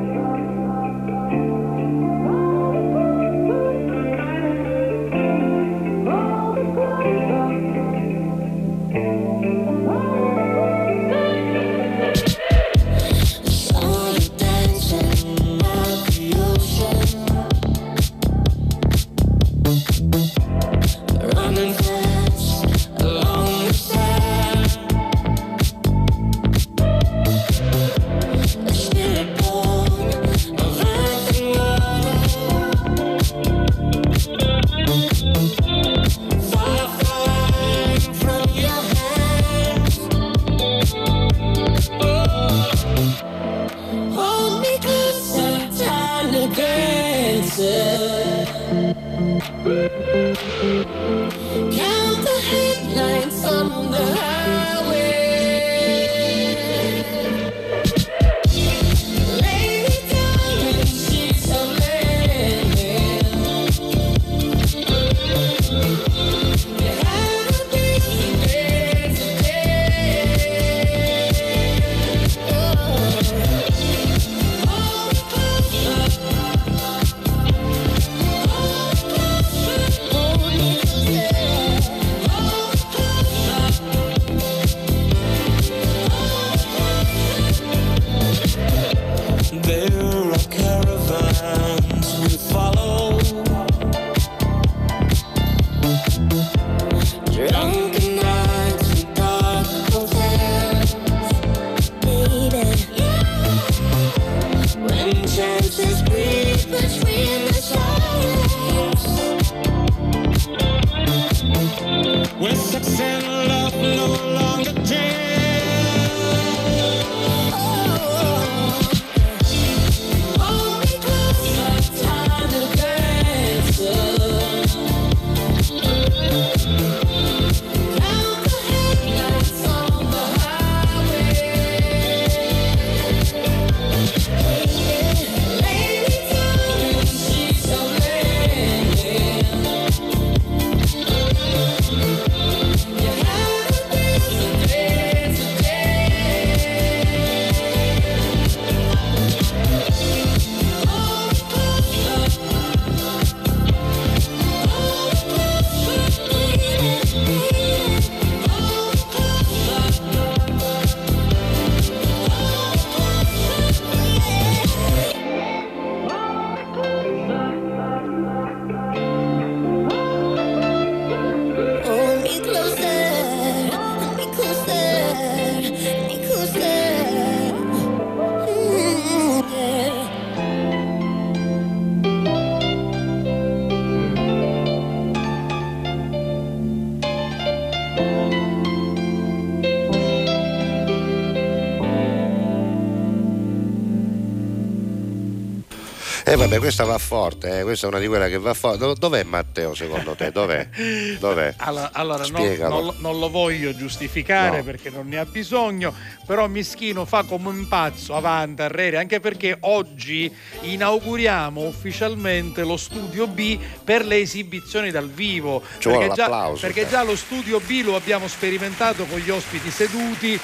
[196.31, 198.77] Eh vabbè, questa va forte, eh, questa è una di quelle che va forte.
[198.77, 200.31] Do- Dov'è Matteo secondo te?
[200.31, 200.69] Dov'è?
[201.19, 201.55] Dov'è?
[201.57, 204.63] Allora, allora, non, lo- non lo voglio giustificare No.
[204.63, 205.93] perché non ne ha bisogno,
[206.25, 213.27] però Mischino fa come un pazzo avanti, arrere, anche perché oggi inauguriamo ufficialmente lo studio
[213.27, 215.61] B per le esibizioni dal vivo.
[215.79, 216.87] Ci perché già, perché eh.
[216.87, 220.39] già lo studio B lo abbiamo sperimentato con gli ospiti seduti.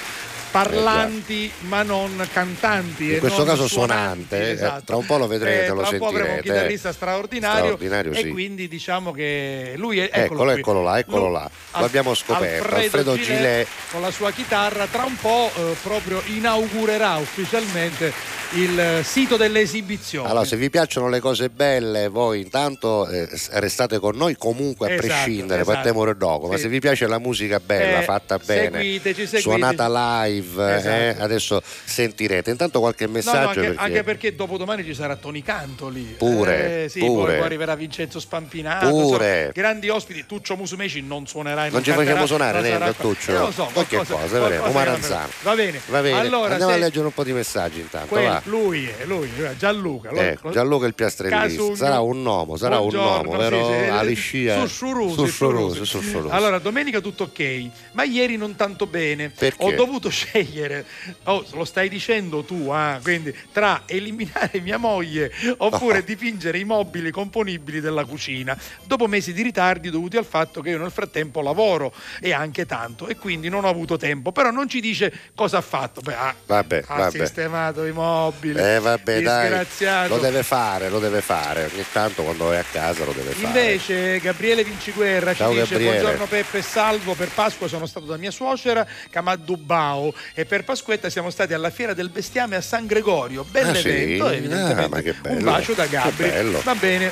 [0.51, 3.05] Parlanti ma non cantanti.
[3.05, 4.83] In e questo caso suonanti, suonante, eh, esatto.
[4.85, 7.63] tra un po' lo vedrete, Eh, lo tra un po' avremo un sentirete, chitarrista straordinario,
[7.63, 8.29] Straordinario, e sì.
[8.29, 10.59] quindi diciamo che lui è Eccolo, qui.
[10.59, 11.49] eccolo là, eccolo Lu- là.
[11.73, 13.67] L'abbiamo scoperto, Alfredo Gilet, Gilet.
[13.91, 18.13] con la sua chitarra tra un po' eh, proprio inaugurerà ufficialmente
[18.53, 20.27] il eh, sito delle esibizioni.
[20.29, 24.91] Allora, se vi piacciono le cose belle, voi intanto eh, restate con noi comunque a
[24.93, 25.73] Esatto, prescindere, esatto.
[25.75, 26.47] partiamo il dopo.
[26.47, 26.61] Ma Sì.
[26.63, 29.41] se vi piace la musica bella, Eh, fatta bene, seguiteci, seguiteci.
[29.41, 31.23] suonata live, eh, Esatto.
[31.23, 32.49] adesso sentirete.
[32.49, 33.79] Intanto qualche No, no, messaggio anche, perché...
[33.81, 36.15] anche perché dopodomani ci sarà Toni Canto lì.
[36.17, 37.25] Pure, Eh, sì, pure.
[37.25, 38.89] Poi, poi arriverà Vincenzo Spampinato.
[38.89, 39.35] Pure.
[39.35, 40.25] insomma, grandi ospiti.
[40.25, 42.93] Tuccio Musumeci non suonerà e Non ci facciamo suonare niente sarà.
[42.93, 43.31] Tuccio?
[43.31, 45.27] Eh, lo so, Qualche cosa, Un che- maranzano.
[45.43, 45.81] Va bene.
[45.87, 48.07] Va bene, Allora, andiamo se- a leggere un po' di messaggi intanto.
[48.07, 50.11] quel- lui è lui, Gianluca.
[50.11, 53.65] lo- Eh, Gianluca il piastrellista sarà un uomo, sarà un uomo, vero?
[53.67, 53.89] sì, sì.
[53.89, 55.85] Aliscia sussurrusi, sussurrusi.
[55.85, 56.33] sussurrusi.
[56.33, 59.29] Allora, domenica tutto ok, ma ieri non tanto bene.
[59.29, 59.63] Perché?
[59.63, 60.85] Ho dovuto scegliere,
[61.25, 67.11] oh, lo stai dicendo tu, ah, quindi tra eliminare mia moglie oppure dipingere i mobili
[67.11, 68.57] componibili della cucina.
[68.85, 73.07] Dopo mesi di ritardi dovuti al fatto che io nel frattempo lavoro e anche tanto
[73.07, 74.31] e quindi non ho avuto tempo.
[74.31, 76.01] Però non ci dice cosa ha fatto.
[76.01, 77.17] Beh, ha, Vabbè, ha vabbè.
[77.19, 78.26] sistemato i mobili.
[78.59, 79.65] Eh vabbè dai,
[80.07, 83.45] lo deve fare, lo deve fare, ogni tanto quando è a casa lo deve fare.
[83.45, 85.99] Invece Gabriele Vinciguerra Ciao, ci dice Gabriele.
[85.99, 91.29] buongiorno Peppe salvo, per Pasqua sono stato da mia suocera Camadubao e per Pasquetta siamo
[91.29, 94.35] stati alla fiera del bestiame a San Gregorio, Ah, bell'evento sì?
[94.35, 94.83] evidentemente.
[94.83, 95.37] Ah, ma che bello.
[95.37, 96.61] Un bacio da Gabri.
[96.63, 97.11] Va bene.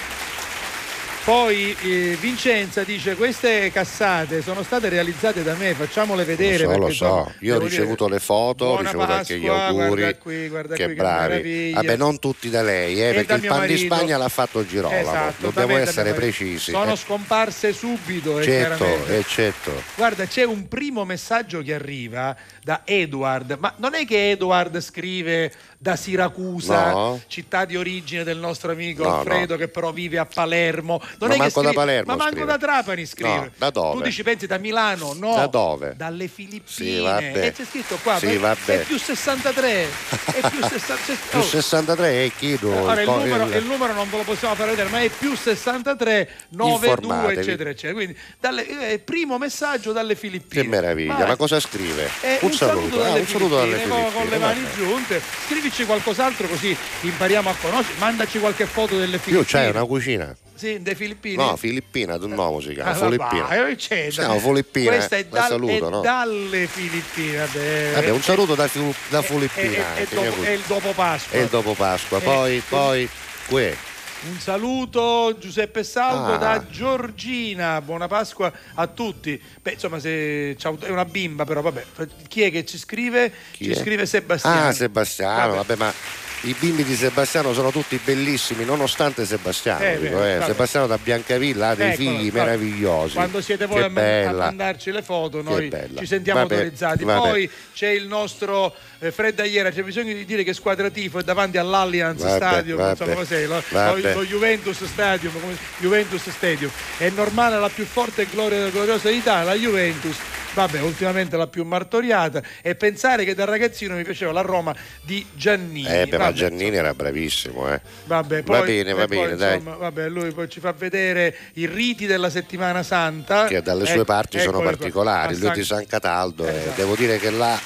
[1.25, 6.65] Poi eh, Vincenza dice queste cassate sono state realizzate da me, facciamole vedere.
[6.65, 7.33] Lo so, lo so.
[7.39, 10.01] Io ho ricevuto dire, le foto, ho ricevuto anche gli Pasqua, auguri.
[10.01, 11.27] Guarda qui, guarda che qui, che bravi.
[11.29, 11.75] meraviglia.
[11.81, 13.95] Vabbè, non tutti da lei, eh, perché il pan di marito.
[13.95, 15.01] Spagna l'ha fatto Girolamo.
[15.01, 16.69] Esatto, Dobbiamo essere precisi.
[16.69, 16.95] Sono eh.
[16.95, 19.71] scomparse subito, eh, Certo, eh, certo.
[19.95, 25.51] Guarda, c'è un primo messaggio che arriva da Edward, ma non è che Edward scrive
[25.85, 27.21] da Siracusa, No.
[27.27, 29.59] città di origine del nostro amico No, Alfredo no.
[29.59, 30.99] che però vive a Palermo.
[30.99, 32.45] Non Ma è che manco da scrive- Palermo ma manco scrive.
[32.51, 33.51] da Trapani scrive.
[33.55, 33.97] Da dove?
[33.97, 35.13] Tu dici pensi da Milano?
[35.13, 35.35] No.
[35.35, 35.93] Da dove?
[35.95, 36.63] Dalle Filippine.
[36.65, 37.45] Sì, vabbè.
[37.45, 38.79] E c'è scritto qua, Sì, vabbè.
[38.79, 39.85] è più 63.
[40.33, 41.17] è più 63.
[41.29, 44.89] Più 63 e chiedo Ora il numero, il- numero non ve lo possiamo fare vedere,
[44.89, 47.39] ma è più 63 92 Informatevi.
[47.41, 47.93] eccetera eccetera.
[47.93, 50.63] Quindi dalle, eh, primo messaggio dalle Filippine.
[50.63, 51.27] Che meraviglia, Basta.
[51.27, 52.09] ma cosa scrive?
[52.21, 54.75] Eh, un, saluto, ah, dalle un saluto dalle Filippine, con- con, le mani vabbè.
[54.75, 55.21] giunte.
[55.45, 57.97] Scrivici qualcos'altro così impariamo a conoscere.
[57.97, 59.45] Mandaci qualche foto delle Filippine.
[59.45, 60.35] c'hai una cucina?
[60.55, 61.35] Sì, dei Filippine.
[61.35, 63.67] No, Filippina, tu no, si chiama Ah, Filippina.
[63.67, 65.99] eh, c'è, Si chiama Filippina, Questa è, la dal- saluto, è no?
[65.99, 67.37] dalle Filippine.
[67.39, 68.69] Vabbè, Vabbè, un saluto da,
[69.09, 69.67] da Filippina.
[69.69, 71.37] e- e anche, dopo- mia e il dopo Pasqua.
[71.37, 72.17] E il dopo Pasqua.
[72.19, 73.09] Eh, Poi, eh, poi,
[73.47, 73.75] qui.
[74.23, 76.37] Un saluto Giuseppe Salvo Ah.
[76.37, 79.39] da Giorgina, buona Pasqua a tutti.
[79.61, 81.85] Beh, insomma, se è una bimba, però vabbè.
[82.27, 83.31] Chi è che ci scrive?
[83.51, 83.75] Chi ci è?
[83.75, 84.67] scrive Sebastiano.
[84.67, 85.93] Ah, Sebastiano, vabbè, ma
[86.41, 89.83] i bimbi di Sebastiano sono tutti bellissimi, nonostante Sebastiano.
[89.83, 90.39] Eh, dico, eh.
[90.45, 92.45] Sebastiano da Biancavilla ha dei Eccola, figli vabbè.
[92.45, 93.13] meravigliosi.
[93.15, 93.89] Quando siete voi a, a
[94.33, 97.03] mandarci le foto, noi ci sentiamo Vabbè, autorizzati.
[97.03, 97.19] vabbè.
[97.29, 101.23] Poi c'è il nostro eh, Fred Aiera, c'è bisogno di dire che squadra tifo è
[101.23, 103.45] davanti all'Allianz Vabbè, Stadium, insomma cos'è?
[103.47, 106.69] Lo, lo- lo Juventus Stadium, come- Juventus Stadium.
[106.97, 110.15] È normale la più forte e gloriosa d'Italia, la Juventus.
[110.55, 115.25] Vabbè, ultimamente la più martoriata e pensare che da ragazzino mi piaceva la Roma di
[115.33, 115.85] Giannini.
[115.85, 117.81] Eh, beh, ma Giannini era bravissimo, eh.
[118.05, 119.57] Vabbè, Va poi- bene, va poi, bene, dai.
[119.57, 123.47] insomma, vabbè, lui poi ci fa vedere i riti della settimana santa.
[123.47, 124.71] Che dalle sue Ecco- parti sono eccoli qua.
[124.77, 125.33] particolari.
[125.35, 126.71] Lui San- di San Cataldo, e Esatto.
[126.77, 127.59] devo dire che là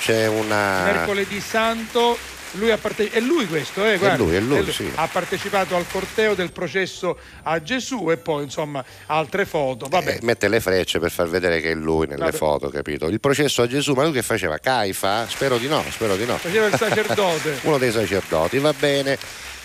[0.00, 0.84] c'è una.
[0.84, 2.16] Mercoledì Santo.
[2.52, 4.22] Lui ha parte- è lui questo, eh, guarda.
[4.22, 4.90] lui, è lui, sì.
[4.94, 9.86] Ha partecipato al corteo del processo a Gesù e poi, insomma, altre foto.
[9.88, 10.16] Vabbè.
[10.16, 12.36] Eh, mette le frecce per far vedere che è lui nelle Vabbè.
[12.36, 13.06] foto, capito?
[13.06, 14.58] Il processo a Gesù, ma lui che faceva?
[14.58, 15.26] Caifa?
[15.28, 16.36] Spero di no, spero di no.
[16.36, 17.58] Faceva il sacerdote.
[17.64, 19.18] Uno dei sacerdoti, va bene.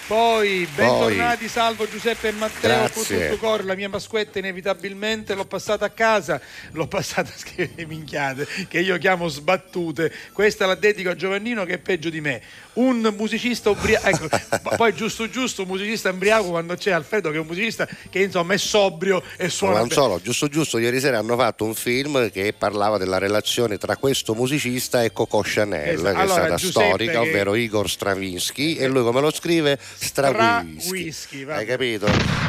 [0.07, 5.89] Poi, bentornati, salvo Giuseppe e Matteo, tutto cuore, la mia Pasquetta inevitabilmente l'ho passata a
[5.89, 6.39] casa,
[6.71, 11.73] l'ho passata a scrivere minchiate, che io chiamo sbattute, questa la dedico a Giovannino che
[11.73, 12.41] è peggio di me,
[12.77, 14.29] un musicista ubriaco, ecco,
[14.77, 18.53] poi giusto giusto, un musicista ubriaco quando c'è Alfredo che è un musicista che insomma
[18.53, 19.93] è sobrio e Ma suona non bene.
[20.01, 24.33] solo, giusto giusto, ieri sera hanno fatto un film che parlava della relazione tra questo
[24.35, 26.15] musicista e Coco Chanel, Esatto.
[26.15, 29.77] che Allora, è stata Giuseppe storica, che- ovvero Igor Stravinsky, e lui come lo scrive?
[29.95, 31.43] stra whisky, whisky.
[31.43, 31.59] vabbè.
[31.59, 32.07] Hai capito?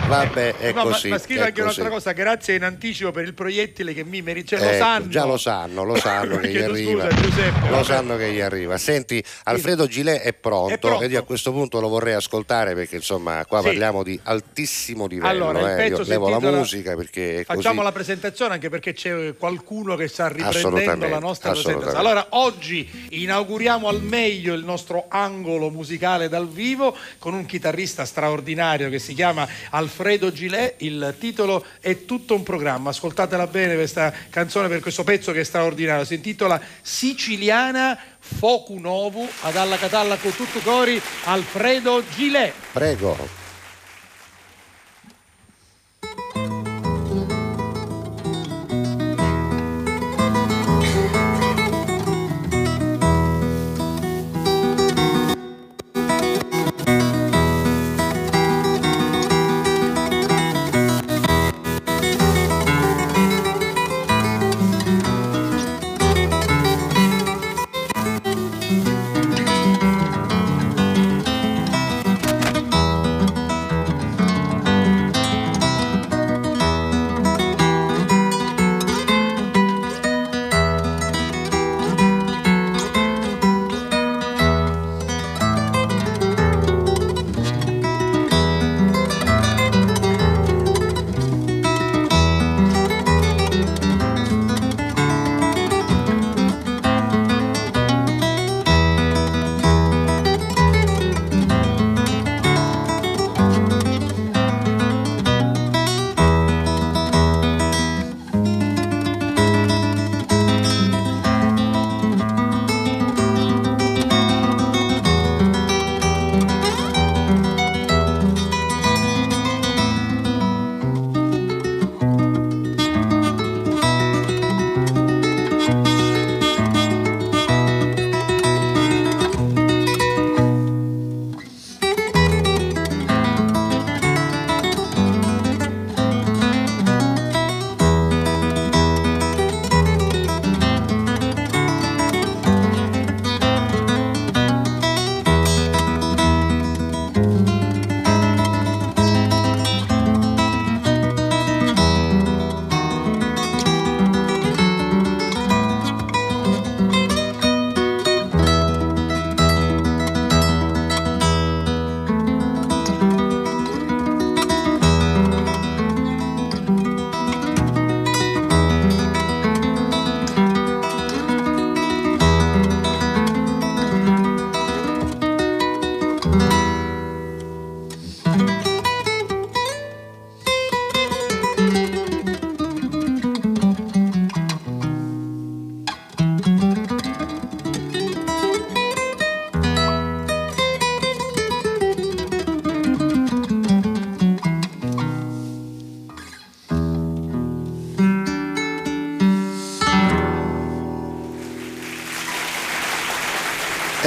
[0.09, 1.09] Vabbè, è No, ma- così.
[1.09, 1.95] ma, scrive è anche un'altra così.
[1.95, 4.57] cosa, grazie in anticipo per il proiettile che mi merita.
[4.57, 5.09] Cioè, lo Ecco, sanno.
[5.09, 7.09] già lo sanno, lo sanno che gli arriva.
[7.11, 7.85] scusa, Giuseppe, lo vabbè.
[7.85, 8.79] sanno che gli arriva.
[8.79, 9.87] Senti, Alfredo
[10.21, 11.05] È pronto, È pronto.
[11.05, 13.67] ed io a questo punto lo vorrei ascoltare perché insomma qua Sì.
[13.67, 15.29] parliamo di altissimo livello.
[15.49, 15.89] Allora, eh.
[15.89, 17.85] Io levo la musica perché Facciamo così.
[17.85, 21.99] la presentazione anche perché c'è qualcuno che sta riprendendo la nostra presentazione.
[21.99, 28.89] Allora, oggi inauguriamo al meglio il nostro angolo musicale dal vivo con un chitarrista straordinario
[28.91, 30.75] che si chiama Alfredo Gilet.
[30.83, 32.91] Il titolo è tutto un programma.
[32.91, 36.05] Ascoltatela bene questa canzone per questo pezzo che è straordinario.
[36.05, 37.99] Si intitola Siciliana
[38.37, 42.53] Focu Novu ad alla Catalla con tutto cori Alfredo Gilet.
[42.73, 43.38] Prego.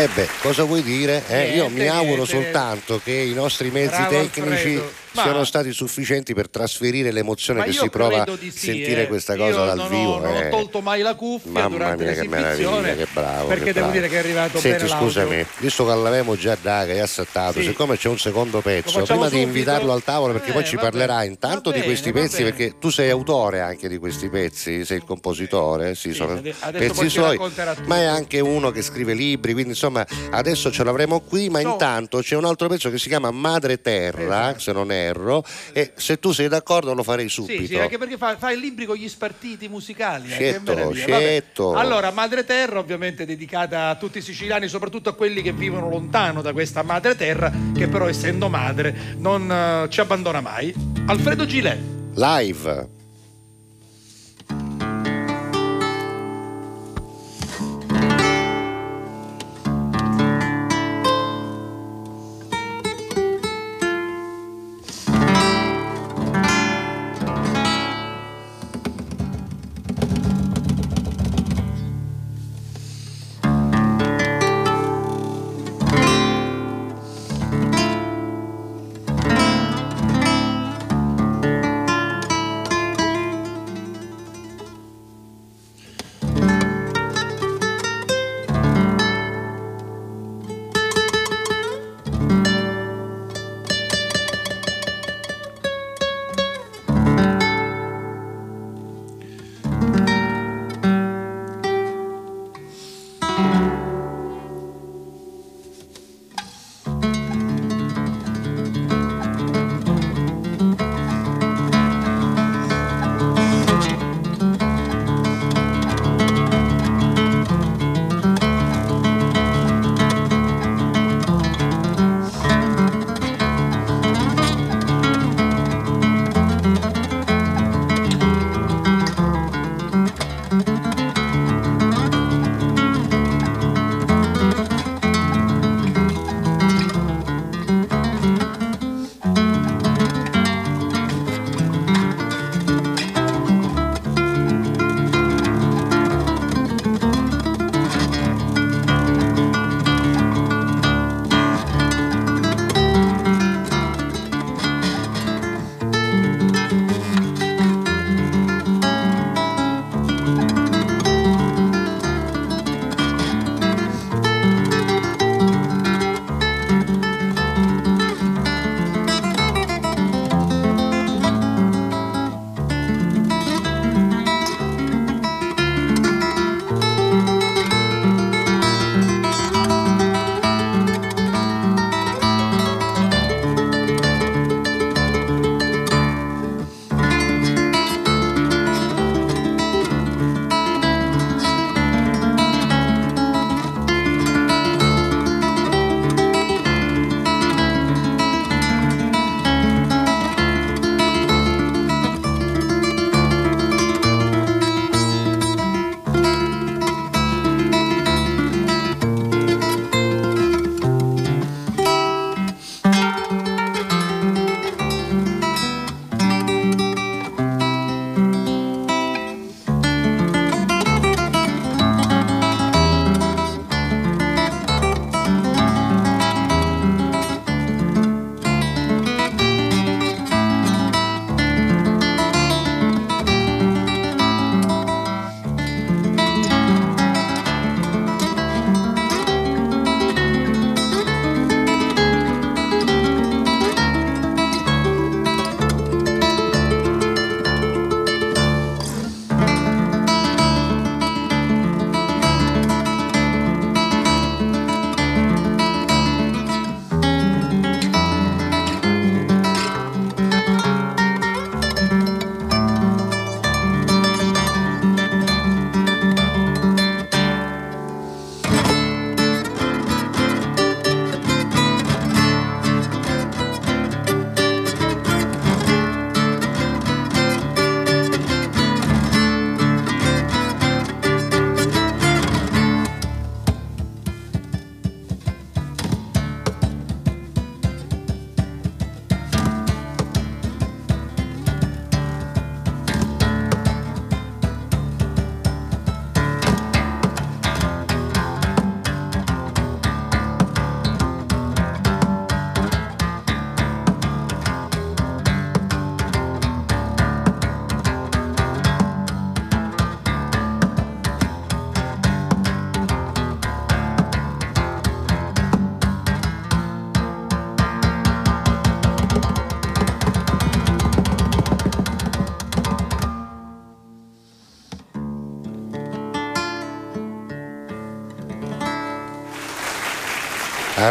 [0.01, 1.21] Eh beh, cosa vuoi dire?
[1.27, 4.93] Eh, io mi auguro soltanto che i nostri mezzi Bravo tecnici Alfredo.
[5.13, 9.07] Ma- siano stati sufficienti per trasferire l'emozione che io si prova a sì, sentire eh.
[9.07, 10.13] questa Io cosa dal non vivo.
[10.13, 10.47] Ho, non eh.
[10.47, 13.47] ho tolto mai la cuffia Mamma durante mia, che meraviglia, che bravo.
[13.47, 13.91] perché che devo bravo.
[13.91, 15.07] dire che è arrivato Senti, bene l'audio.
[15.07, 17.65] scusami, visto che l'avevamo già da che hai assattato, Sì.
[17.67, 20.83] siccome c'è un secondo pezzo, prima di invitarlo al tavolo, perché Eh, poi ci va
[20.83, 20.91] bene.
[20.91, 22.49] parlerà intanto Va di questi bene, pezzi, bene.
[22.55, 26.93] perché tu sei autore anche di questi pezzi, sei il compositore, sì, sono ade- adesso
[26.93, 27.37] pezzi suoi,
[27.85, 32.19] ma è anche uno che scrive libri, quindi insomma adesso ce l'avremo qui, ma intanto
[32.19, 36.31] c'è un altro pezzo che si chiama Madre Terra, se non erro, e se tu
[36.31, 37.61] sei d'accordo lo farei subito.
[37.61, 40.31] Sì, sì, anche perché fa, fa i libri con gli spartiti musicali.
[40.31, 41.05] eh, meraviglia.
[41.05, 41.21] Vabbè.
[41.21, 41.73] scelto.
[41.73, 46.41] Allora, Madre Terra, ovviamente dedicata a tutti i siciliani, soprattutto a quelli che vivono lontano
[46.41, 50.73] da questa madre terra, che però essendo madre non eh, ci abbandona mai.
[51.07, 51.79] Alfredo Gilet.
[52.15, 53.00] Live.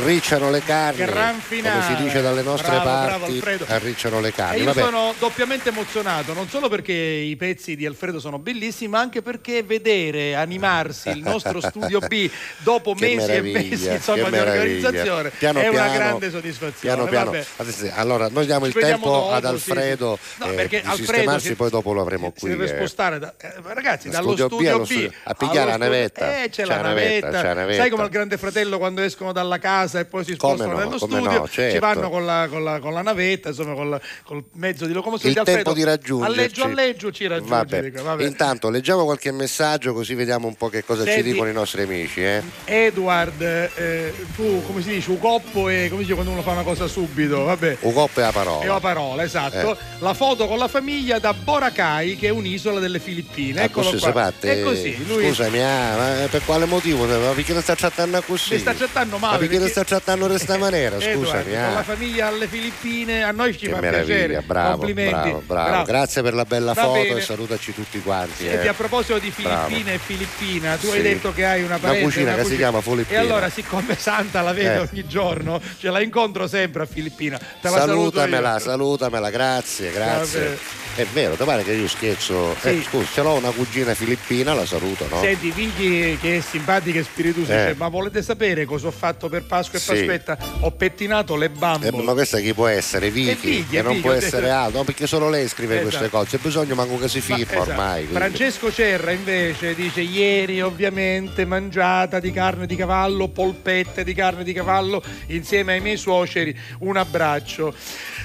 [0.00, 1.82] Arricciano le carni, Gran come finale.
[1.96, 3.64] si dice dalle nostre Bravo, bravo, parti, Alfredo.
[3.68, 4.58] arricciano le E carni.
[4.60, 9.00] io Vabbè, sono doppiamente emozionato, non solo perché i pezzi di Alfredo sono bellissimi, ma
[9.00, 14.38] anche perché vedere animarsi il nostro studio B dopo Che mesi e mesi insomma, di
[14.38, 16.78] organizzazione Piano è una piano, grande soddisfazione.
[16.80, 17.44] Piano piano.
[17.56, 20.42] Adesso, Allora, noi diamo il Ci vediamo tempo dopo, ad Alfredo sì.
[20.42, 22.48] No, eh, perché di Alfredo sistemarsi, si- poi dopo lo avremo si qui.
[22.50, 22.68] deve eh.
[22.68, 26.42] spostare da- eh, ragazzi Da dallo studio B studio B, studio- a pigliare la navetta.
[26.42, 27.40] eh, c'è, C'è la la navetta, navetta.
[27.42, 27.80] c'è la navetta.
[27.82, 30.96] sai come al grande fratello quando escono dalla casa e poi si spostano no, nello
[30.98, 31.72] studio no, certo.
[31.74, 35.34] ci vanno con la, con la- con la navetta insomma col, col mezzo di locomozione
[35.34, 37.82] il di tempo di raggiungerci alleggio alleggio ci raggiunge Vabbè.
[37.82, 38.24] dico, vabbè.
[38.24, 41.82] intanto leggiamo qualche messaggio così vediamo un po' che cosa ci Senti- dicono i nostri
[41.82, 42.42] amici eh.
[42.64, 46.62] Edward eh, tu come si dice Ucoppo e come si dice quando uno fa una
[46.62, 49.72] cosa subito vabbè Ucoppo è la parola è la parola, esatto.
[49.72, 49.76] Eh.
[49.98, 53.60] La foto con la famiglia da Boracay, che è un'isola delle Filippine.
[53.60, 53.98] Ah, Eccolo qua.
[53.98, 54.60] si parte?
[54.60, 55.06] È così.
[55.06, 57.04] Lui Scusami, ah, ma per quale motivo?
[57.06, 58.54] Ma perché non sta trattando così?
[58.54, 61.00] mi sta chattando Ma male perché non sta trattando in questa maniera?
[61.00, 61.84] Scusami, con la eh.
[61.84, 64.42] famiglia alle Filippine, a noi ci Che fa piacere.
[64.42, 65.12] bravo, Complimenti.
[65.12, 65.84] bravo, bravo.
[65.84, 67.18] Grazie per la bella Va foto bene.
[67.18, 68.46] e salutaci tutti quanti.
[68.48, 68.68] Eh.
[68.68, 69.66] a proposito di Bravo.
[69.68, 70.96] Filippine e Filippina, tu Sì.
[70.96, 73.18] hai detto che hai una Una parente cucina che si chiama Filippina.
[73.18, 74.88] E allora, siccome Santa la vedo Eh.
[74.90, 77.38] ogni giorno, ce la incontro sempre a Filippina.
[77.38, 80.40] Te Salutamela, salutamela, grazie, grazie.
[80.40, 80.58] Vabbè.
[81.00, 82.54] È vero, ti pare che io scherzo?
[82.60, 82.68] Sì.
[82.68, 85.18] Eh, scusa, ce l'ho una cugina filippina, la saluto, no?
[85.22, 87.62] Senti, Vicky che è simpatica e spiritosa, Eh.
[87.68, 89.88] dice, ma volete sapere cosa ho fatto per Pasqua e Sì.
[89.88, 90.36] Pasquetta?
[90.60, 92.02] Ho pettinato le Eh, bambole.
[92.02, 93.10] ma questa chi può essere?
[93.10, 95.88] Vicky, che non Vicky, può essere detto- altro, no, perché solo lei scrive Esatto.
[95.88, 97.70] queste cose, c'è bisogno manco che si Ma- firma esatto.
[97.70, 98.04] ormai.
[98.06, 98.14] quindi.
[98.14, 104.52] Francesco Cerra invece dice ieri ovviamente mangiata di carne di cavallo, polpette di carne di
[104.52, 107.74] cavallo insieme ai miei suoceri, un abbraccio.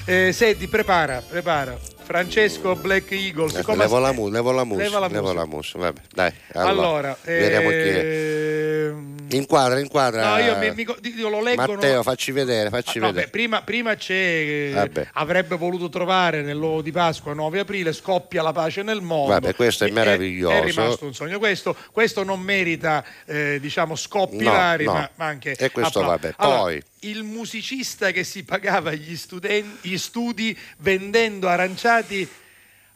[0.04, 1.94] Eh, senti, prepara, prepara.
[2.06, 5.40] Francesco Black Eagle, Ecco, siccome levo la mu- levo la musica, Leva la levo musica.
[5.40, 6.32] la musica, vabbè, dai.
[6.52, 7.32] Allora, è.
[7.32, 10.36] ehm, Inquadra, inquadra.
[10.36, 11.60] No, io, mi, mi- io lo leggo.
[11.74, 13.24] Matteo, facci vedere, facci Ah, no, vedere.
[13.24, 15.08] beh, prima, prima c'è eh, Vabbè.
[15.14, 19.84] avrebbe voluto trovare nell'uovo di Pasqua 9 aprile scoppia la pace nel mondo Vabbè, questo
[19.84, 20.54] è meraviglioso.
[20.54, 24.92] è, rimasto un sogno questo questo non merita eh, diciamo scoppi No, vari no.
[24.92, 26.20] ma, ma anche E questo applausi.
[26.22, 26.82] vabbè, Allora, poi.
[27.06, 32.28] Il musicista che si pagava gli, studen- gli studi vendendo aranciati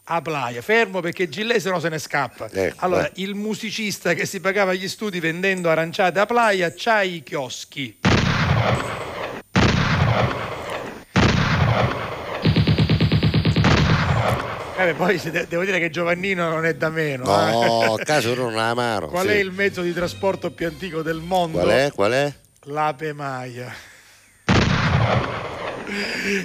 [0.03, 2.49] a Playa, fermo perché Gillet se no se ne scappa.
[2.51, 3.11] Ecco, allora, eh.
[3.15, 7.99] il musicista che si pagava gli studi vendendo aranciate a Playa c'ha i chioschi.
[14.77, 17.23] Eh, poi de- devo dire che Giovannino non è da meno.
[17.23, 18.03] No, eh.
[18.03, 19.07] caso non amaro.
[19.07, 19.33] Qual sì.
[19.33, 21.59] è il mezzo di trasporto più antico del mondo?
[21.59, 21.91] Qual è?
[21.93, 22.33] Qual è?
[22.63, 23.71] L'ape Maia.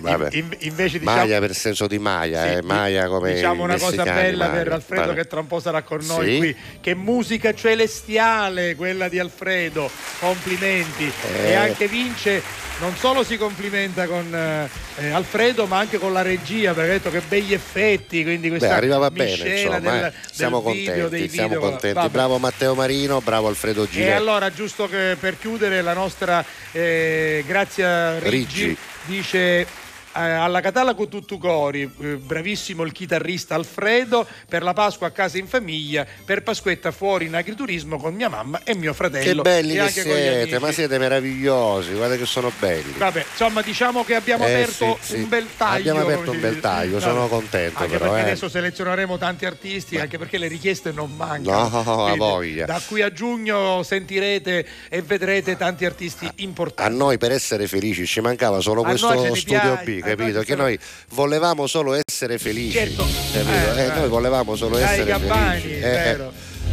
[0.01, 0.28] Vabbè.
[0.33, 4.03] In- invece diciamo, Maglia per senso di Maya, Sì, eh, Maya come diciamo una cosa
[4.03, 4.74] bella per Maya.
[4.74, 5.15] Alfredo Vabbè.
[5.15, 6.39] che tra un po' sarà con noi Sì.
[6.39, 9.89] qui che musica celestiale quella di Alfredo
[10.19, 11.05] complimenti
[11.37, 11.51] Eh.
[11.51, 12.43] e anche vince
[12.78, 16.94] non solo si complimenta con eh, eh, Alfredo ma anche con la regia perché ha
[16.94, 20.12] detto che begli effetti quindi Beh, questa arrivava bene, insomma, del, eh.
[20.31, 21.61] siamo del video, contenti, dei siamo video.
[21.61, 21.94] contenti.
[21.94, 22.09] Vabbè.
[22.11, 24.11] Bravo Matteo Marino, bravo Alfredo E Giletti.
[24.12, 28.77] allora, giusto per chiudere, la nostra eh, Grazia Riggi, Riggi.
[29.07, 29.85] dice.
[30.16, 35.10] Eh, alla Catalla con tutto cori, eh, bravissimo il chitarrista Alfredo, per la Pasqua a
[35.10, 39.43] casa in famiglia, per Pasquetta fuori in agriturismo con mia mamma e mio Che fratello.
[39.43, 42.94] belli che con gli siete, ma siete meravigliosi, guarda che sono belli.
[42.97, 45.14] Vabbè, insomma, diciamo che abbiamo Eh, aperto sì, sì.
[45.16, 45.90] un bel taglio.
[45.90, 48.30] Abbiamo aperto un bel taglio, sono contento Anche però, perché eh.
[48.30, 51.68] adesso selezioneremo tanti artisti, anche perché le richieste non mancano.
[51.68, 52.66] No, Quindi, voglia.
[52.66, 56.90] Da qui a giugno sentirete e vedrete tanti artisti importanti.
[56.93, 60.41] A noi per essere felici ci mancava solo A questo studio a noi capito?
[60.41, 60.78] Che noi
[61.11, 62.73] volevamo solo essere felici.
[62.78, 63.05] Certo.
[63.33, 63.78] capito?
[63.78, 63.99] Eh, Eh, eh.
[63.99, 65.78] noi volevamo solo essere Gabbani, felici.
[65.81, 66.33] vero.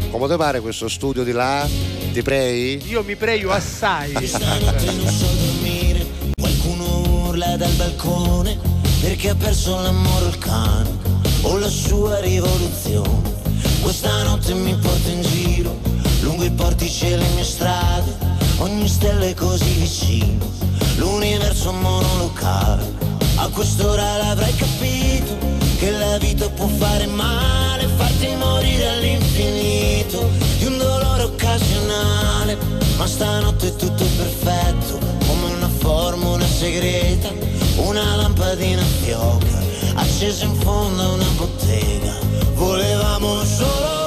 [0.09, 1.67] Come ti pare questo studio di là?
[2.11, 2.81] Ti prei?
[2.87, 4.13] Io mi prego assai.
[4.27, 6.05] Stanotte non so dormire,
[6.39, 8.59] qualcuno urla dal balcone
[9.01, 10.89] perché ha perso l'amore il cane
[11.41, 13.31] o la sua rivoluzione.
[13.81, 15.77] Questa notte mi porta in giro,
[16.21, 18.15] lungo i portici e le mie strade,
[18.59, 20.45] ogni stella è così vicino,
[20.97, 23.11] l'universo monolocale.
[23.43, 25.35] A quest'ora l'avrai capito,
[25.77, 30.29] che la vita può fare male, farti morire all'infinito
[30.59, 32.57] di un dolore occasionale.
[32.95, 34.97] Ma stanotte è tutto perfetto,
[35.27, 37.33] come una formula segreta,
[37.75, 39.61] una lampadina fioca,
[39.95, 42.13] accesa in fondo a una bottega.
[42.53, 44.02] Volevamo solo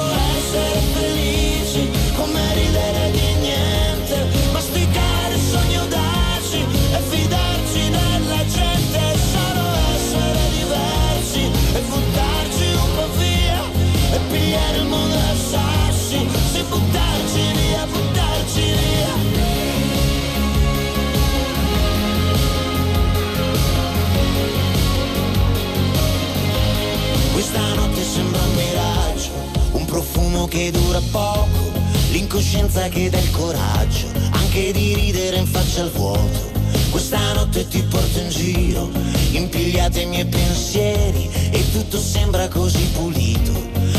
[29.97, 31.73] profumo che dura poco,
[32.11, 36.53] l'incoscienza che dà il coraggio, anche di ridere in faccia al vuoto.
[36.91, 38.91] Questa notte ti porto in giro,
[39.31, 43.53] impigliate i miei pensieri e tutto sembra così pulito,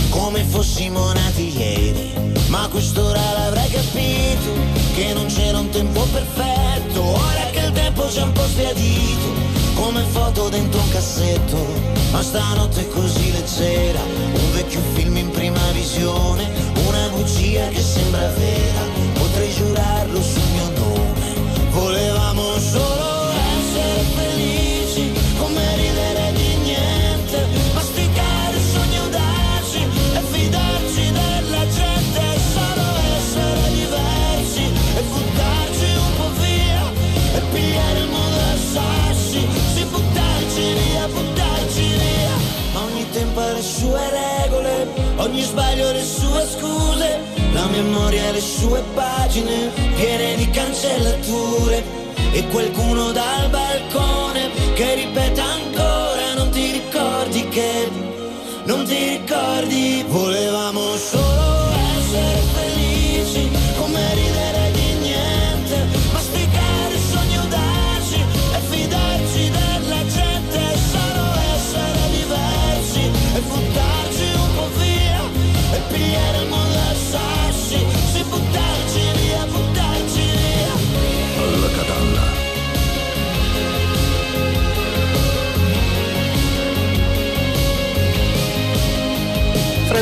[0.10, 2.14] come fossimo nati ieri.
[2.50, 4.52] Ma quest'ora l'avrai capito,
[4.94, 10.02] che non c'era un tempo perfetto, ora che il tempo c'è un po' sbiadito come
[10.12, 11.58] foto dentro un cassetto.
[12.12, 15.27] Ma stanotte è così leggera, un vecchio film in
[15.98, 16.50] prima visione,
[16.88, 18.82] una bugia che sembra vera,
[19.14, 20.47] potrei giurarlo sul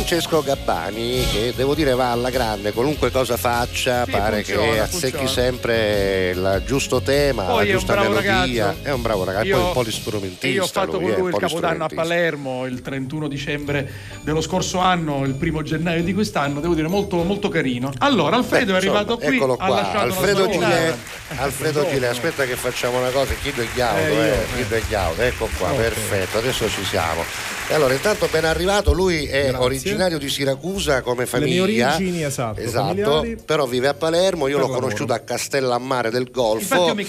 [0.08, 4.80] Francesco Gabbani che devo dire va alla grande, qualunque cosa faccia Sì, pare funziona, che
[4.82, 5.28] azzecchi funziona.
[5.30, 8.88] sempre il giusto tema, Poi la è giusta bravo melodia, ragazzo.
[8.88, 10.46] è un bravo ragazzo, Io- poi un polistrumentista.
[10.46, 11.88] Io ho fatto lui, con è lui il capodanno a.
[11.92, 13.92] Palermo il 31 dicembre
[14.22, 17.92] dello scorso anno, il primo gennaio di quest'anno, devo dire molto, molto carino.
[17.98, 20.98] Allora, Alfredo Beh, è arrivato insomma, qui, Eccolo qua, Alfredo chitarra.
[21.38, 24.46] Alfredo Gilet, aspetta che facciamo una cosa, chiedo il chiauto, Eh, io, eh, eh.
[24.54, 25.78] chiedo il chiauto, ecco qua, Ok.
[25.78, 27.24] perfetto, adesso ci siamo.
[27.68, 29.58] E allora, intanto ben arrivato, lui è Grazie.
[29.58, 31.66] originario di Siracusa come Le famiglia.
[31.66, 33.38] mie origini, esatto, Esatto, familiari.
[33.44, 34.86] però vive a Palermo, io Per l'ho lavoro.
[34.86, 36.62] conosciuto a Castellammare del Golfo.
[36.62, 37.04] Infatti io mi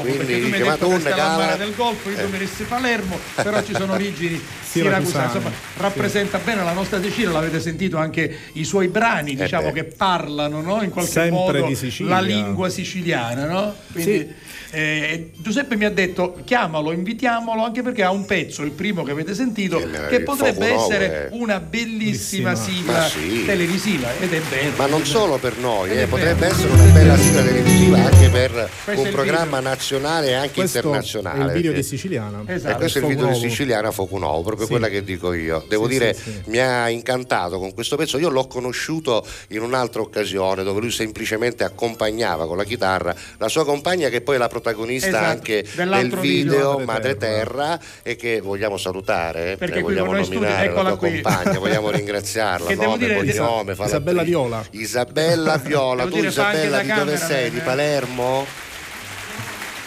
[0.00, 2.22] quindi perché tu mi hai detto alla cala- del Golfo, io Eh.
[2.22, 4.40] tu mi dissi Palermo, però ci sono origini
[4.72, 9.72] Siracusane, siracusane, insomma, rappresenta bene la nostra Sicilia, l'avete sentito anche i suoi brani, diciamo
[9.72, 9.72] beh.
[9.72, 10.80] che parlano, no?
[10.82, 11.68] in qualche Sempre modo
[12.06, 13.74] la lingua siciliana, no?
[13.92, 14.32] Quindi,
[14.72, 19.10] eh, Giuseppe mi ha detto chiamalo, invitiamolo, anche perché ha un pezzo, il primo che
[19.10, 23.44] avete sentito, Che che, potrebbe essere è- una bellissima sigla sì.
[23.44, 24.72] televisiva ed è bello.
[24.76, 26.54] Ma non solo per noi, eh, potrebbe vero.
[26.54, 31.42] essere una bella sigla televisiva anche per Questo un programma nazionale e anche Questo internazionale.
[31.42, 32.42] è il video di Siciliana.
[32.46, 32.74] Esatto.
[32.74, 33.34] E questo è il video di.
[33.38, 34.72] Siciliana Fuoco Nuovo, proprio Sì.
[34.72, 35.62] quella che dico io.
[35.68, 36.42] Devo Sì, dire, sì, sì.
[36.46, 38.16] mi ha incantato con questo pezzo.
[38.18, 43.66] Io l'ho conosciuto in un'altra occasione dove lui semplicemente accompagnava con la chitarra la sua
[43.66, 44.61] compagna, che poi è la protagonista
[45.08, 47.80] Esatto, anche del video, video, Madre, Madre Terra.
[48.02, 51.20] e che vogliamo salutare, eh, Perché qui vogliamo studio- nominare la tua qui.
[51.20, 52.66] compagna, vogliamo ringraziarla.
[52.66, 54.22] Che nome, dire- cognome, Isabella.
[54.22, 54.64] Viola.
[54.70, 57.50] Isabella Viola, tu Isabella di dove sei?
[57.50, 57.62] Di eh.
[57.62, 58.46] Palermo?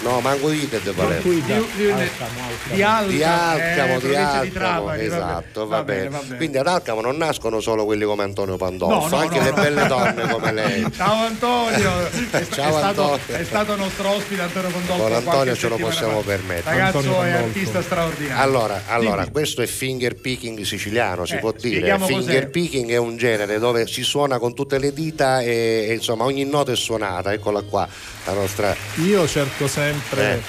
[0.02, 0.58] No, manco di
[0.94, 1.22] Palermo.
[1.22, 2.40] Qui Di, di- Alcamo,
[2.74, 6.10] di Alcamo, di Alcamo, eh, di Alcamo, Trapani, esatto, Va bene.
[6.10, 6.36] va bene.
[6.38, 9.50] Quindi ad Alcamo non nascono solo quelli come Antonio Pandolfo, No, no, anche no, le
[9.52, 9.56] no.
[9.56, 10.92] belle donne come lei.
[10.92, 11.92] Ciao Antonio,
[12.32, 13.20] è, Ciao, è stato, Antonio.
[13.28, 15.04] è stato nostro ospite Antonio Condolfo.
[15.04, 16.26] Con Antonio ce lo possiamo fa.
[16.28, 16.78] permettere.
[16.78, 17.46] Ragazzo Antonio è Pandolfo.
[17.48, 18.44] artista straordinario.
[18.44, 21.98] Allora, allora, questo è finger picking siciliano, si Eh, può dire.
[22.00, 22.48] Finger cos'è.
[22.50, 26.44] picking è un genere dove si suona con tutte le dita e, e, insomma ogni
[26.44, 27.32] nota è suonata.
[27.34, 27.88] Eccola qua,
[28.26, 28.76] la nostra.
[29.04, 30.42] Io cerco sempre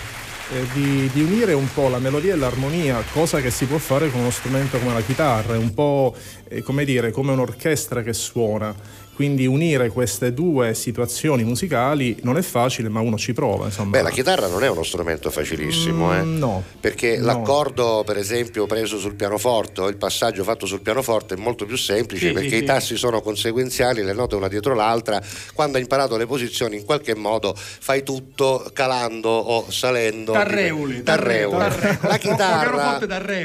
[0.50, 4.10] eh, di, di unire un po' la melodia e l'armonia, cosa che si può fare
[4.10, 6.14] con uno strumento come la chitarra, è un po'
[6.48, 8.74] eh, come dire, come un'orchestra che suona.
[9.16, 13.64] Quindi unire queste due situazioni musicali non è facile, ma uno ci prova.
[13.64, 13.96] Insomma.
[13.96, 16.20] Beh, la chitarra non è uno strumento facilissimo, eh.
[16.22, 16.62] Mm, no.
[16.78, 17.24] Perché No.
[17.24, 21.78] l'accordo, per esempio, preso sul pianoforte o il passaggio fatto sul pianoforte è molto più
[21.78, 22.64] semplice Sì, perché sì, i sì.
[22.64, 25.18] tassi sono conseguenziali, le note una dietro l'altra.
[25.54, 30.32] Quando hai imparato le posizioni, in qualche modo fai tutto calando o salendo.
[30.32, 31.56] Tarreuli, Tarreuli.
[31.56, 31.98] tarreuli.
[32.02, 32.98] La chitarra,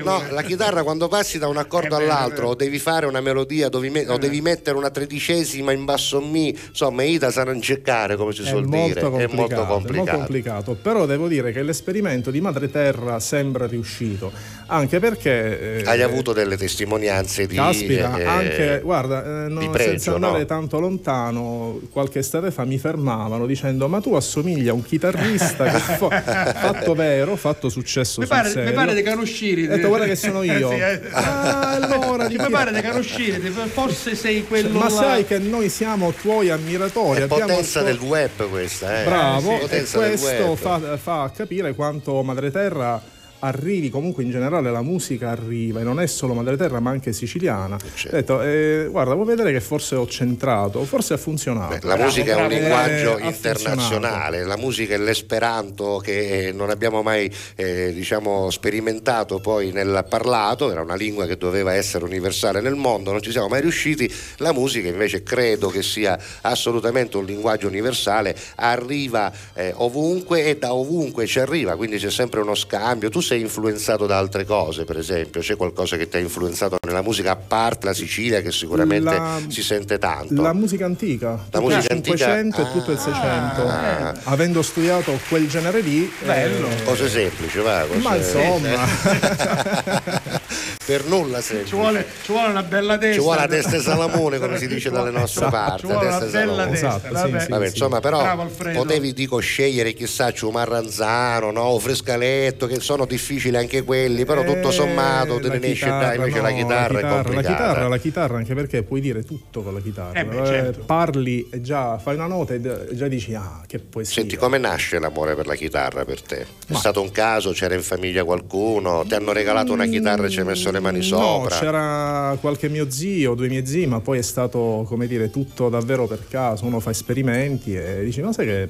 [0.03, 2.47] no, la chitarra quando passi da un accordo È vero, è all'altro vero.
[2.49, 6.49] o devi fare una melodia devi me- o devi mettere una tredicesima in basso mi,
[6.49, 8.99] insomma, Ida sa non cercare come si È suol dire.
[8.99, 10.17] È complicato, molto è molto complicato.
[10.17, 14.31] complicato, però devo dire che l'esperimento di Madre Terra sembra riuscito,
[14.71, 15.79] anche perché...
[15.79, 17.55] eh, Hai avuto delle testimonianze di.
[17.55, 20.45] Caspita, eh, anche, guarda, eh, no, pregio, senza andare no?
[20.45, 25.77] tanto lontano, qualche estate fa mi fermavano dicendo ma tu assomigli a un chitarrista che
[25.79, 26.21] fa-
[26.55, 28.73] fatto vero, fatto successo Mi sul pare, mi serio.
[28.73, 29.65] pare di Canusciri.
[29.65, 30.69] Ho detto, guarda che sono io.
[30.69, 31.01] Sì, eh.
[31.11, 33.39] Ah, allora, di mi pare di Canusciri,
[33.73, 34.89] forse sei quello ma là.
[34.89, 37.21] sai che noi siamo tuoi ammiratori.
[37.23, 39.05] È potenza ascol- del web questa, eh.
[39.05, 43.01] Bravo, Sì, e questo fa, fa capire quanto Madre Terra
[43.41, 47.13] arrivi, comunque in generale la musica arriva e non è solo Madre Terra ma anche
[47.13, 47.77] siciliana.
[47.93, 48.15] Certo.
[48.15, 51.87] Ho detto, eh, guarda, vuoi vedere che forse ho centrato, forse ha funzionato.
[51.87, 52.53] La musica è un bravo.
[52.53, 59.39] linguaggio Eh, internazionale, la musica è l'esperanto che eh, non abbiamo mai eh, diciamo, sperimentato
[59.39, 63.47] poi nel parlato, era una lingua che doveva essere universale nel mondo, non ci siamo
[63.47, 70.45] mai riusciti, la musica invece credo che sia assolutamente un linguaggio universale, arriva eh, ovunque
[70.45, 74.43] e da ovunque ci arriva, quindi c'è sempre uno scambio, tu sei influenzato da altre
[74.43, 78.41] cose per esempio, c'è qualcosa che ti ha influenzato nella musica a parte la Sicilia
[78.41, 80.41] che sicuramente La- si sente tanto.
[80.41, 82.61] La musica antica, La tutto musica il 500 antica?
[82.67, 84.13] e tutto il 600, Ah.
[84.25, 86.67] avendo studiato quel genere lì, Bello.
[86.67, 88.69] eh, cose semplici, va, cose- ma insomma,
[90.85, 91.69] per nulla semplice.
[91.69, 93.13] Ci vuole, ci vuole una bella testa.
[93.15, 95.85] Ci vuole la testa di Salamone, come si dice dalle nostre Ci parti.
[95.85, 96.71] vuole la una testa di bella Salamone.
[96.79, 96.87] testa.
[96.97, 97.47] Esatto, vabbè.
[97.47, 101.61] Vabbè, insomma, però potevi dico scegliere chissà un marranzano, no?
[101.61, 103.19] o frescaletto, che sono difficili
[103.57, 106.51] anche quelli, però tutto Eh, sommato te la ne esce chitarra, dai, invece no, la
[106.51, 107.47] chitarra è la complicata.
[107.49, 110.19] chitarra, la chitarra, anche perché puoi dire tutto con la chitarra.
[110.19, 110.83] Eh beh, certo.
[110.85, 112.61] Parli e già fai una nota e
[112.93, 114.13] già dici ah, che poesia.
[114.21, 116.45] Senti, come nasce l'amore per la chitarra per te?
[116.67, 117.51] È stato un caso?
[117.51, 119.03] C'era in famiglia qualcuno?
[119.07, 121.57] Ti hanno regalato una chitarra e ci hai messo le mani No, sopra?
[121.59, 126.07] c'era qualche mio zio, due miei zii, ma poi è stato, come dire, tutto davvero
[126.07, 126.65] per caso.
[126.65, 128.69] Uno fa esperimenti e dice, ma sai che,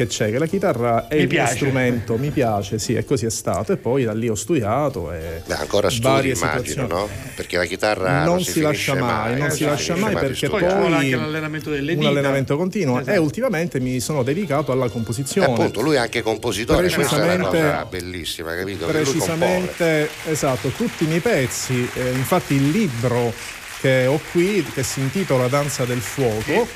[0.00, 0.30] che c'è?
[0.30, 3.30] Che la chitarra è Mi il mio piace." strumento, mi piace, sì, e così è
[3.30, 3.72] stato.
[3.72, 6.88] E poi da lì ho studiato e Beh, ancora studi, varie immagino, situazioni.
[6.88, 7.08] no?
[7.34, 10.48] Perché la chitarra non, non, si, lascia finisce mai, non eh, si lascia mai perché.
[10.48, 12.10] Poi poi anche l'allenamento delle un dita.
[12.10, 13.16] allenamento continuo Esatto.
[13.16, 15.52] e ultimamente mi sono dedicato alla E composizione.
[15.52, 18.86] appunto, lui è anche compositore, questa è una Precisamente- cosa bellissima, capito?
[18.86, 23.32] Precisamente esatto tutti i miei pezzi eh, infatti il libro
[23.80, 26.66] che ho qui che si intitola Danza del fuoco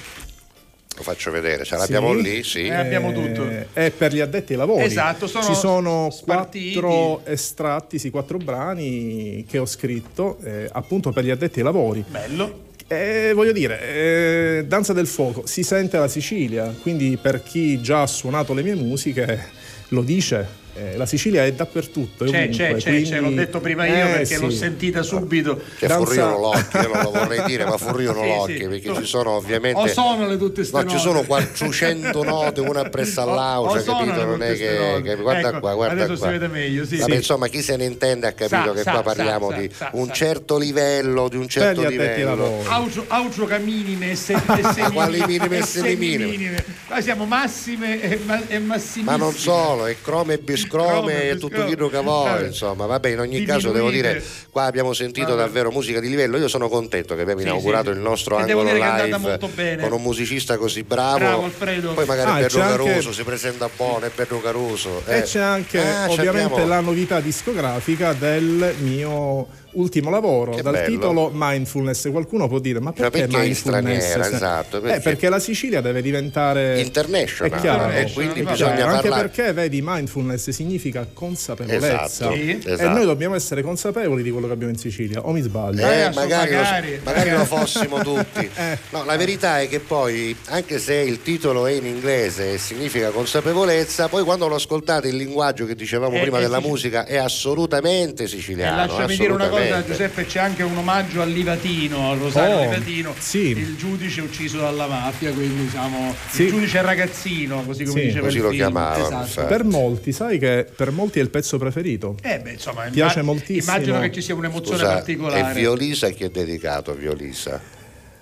[0.97, 2.63] Lo faccio vedere, ce l'abbiamo sì, lì, sì.
[2.67, 3.47] Eh, abbiamo tutto.
[3.73, 6.73] è per gli addetti ai lavori Esatto, sono ci sono spartiti.
[6.79, 12.05] quattro estratti sì, quattro brani che ho scritto eh, appunto per gli addetti ai lavori
[12.07, 12.63] Bello.
[12.87, 18.03] Eh, voglio dire, eh, Danza del Fuoco si sente la Sicilia, quindi per chi già
[18.03, 19.43] ha suonato le mie musiche
[19.89, 20.63] lo dice.
[20.75, 22.25] Eh, la Sicilia è dappertutto.
[22.25, 24.57] è C'è, ovunque, c'è, c'è, quindi- c'è, l'ho detto prima io Eh, perché l'ho sì.
[24.57, 25.61] sentita subito.
[25.79, 28.81] Che Danza- furriano l'occhio, io non lo vorrei dire, ma furriano Sì, l'occhio, sì.
[28.81, 29.81] perché ci sono ovviamente...
[29.81, 34.17] O sono le tutte ste No, ci sono 400 note, una appresso all'altra, sono capito?
[34.19, 36.27] le Non è che, che- guarda Ecco, qua, guarda adesso qua.
[36.27, 36.97] si vede meglio, sì.
[36.97, 37.17] Vabbè, Sì.
[37.17, 39.91] insomma, chi se ne intende ha capito Sa, che sa, qua parliamo sa, di sa,
[39.93, 40.13] un sa.
[40.13, 42.63] certo livello, di un certo ai livello.
[43.09, 46.25] Aucio, caminime e se, e se Quali minime e e semiminime?
[46.25, 46.65] semiminime.
[46.89, 49.05] Noi siamo massime e, ma, e massimissime.
[49.05, 52.47] Ma non solo, è crome e biscrome Crome e tutto che vuoi, Eh.
[52.47, 56.49] insomma, vabbè, in ogni caso devo dire, qua abbiamo sentito davvero musica di livello, io
[56.49, 59.39] sono contento che abbiamo inaugurato il nostro angolo live
[59.81, 61.51] con un musicista così bravo,
[61.95, 65.03] poi magari Ah, Pedro anche- Caruso si presenta buono, è Pedro Caruso.
[65.07, 65.23] E eh.
[65.23, 70.89] c'è anche Ah, ovviamente la novità discografica del mio ultimo lavoro Che dal bello.
[70.89, 72.11] titolo Mindfulness.
[72.11, 74.05] Qualcuno può dire: Ma perché, perché in mindfulness?
[74.05, 77.91] straniera, esatto, Eh, perché- perché la Sicilia deve diventare International, È chiaro.
[77.93, 79.29] e quindi Chiaro, bisogna anche parlare.
[79.29, 82.89] perché vedi mindfulness significa consapevolezza Esatto, e esatto.
[82.91, 86.21] noi dobbiamo essere consapevoli di quello che abbiamo in Sicilia o mi sbaglio Eh, adesso
[86.21, 87.47] magari, lo- magari, lo magari.
[87.47, 88.51] fossimo tutti.
[88.65, 88.79] Eh.
[88.91, 93.11] No, la verità è che poi, anche se il titolo è in inglese e significa
[93.11, 96.67] consapevolezza, poi quando lo ascoltate il linguaggio che dicevamo Eh, prima eh, della sì.
[96.69, 98.77] musica è assolutamente E siciliano.
[98.87, 99.91] lasciami dire una cosa, assolutamente.
[99.91, 103.49] Giuseppe, c'è anche un omaggio al Livatino, al Rosario Oh, Livatino, sì.
[103.51, 106.43] il giudice ucciso dalla mafia, quindi diciamo Sì.
[106.45, 108.07] il giudice ragazzino, così come Sì.
[108.07, 108.61] diceva Così il lo film.
[108.61, 109.47] chiamavano, Esatto.
[109.47, 113.33] per molti sai che per molti è il pezzo preferito Eh beh, insomma, Piace imma-
[113.33, 113.73] moltissimo.
[113.75, 115.51] Immagino che ci sia un'emozione Scusa, particolare.
[115.51, 117.61] è Violisa chi è dedicato a Violisa?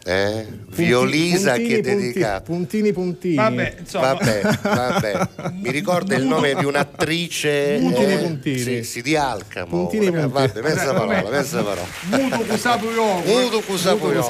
[0.04, 0.46] Eh?
[0.66, 2.42] Punti- Violisa è puntini, punti- dedicato?
[2.42, 5.28] puntini puntini Vabbè, insomma, Vabbè, vabbè.
[5.60, 8.58] Mi ricorda il nome di un'attrice Puntini, eh, puntini.
[8.58, 9.66] Sì, sì, di Alcamo.
[9.66, 10.28] Puntini, puntini.
[10.32, 11.06] Vabbè, mezza Vabbè.
[11.06, 11.86] parola, mezza parola.
[12.08, 13.04] Muto Kusapuyo.
[13.24, 14.22] Muto Kusapuyo.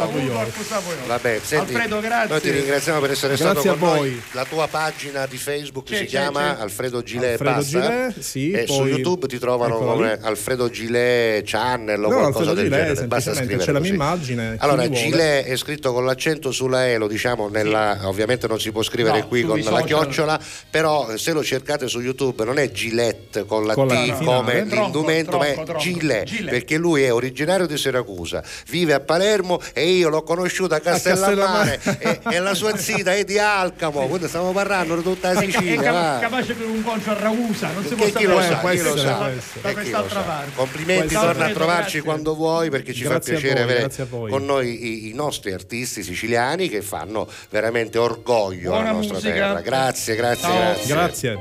[1.07, 2.28] Vabbè, senti, Alfredo, grazie.
[2.28, 3.99] noi ti ringraziamo per essere Grazie stato con noi.
[3.99, 4.23] voi.
[4.32, 6.61] La tua pagina di Facebook C'è, si c'è, chiama c'è.
[6.62, 7.81] Alfredo Gilet Alfredo basta?
[7.81, 10.19] Gilet, sì, e su poi- YouTube ti trovano come lì.
[10.23, 13.07] Alfredo Gilet Channel o No, qualcosa Alfredo del Gilet, genere.
[13.07, 14.89] Basta scrivere c'è la mia immagine, Allora.
[14.90, 19.21] Gilet è scritto con l'accento sulla E, lo diciamo nella ovviamente non si può scrivere
[19.21, 19.85] No, qui con la social.
[19.85, 20.41] chiocciola,
[20.71, 24.25] però se lo cercate su YouTube non è Gillette con la Con la T finale.
[24.25, 25.65] come Tronco, l'indumento, ma è.
[25.79, 26.51] Gillette, Gillette.
[26.51, 31.81] perché lui è originario di Siracusa, vive a Palermo e io l'ho conosciuto a Castellammare
[31.99, 35.45] e, e la sua zita è di Alcamo, quindi stiamo parlando di tutta la È,
[35.45, 35.81] è Sicilia.
[35.83, 36.19] capa- va.
[36.21, 38.77] capace per un concio a Ragusa, non si può Che chi lo sapere.
[38.77, 39.31] sa, chi lo sa,
[39.63, 40.51] da quest'altra parte.
[40.55, 44.85] Complimenti, torna a trovarci quando vuoi perché ci fa a piacere avere a con noi
[44.85, 45.15] i, i
[45.53, 49.33] artisti siciliani che fanno veramente orgoglio Buona alla nostra musica.
[49.35, 49.61] terra.
[49.61, 50.57] Grazie, grazie, Ciao.
[50.57, 50.95] grazie.
[50.95, 51.39] grazie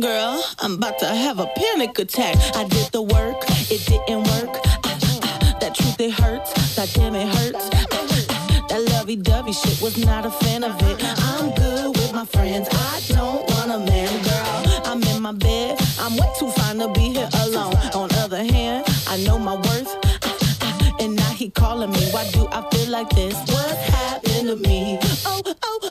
[0.00, 2.36] Girl, I'm about to have a panic attack.
[2.54, 4.62] I did the work, it didn't work.
[5.60, 6.52] That truth, it hurts.
[6.76, 7.68] That damn, it hurts.
[8.68, 11.02] That lovey dovey shit was not a fan of it.
[11.02, 12.66] I'm good my friends.
[12.72, 14.82] I don't want a man, girl.
[14.86, 15.78] I'm in my bed.
[16.00, 17.76] I'm way too fine to be here alone.
[17.94, 19.92] On other hand, I know my worth.
[21.00, 22.10] And now he calling me.
[22.10, 23.36] Why do I feel like this?
[23.52, 24.98] What happened to me?
[25.26, 25.90] Oh, oh,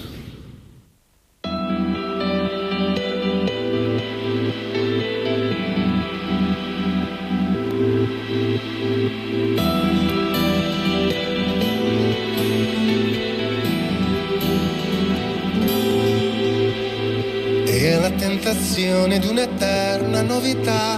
[18.31, 20.97] Tentazione di un'eterna novità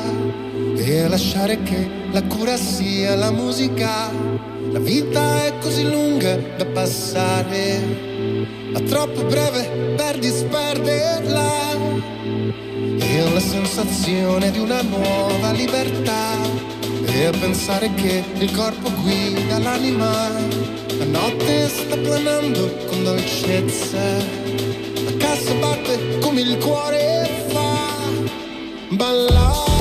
[0.76, 4.12] e lasciare che la cura sia la musica.
[4.72, 7.80] La vita è così lunga da passare,
[8.72, 11.72] ma troppo breve per disperderla.
[13.00, 16.38] E ho la sensazione di una nuova libertà
[17.06, 20.30] e a pensare che il corpo guida l'anima.
[21.00, 24.62] La notte sta planando con dolcezza
[25.04, 27.13] la cassa batte come il cuore
[28.98, 29.73] balada.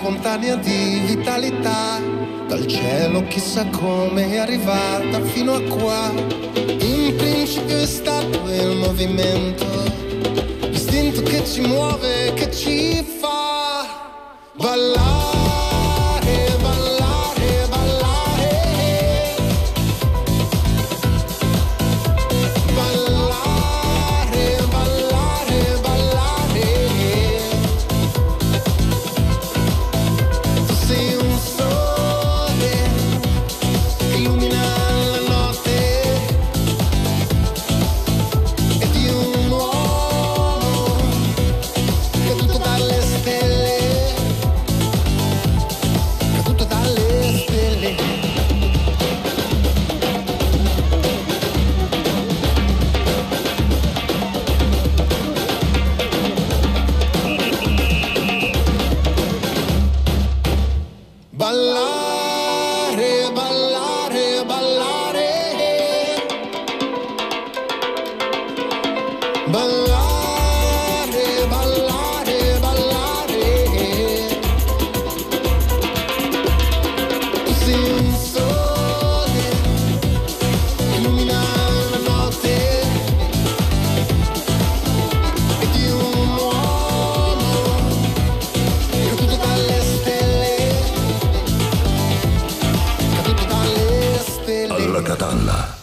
[0.00, 2.00] Spontanea di vitalità.
[2.48, 6.10] Dal cielo chissà come è arrivata fino a qua.
[6.54, 9.66] In principio è stato il movimento,
[10.70, 13.19] l'istinto che ci muove, che ci fa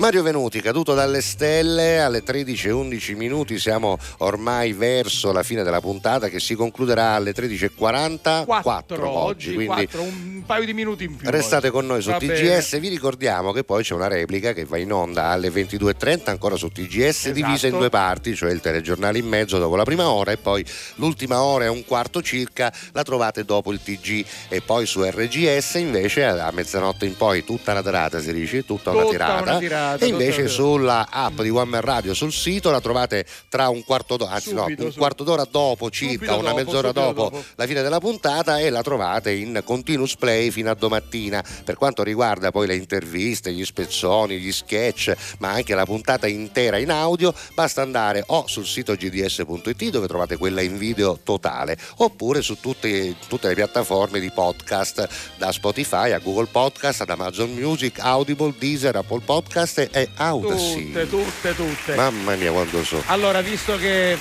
[0.07, 6.29] Mario Venuti, caduto dalle stelle alle 13.11 minuti, siamo ormai verso la fine della puntata
[6.29, 11.17] che si concluderà alle 13.44 4 oggi, oggi, quindi 4, un paio di minuti in
[11.17, 11.29] più.
[11.29, 11.75] restate oggi.
[11.75, 14.93] con noi su Va TGS, vi ricordiamo che poi c'è una replica che va in
[14.93, 17.77] onda alle 22.30 ancora su TGS divisa in Esatto.
[17.77, 20.63] due parti, cioè il telegiornale in mezzo dopo la prima ora e poi
[20.95, 25.73] l'ultima ora e un quarto circa la trovate dopo il TG e poi su RGS
[25.73, 29.57] invece a mezzanotte in poi tutta una tirata si dice, tutta una Tutta tirata una
[29.59, 34.17] tirata, invece sulla app di One Man Radio sul sito la trovate tra un quarto
[34.17, 37.43] d'ora, anzi Subito, no, un quarto d'ora dopo circa, una dopo, mezz'ora dopo, dopo.
[37.55, 41.43] la fine della puntata e la trovate in continuous play fino a domattina.
[41.63, 46.77] Per quanto riguarda poi le interviste, gli spezzoni, gli sketch, ma anche la puntata intera
[46.77, 52.41] in audio, basta andare o sul sito gds.it dove trovate quella in video totale, oppure
[52.41, 55.07] su tutte, tutte le piattaforme di podcast,
[55.37, 60.85] da Spotify a Google Podcast, ad Amazon Music, Audible, Deezer, Apple Podcast e Audacy.
[60.87, 61.95] Tutte, tutte, tutte.
[61.95, 63.01] Mamma mia quando so.
[63.07, 64.17] Allora, visto che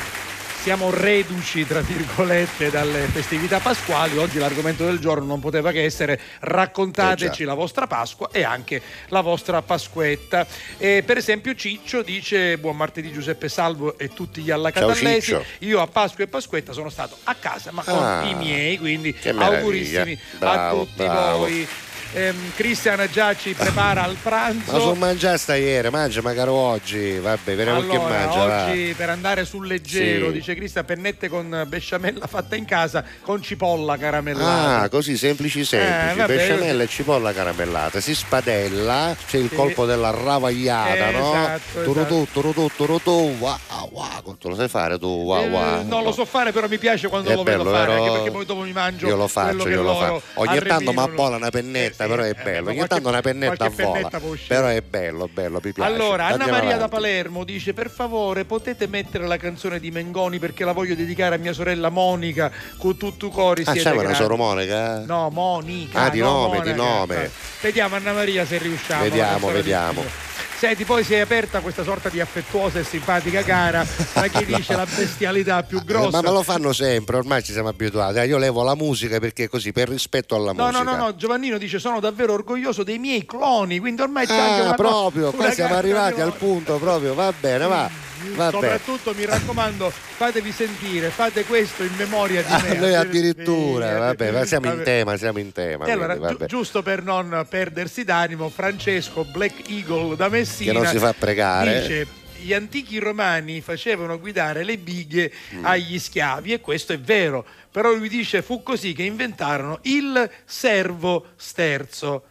[0.63, 6.19] siamo reduci, tra virgolette, dalle festività pasquali, oggi l'argomento del giorno non poteva che essere
[6.41, 10.45] raccontateci Eh la vostra Pasqua e anche la vostra Pasquetta.
[10.77, 15.21] E, per esempio Ciccio dice buon martedì Giuseppe Salvo e tutti gli alla Ciao, Catallesi.
[15.27, 15.45] Ciccio.
[15.61, 19.15] Io a Pasqua e Pasquetta sono stato a casa, ma con Ah, i miei, quindi
[19.23, 21.39] augurissimi Bravo, a tutti bravo.
[21.39, 21.69] voi.
[22.17, 24.73] Ehm, Cristian già ci prepara al pranzo.
[24.73, 28.47] Ma sono mangiato ieri, mangia magari oggi, vabbè, vedremo che Allora, mangia.
[28.47, 28.65] va.
[28.71, 30.33] oggi per andare sul leggero, Sì.
[30.33, 34.81] dice Cristian, pennette con besciamella fatta in casa con cipolla caramellata.
[34.81, 39.55] Ah, così semplici semplici, Eh, vabbè, besciamella e cipolla caramellata, si spadella, c'è il Sì.
[39.55, 41.33] colpo della ravagliata, Eh, no?
[41.35, 43.59] esatto, Turutù, turutù, turutù, wow,
[43.91, 45.87] wow, tu lo sai fare tu, wow, Eh, wow.
[45.87, 47.99] non lo so fare, però mi piace quando È lo vedo bello, fare, vero?
[48.05, 49.07] anche perché poi dopo mi mangio.
[49.07, 50.23] Io lo faccio, che io lo faccio.
[50.35, 52.71] Ogni tanto mi abbola una pennetta, però è bello.
[52.71, 54.11] eh, ma Ogni tanto una pennetta a vola.
[54.47, 55.93] Però è bello, bello, mi piace.
[55.93, 56.95] Allora, Anna Andiamo Maria da avanti.
[56.95, 61.39] Palermo dice: Per favore, potete mettere la canzone di Mengoni perché la voglio dedicare a
[61.39, 63.63] mia sorella Monica con tutto cori.
[63.67, 65.05] Ah, c'è una grandi." soro Monica?
[65.07, 66.01] No, Monica.
[66.03, 66.83] Ah, di no, nome, di Monica.
[66.83, 67.31] nome.
[67.61, 69.03] Vediamo Anna Maria se riusciamo.
[69.03, 70.26] Vediamo, di- vediamo.
[70.59, 73.85] Senti, poi si è aperta questa sorta di affettuosa e simpatica gara
[74.15, 76.09] tra chi dice la bestialità più grossa.
[76.11, 78.19] Ma me lo fanno sempre, ormai ci siamo abituati.
[78.19, 80.83] Eh, Io levo la musica perché così, per rispetto alla No, musica.
[80.83, 84.61] no, no, no, Giovannino dice sono davvero orgoglioso dei miei cloni, quindi ormai c'è anche
[84.61, 87.91] Ah, una proprio, qua siamo arrivati al punto proprio, va bene, va.
[88.35, 88.51] Va bene.
[88.51, 92.75] Soprattutto mi raccomando, fatevi sentire, fate questo in memoria di Ah, me.
[92.79, 94.85] noi addirittura, Sì, vabbè, ma siamo in vabbè.
[94.85, 95.85] tema, siamo in tema.
[95.87, 96.47] E allora, quindi, giu- vabbè.
[96.51, 101.81] giusto per non perdersi d'animo, Francesco Black Eagle da Messina Che non si fa pregare.
[101.81, 102.07] dice
[102.39, 105.65] gli antichi romani facevano guidare le bighe Mm.
[105.65, 111.29] agli schiavi e questo è vero, però lui dice fu così che inventarono il servo
[111.37, 112.23] sterzo.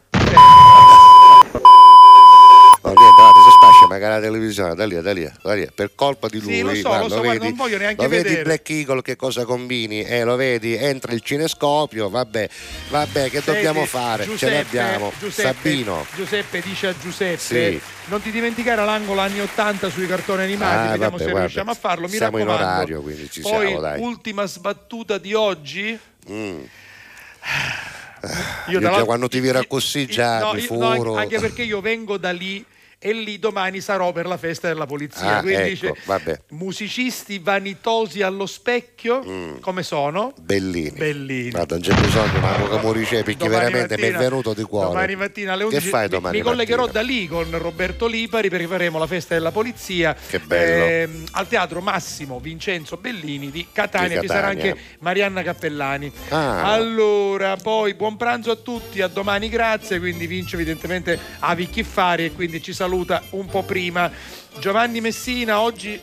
[2.86, 5.96] No, niente, guarda, si spascia magari la televisione, da lì, da lì, da lì, per
[5.96, 6.54] colpa di lui.
[6.54, 8.44] Sì, lo so, lo guarda, so, guarda, vedi, non voglio neanche lo vedi vedere.
[8.44, 10.04] Black Eagle che cosa combini?
[10.04, 12.50] Eh, lo vedi, entra il cinescopio, vabbè,
[12.90, 14.24] vabbè, che Senti, dobbiamo fare?
[14.26, 15.12] Ce Giuseppe, l'abbiamo.
[15.20, 16.06] Giuseppe, Sabino.
[16.16, 17.82] Giuseppe dice a Giuseppe Sì.
[18.06, 21.72] non ti dimenticare l'angolo anni 80 sui cartoni animati Ah, vediamo vabbè, se guarda, riusciamo
[21.72, 24.00] a farlo mi siamo in raccomando orario, quindi ci poi siamo, dai.
[24.02, 25.98] ultima sbattuta di oggi
[26.30, 26.62] Mm.
[28.70, 31.16] Io Io già quando ti vira così già No, mi io- no, furo.
[31.16, 32.66] anche perché io vengo da lì
[33.06, 36.40] e lì domani sarò per la festa della polizia Ah, quindi ecco, dice vabbè.
[36.50, 39.58] musicisti vanitosi allo specchio Mm.
[39.60, 40.34] come sono?
[40.42, 40.90] Bellini.
[40.90, 41.52] Bellini.
[41.52, 44.88] Guarda, non c'è bisogno, manco che morice perché veramente mi è mattina- venuto di cuore.
[44.88, 47.02] Domani mattina alle 11 Che fai mi- domani mi, collegherò mattina?
[47.04, 50.86] da lì con Roberto Lipari perché faremo la festa della polizia Che bello.
[50.86, 56.12] ehm, al teatro Massimo Vincenzo Bellini di Catania, Di ci sarà anche Marianna Cappellani.
[56.30, 56.74] Ah.
[56.74, 62.32] Allora, poi buon pranzo a tutti, a domani grazie, quindi vince evidentemente a Vicchiffari e
[62.32, 64.10] quindi ci saluta un po' prima.
[64.60, 66.00] Giovanni Messina oggi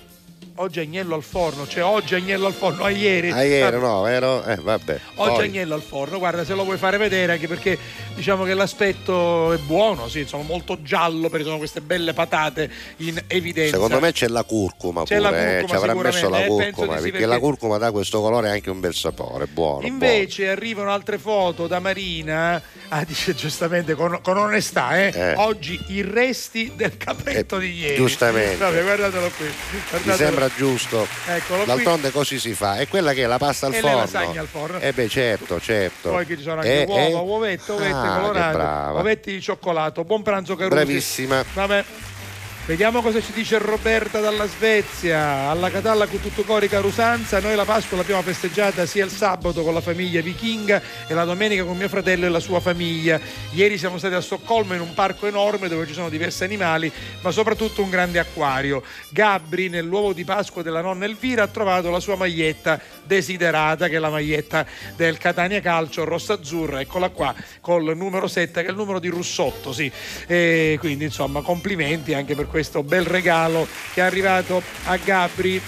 [0.56, 3.30] Oggi agnello al forno, cioè oggi agnello al forno, a ieri.
[3.30, 4.44] Ah, ieri no, vero?
[4.44, 5.00] Eh, vabbè.
[5.14, 7.78] Oggi Poi- agnello al forno, guarda se lo vuoi fare vedere anche perché
[8.14, 13.18] diciamo che l'aspetto è buono, sì, sono molto giallo perché sono queste belle patate in
[13.28, 13.72] evidenza.
[13.72, 16.46] Secondo me c'è la curcuma C'è pure, la eh, curcuma ci avrà messo la eh,
[16.46, 19.46] curcuma, di sì, perché, perché- la curcuma dà questo colore e anche un bel sapore,
[19.46, 19.86] buono.
[19.86, 25.34] Invece arrivano altre foto da Marina, ah, dice giustamente con, con onestà, eh, Eh.
[25.36, 27.96] oggi i resti del capretto di ieri.
[27.96, 28.56] giustamente.
[28.56, 29.46] Vabbè, guardatelo qui.
[29.46, 29.80] buono.
[29.80, 30.40] Mi guardatelo.
[30.42, 31.06] Sembra giusto.
[31.26, 31.66] Eccolo qui.
[31.66, 32.78] D'altronde così si fa.
[32.78, 33.96] E quella che è la pasta al E le forno.
[33.98, 34.78] lasagne al forno.
[34.80, 36.10] Eh beh, certo, certo.
[36.10, 37.12] Poi qui ci sono anche Eh, uova, eh.
[37.14, 40.04] uovette, uovette Ah, colorate, uovetti di cioccolato.
[40.04, 40.74] Buon pranzo Carusi.
[40.74, 41.44] Bravissima.
[41.54, 41.84] Vabbè.
[42.64, 45.50] Vediamo cosa ci dice Roberta dalla Svezia.
[45.50, 47.40] Alla Catalla con tutto corica rusanza.
[47.40, 51.64] Noi la Pasqua l'abbiamo festeggiata sia il sabato con la famiglia vichinga e la domenica
[51.64, 53.20] con mio fratello e la sua famiglia.
[53.50, 56.90] Ieri siamo stati a Stoccolma in un parco enorme dove ci sono diversi animali,
[57.22, 58.84] ma soprattutto un grande acquario.
[59.08, 63.98] Gabri, nell'uovo di Pasqua della nonna Elvira, ha trovato la sua maglietta desiderata, che è
[63.98, 64.64] la maglietta
[64.94, 66.80] del Catania Calcio rossa-azzurra.
[66.80, 69.90] Eccola qua, col numero 7, che è il numero di Russotto, sì.
[70.28, 75.60] E quindi, insomma, complimenti anche per questo bel regalo che è arrivato a Gabri.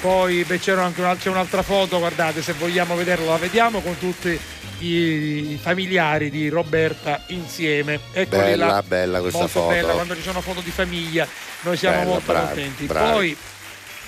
[0.00, 3.98] Poi beh, c'era anche un- c'è un'altra foto, guardate, se vogliamo vederla la vediamo con
[3.98, 4.38] tutti
[4.78, 7.98] i familiari di Roberta insieme.
[8.12, 8.82] Eccoli Bella, là.
[8.86, 9.72] bella questa molto foto.
[9.74, 11.26] bella quando ci sono foto di famiglia.
[11.62, 12.84] Noi siamo Bella, molto bravi, contenti.
[12.84, 13.10] bravi.
[13.10, 13.36] Poi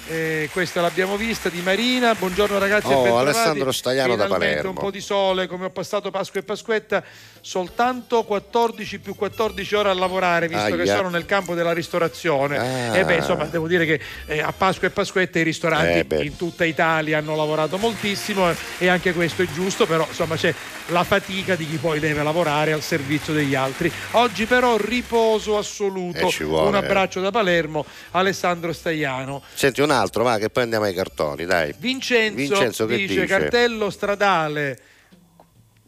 [0.08, 2.14] eh, questa l'abbiamo vista di Marina.
[2.14, 2.92] Buongiorno ragazzi.
[2.92, 3.18] Oh.
[3.18, 4.70] Alessandro Stagliano da Palermo.
[4.70, 7.02] Un po' di sole, come ho passato Pasqua e Pasquetta,
[7.40, 10.96] soltanto 14 più 14 ore a lavorare, visto che Aia.
[10.96, 12.58] sono nel campo della ristorazione.
[12.58, 12.96] Ah.
[12.96, 16.36] E beh, insomma, devo dire che eh, a Pasqua e Pasquetta i ristoranti Eh, in
[16.36, 20.54] tutta Italia hanno lavorato moltissimo eh, e anche questo è giusto, però insomma c'è
[20.86, 23.92] la fatica di chi poi deve lavorare al servizio degli altri.
[24.12, 26.28] Oggi però riposo assoluto.
[26.28, 26.44] Eh.
[26.44, 29.42] Un abbraccio da Palermo, Alessandro Stagliano.
[29.54, 31.74] Senti un altro, va, che poi andiamo ai cartoni, dai.
[31.78, 33.26] Vincenzo, Vincenzo che dice, dice?
[33.26, 34.78] cartello stradale.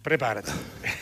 [0.01, 0.51] Preparati.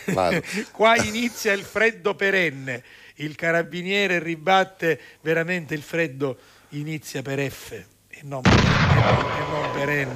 [0.71, 2.83] Qua inizia il freddo perenne.
[3.15, 6.37] Il carabiniere ribatte veramente il freddo
[6.69, 10.15] inizia per F e non, e non- e non per N.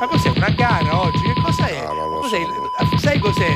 [0.00, 1.22] Ma cos'è una gara oggi?
[1.22, 1.84] Che cosa è?
[1.84, 3.54] Cos'è il- Sai cos'è?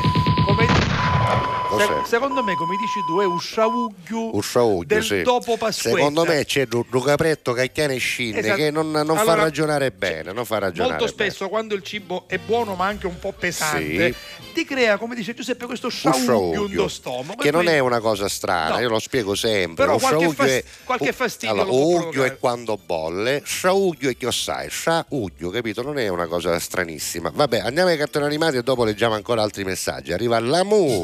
[1.77, 5.21] Se- secondo me, come dici tu, è un sciauglio del sì.
[5.21, 5.95] dopo Pasquetta.
[5.95, 8.55] Secondo me c'è un capretto cacchiane e scinne Esatto.
[8.57, 11.29] che non, non fa Allora, ragionare bene, non fa ragionare Molto bene.
[11.29, 14.15] spesso quando il cibo è buono ma anche un po' pesante,
[14.53, 17.41] ti crea, come dice Giuseppe, questo Un sciauglio dello stomaco.
[17.41, 18.79] che non è una cosa strana, No.
[18.81, 19.85] io lo spiego sempre.
[19.85, 21.71] Però qualche fas- è- qualche fastidio allora,
[22.07, 25.81] uglio è quando bolle, sciauglio è che sai, sciauglio, capito?
[25.83, 27.31] Non è una cosa stranissima.
[27.33, 30.11] Vabbè, andiamo ai cartoni animati e dopo leggiamo ancora altri messaggi.
[30.11, 31.03] Arriva l'Amu.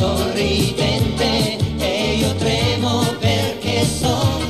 [0.00, 4.40] sorridente e io tremo perché so.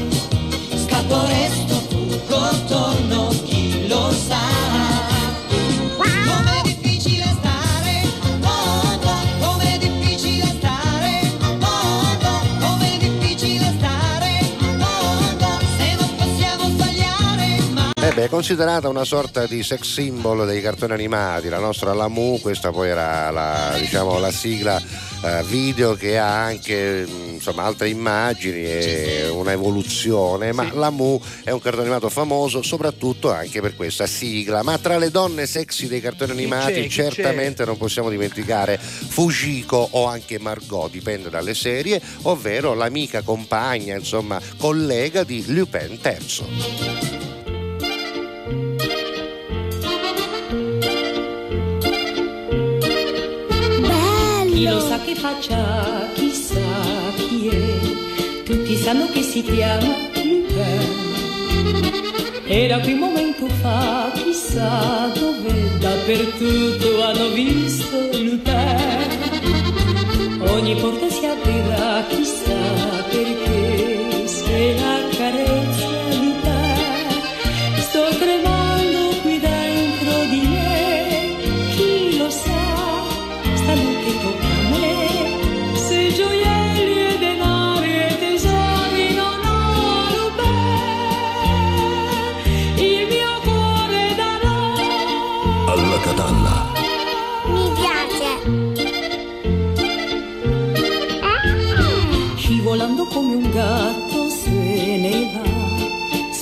[0.86, 4.39] Scappo, resto, fuggo, torno, chi lo sa.
[5.98, 9.10] Com'è difficile stare al mondo,
[9.40, 11.20] com'è difficile stare
[12.60, 14.39] com'è difficile stare
[15.77, 17.93] se non possiamo sbagliare mai.
[17.97, 22.70] Eh è considerata una sorta di sex symbol dei cartoni animati, la nostra Lamu, questa
[22.70, 24.81] poi era la, diciamo, la sigla
[25.22, 31.51] eh, video che ha anche mh, insomma, altre immagini e una evoluzione, ma Lamu è
[31.51, 36.01] un cartone animato famoso soprattutto anche per questa sigla, ma tra le donne sexy dei
[36.01, 37.10] cartoni animati c'è?
[37.10, 44.40] Certamente non possiamo dimenticare Fujiko o anche Margot, dipende dalle serie, ovvero l'amica compagna, insomma,
[44.56, 47.10] collega di Lupin III.
[54.61, 56.61] Chi lo sa che faccia, chissà
[57.16, 58.43] chi è.
[58.45, 60.45] Tutti sanno che si chiama Lupin.
[62.45, 68.43] Era qui un momento fa, chissà dove, dappertutto hanno visto Lupin.
[70.41, 75.69] Ogni porta si aprirà, chissà perché, se la carezza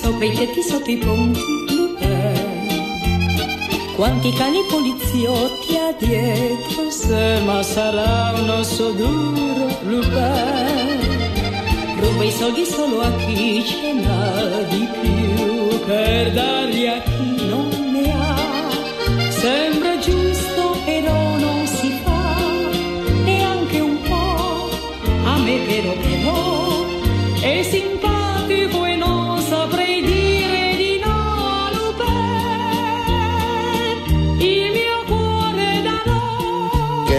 [0.09, 1.41] sopra i tetti, sotto i ponti,
[1.77, 2.77] Lupin.
[3.95, 10.97] Quanti cani poliziotti ha dietro se, ma sarà un osso duro, Lupin.
[12.01, 17.69] Ruba i soldi solo a chi ce n'ha di più, per darli a chi non
[17.93, 18.37] ne ha.
[19.29, 22.35] Sembra giusto, però non si fa,
[23.25, 24.71] neanche un po'.
[25.25, 26.48] A me però però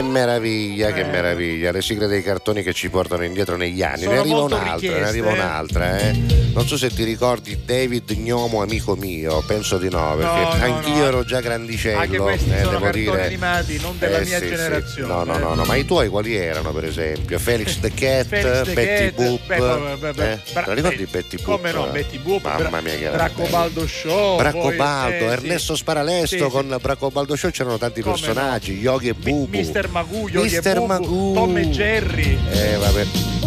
[0.10, 4.02] meraviglia, che meraviglia, le sigle dei cartoni che ci portano indietro negli anni.
[4.04, 5.34] Sono ne arriva un'altra, ne arriva eh.
[5.34, 6.48] un'altra, eh.
[6.54, 10.94] Non so se ti ricordi David Gnomo, amico mio, penso di no, perché No, anch'io
[10.96, 11.06] no.
[11.06, 12.00] ero già grandicello.
[12.00, 13.26] Anche questi eh, sono devo dire.
[13.26, 14.50] animati, non della Eh, mia sì, sì.
[14.50, 15.14] generazione.
[15.14, 17.38] No, no, no, no, ma i tuoi quali erano, per esempio?
[17.40, 19.52] Felix the Cat, Felix the Betty Boop.
[19.52, 20.40] eh?
[20.44, 21.46] Te la ricordi Betty Boop?
[21.46, 24.40] Come no, Betty Boop, Mamma mia, che era Braccobaldo Show.
[24.42, 25.24] eh, sì.
[25.26, 26.50] Ernesto Sparalesto Sì, sì.
[26.50, 29.56] con Braccobaldo Show c'erano tanti personaggi, Yogi e Bubu.
[29.58, 30.74] Mister Mr.
[30.76, 31.34] Bubu, Magoo.
[31.34, 32.38] Tom e Jerry.
[32.52, 33.39] Eh, vabbè.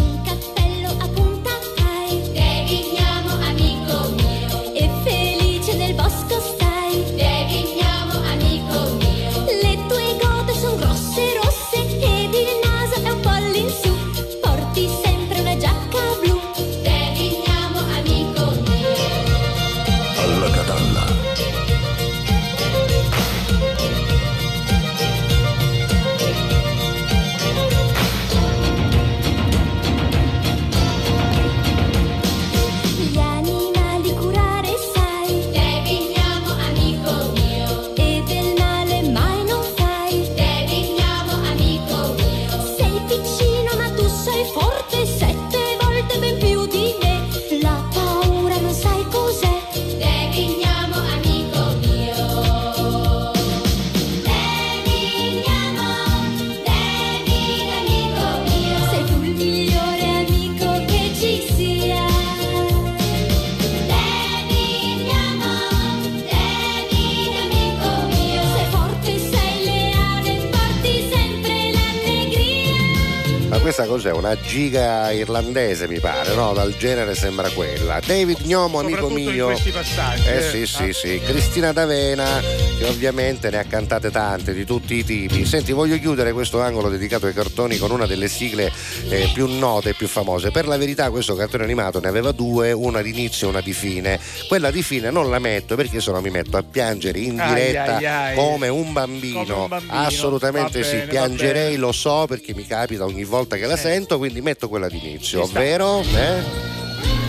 [73.73, 74.11] Questa cos'è?
[74.11, 76.53] Una giga irlandese mi pare, no?
[76.53, 77.99] Dal genere sembra quella.
[78.05, 79.45] David Gnomo, amico Soprattutto in mio.
[79.47, 80.41] questi passaggi, Eh eh.
[80.43, 80.93] sì, sì, Ah.
[80.93, 81.21] sì.
[81.25, 82.39] Cristina D'Avena,
[82.77, 85.43] che ovviamente ne ha cantate tante, di tutti i tipi.
[85.45, 88.71] Senti, voglio chiudere questo angolo dedicato ai cartoni con una delle sigle
[89.09, 90.51] eh, più note e più famose.
[90.51, 93.73] Per la verità questo cartone animato ne aveva due, una di inizio e una di
[93.73, 94.19] fine.
[94.47, 97.53] Quella di fine non la metto perché se no mi metto a piangere in Ai,
[97.55, 98.35] diretta ai, ai.
[98.35, 99.43] come un bambino.
[99.45, 99.93] Come un bambino.
[99.93, 103.77] Assolutamente Va sì, bene, piangerei, lo so perché mi capita ogni volta volta che la
[103.77, 106.43] sento, quindi metto quella d'inizio, ovvero eh?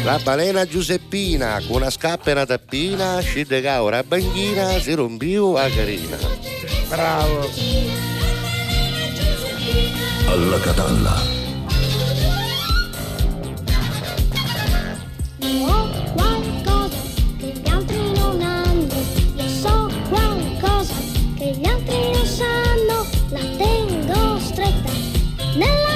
[0.02, 5.52] La balena Giuseppina, con una scappa e una tappina, scende ora a banchina, si rompiu
[5.52, 6.16] a carina.
[6.88, 7.48] Bravo.
[10.26, 11.22] Alla catalla.
[15.38, 16.96] Io ho qualcosa
[17.38, 18.94] che gli altri non hanno,
[19.36, 20.94] io so qualcosa
[21.38, 24.90] che gli altri non sanno, la tengo stretta
[25.56, 25.93] nella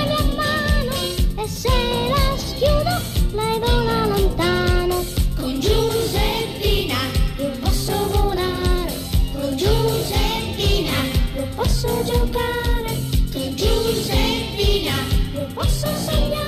[15.59, 16.48] io posso sognare, con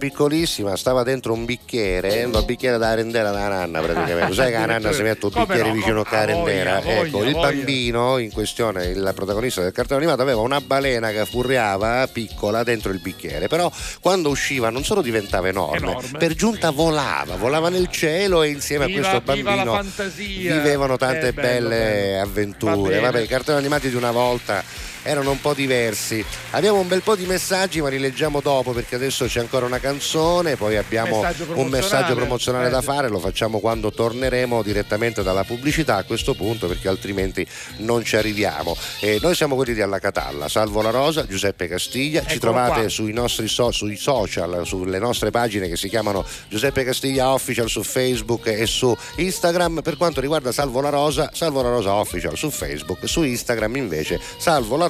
[0.00, 4.34] piccolissima, stava dentro un bicchiere, un bicchiere da rendera da nanna praticamente.
[4.34, 6.82] Sai che la nanna si mette un bicchiere no, vicino a rendera?
[6.82, 11.24] ecco, voglia, il bambino in questione, il protagonista del cartone animato, aveva una balena che
[11.26, 13.70] furriava piccola dentro il bicchiere, però
[14.00, 18.86] quando usciva non solo diventava enorme, Enorme, per giunta volava, volava nel cielo e insieme
[18.86, 19.82] Viva- a questo la bambino
[20.24, 22.22] vivevano tante Eh, bello, belle bello.
[22.22, 22.98] Avventure.
[23.00, 24.64] Vabbè, i cartoni animati di una volta
[25.02, 26.24] erano un po' diversi.
[26.50, 29.78] Abbiamo un bel po' di messaggi, ma li leggiamo dopo perché adesso c'è ancora una
[29.78, 32.66] canzone, poi abbiamo Messaggio un messaggio promozionale.
[32.66, 37.46] Eh, da fare, lo facciamo quando torneremo direttamente dalla pubblicità a questo punto perché altrimenti
[37.78, 38.76] non ci arriviamo.
[39.00, 42.80] E noi siamo quelli di Alla Catalla, Salvo La Rosa, Giuseppe Castiglia, ci Eccolo trovate
[42.80, 42.88] qua.
[42.88, 47.82] sui nostri so- sui social, sulle nostre pagine che si chiamano Giuseppe Castiglia Official su
[47.82, 49.80] Facebook e su Instagram.
[49.82, 54.20] Per quanto riguarda Salvo La Rosa, Salvo La Rosa Official su Facebook, su Instagram invece
[54.38, 54.89] Salvo La Rosa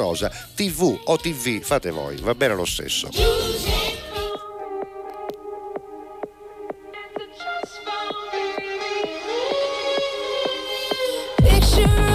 [0.54, 3.08] TV o TV, fate voi, va bene lo stesso.
[11.42, 12.10] Picture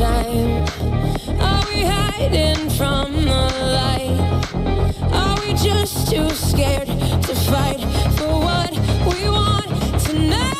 [0.00, 0.64] time?
[1.40, 3.42] Are we hiding from the
[3.78, 4.18] light?
[5.12, 7.80] Are we just too scared to fight
[8.16, 8.70] for what
[9.04, 9.68] we want
[10.00, 10.59] tonight?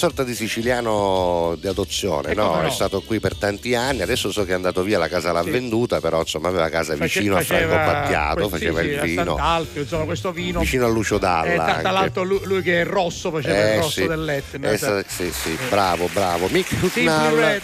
[0.00, 2.54] Sorta di siciliano di adozione, no?
[2.54, 2.62] no?
[2.62, 5.42] È stato qui per tanti anni, adesso so che è andato via, la casa l'ha
[5.42, 5.50] Sì.
[5.50, 10.04] venduta, però insomma aveva casa vicino a Franco Battiato, faceva sì, il vino, Sant'Alfio, insomma,
[10.04, 10.60] questo vino.
[10.60, 11.78] vicino a Lucio Dalla.
[11.78, 14.06] Eh, tra, l'altro lui, lui che è rosso faceva il Eh, rosso sì.
[14.06, 14.70] dell'Etna.
[14.70, 16.48] Eh, sa- sì, sì, bravo, bravo.
[16.48, 17.60] Mick Hucknall.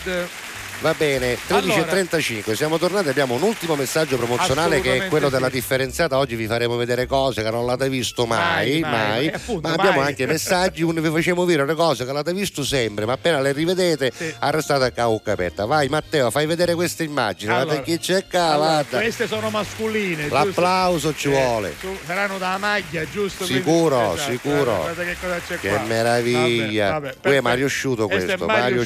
[0.80, 5.32] Va bene, 13.35, siamo tornati, abbiamo un ultimo messaggio promozionale che è quello sì.
[5.32, 9.26] della differenziata, oggi vi faremo vedere cose che non l'avete visto mai, Mai, mai, mai,
[9.28, 10.08] appunto, ma abbiamo mai.
[10.08, 14.84] anche messaggi vi facciamo vedere cose che l'avete visto sempre, ma appena le rivedete arrestate
[14.84, 15.64] a caucca aperta.
[15.64, 18.98] Vai Matteo, fai vedere queste immagini, Allora, guarda chi c'è Allora, guarda.
[18.98, 20.22] queste sono mascoline.
[20.28, 20.34] giusto?
[20.34, 21.74] L'applauso ci Eh, vuole.
[21.80, 23.44] su- saranno da maglia, giusto?
[23.46, 24.76] Sicuro, esatto, sicuro.
[24.76, 25.16] Guarda che
[25.48, 25.80] c'è Che qua.
[25.86, 26.90] meraviglia!
[26.90, 27.40] Vabbè, vabbè, Qui è.
[27.40, 28.84] Mario Asciuto Questo Mario Mario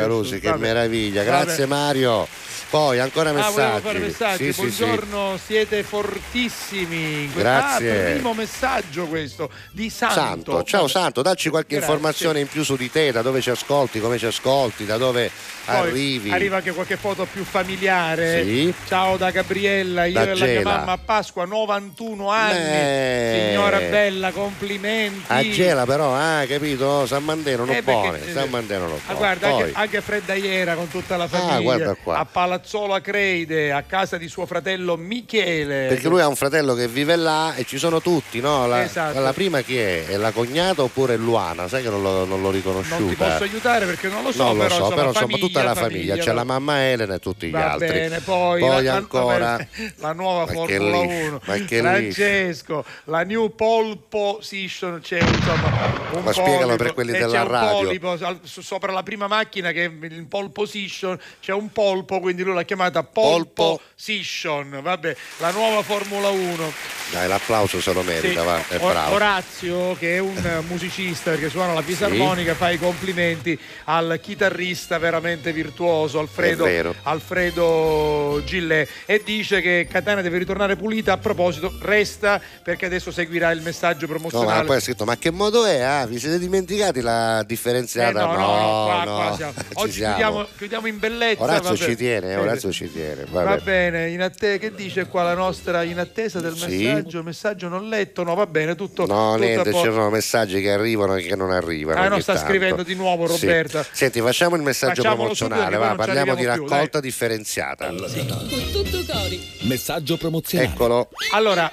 [0.00, 1.24] Carusi, Asciuto, che meraviglia.
[1.28, 1.66] Grazie.
[1.66, 2.26] Mario.
[2.70, 3.80] Poi ancora Ah, messaggi.
[3.80, 4.44] fare messaggi.
[4.44, 4.84] Sì, sì, sì.
[4.84, 7.30] Buongiorno, siete fortissimi.
[7.32, 8.08] Grazie.
[8.08, 10.14] Ah, primo messaggio questo di Santo.
[10.14, 10.86] Santo, ciao.
[10.86, 11.86] Santo, dacci qualche Grazie.
[11.86, 15.30] informazione in più su di te, da dove ci ascolti, come ci ascolti, da dove
[15.64, 16.30] Poi arrivi.
[16.30, 18.42] Arriva anche qualche foto più familiare.
[18.44, 18.74] Sì.
[18.86, 20.76] Ciao da Gabriella, io Da e la mia Gela.
[20.76, 22.58] mamma a Pasqua, 91 anni.
[22.58, 23.46] Eh.
[23.48, 25.24] Signora bella, complimenti.
[25.28, 27.06] A Gela però, ah, capito?
[27.06, 29.18] San Mandeno non Eh, buone, San Mandeno non Ah, buone.
[29.18, 32.18] guarda, Poi, anche, anche Fredda Iera con tutta la famiglia Ah, guarda qua.
[32.18, 35.86] a Palazzolo Acreide, a casa di suo fratello Michele.
[35.88, 38.66] perché lui ha un fratello che vive là e ci sono tutti, no?
[38.66, 39.18] La, Esatto.
[39.18, 40.04] la prima chi è?
[40.06, 41.66] È la cognata oppure è Luana?
[41.66, 42.98] Sai che non l'ho, non l'ho riconosciuta.
[42.98, 45.26] non ti posso aiutare perché non lo so, non lo però, so, insomma, però insomma
[45.28, 47.88] famiglia, tutta la famiglia, c'è la mamma Elena e tutti gli Va altri.
[47.88, 49.66] bene, poi, Poi la, ancora
[49.96, 51.80] la nuova Ma che Formula lì, 1, ma che lì.
[51.80, 57.42] Francesco, la new pole position, c'è insomma un Ma spiegalo polipo, per quelli e della
[57.44, 57.78] radio.
[57.78, 60.96] polipo sopra la prima macchina che è in pole position,
[61.40, 63.80] c'è un polpo, quindi lui l'ha chiamata pole Polpo.
[63.94, 66.72] position, vabbè, la nuova Formula 1.
[67.10, 69.14] Dai, l'applauso se lo merita, Sì, va, è bravo.
[69.14, 75.52] Orazio, che è un musicista perché suona la fisarmonica, fa i complimenti al chitarrista veramente
[75.52, 76.66] virtuoso Alfredo.
[77.04, 81.12] Alfredo Gillet e dice che Catania deve ritornare pulita.
[81.12, 84.66] A proposito, resta perché adesso seguirà il messaggio No, ma promozionale.
[84.66, 85.80] poi ha scritto, ma che modo è?
[85.80, 88.24] Ah, vi siete dimenticati la Eh, differenziata?
[88.26, 89.52] no, no, no, qua, no, qua siamo.
[89.74, 91.42] Oggi chiudiamo, chiudiamo in bellezza.
[91.42, 93.24] Orazio ci tiene, Orazio ci tiene.
[93.30, 93.62] Va vabbè.
[93.62, 96.84] bene, in atte- che dice qua la nostra in attesa del Sì.
[96.84, 97.22] messaggio?
[97.22, 98.22] Messaggio non letto?
[98.24, 99.06] No, va bene, tutto.
[99.06, 99.88] No, tutto niente, posto.
[99.88, 102.00] c'erano messaggi che arrivano e che non arrivano.
[102.00, 102.48] Ah, no, sta tanto.
[102.48, 103.46] scrivendo di nuovo Sì.
[103.46, 103.86] Roberta.
[103.90, 107.86] Senti, facciamo il messaggio Facciamolo promozionale, va, ci parliamo di arriviamo più, raccolta differenziata.
[107.88, 107.96] Con
[108.72, 109.40] tutto cori.
[109.60, 110.70] Messaggio promozionale.
[110.72, 111.08] Eccolo.
[111.32, 111.70] Allora,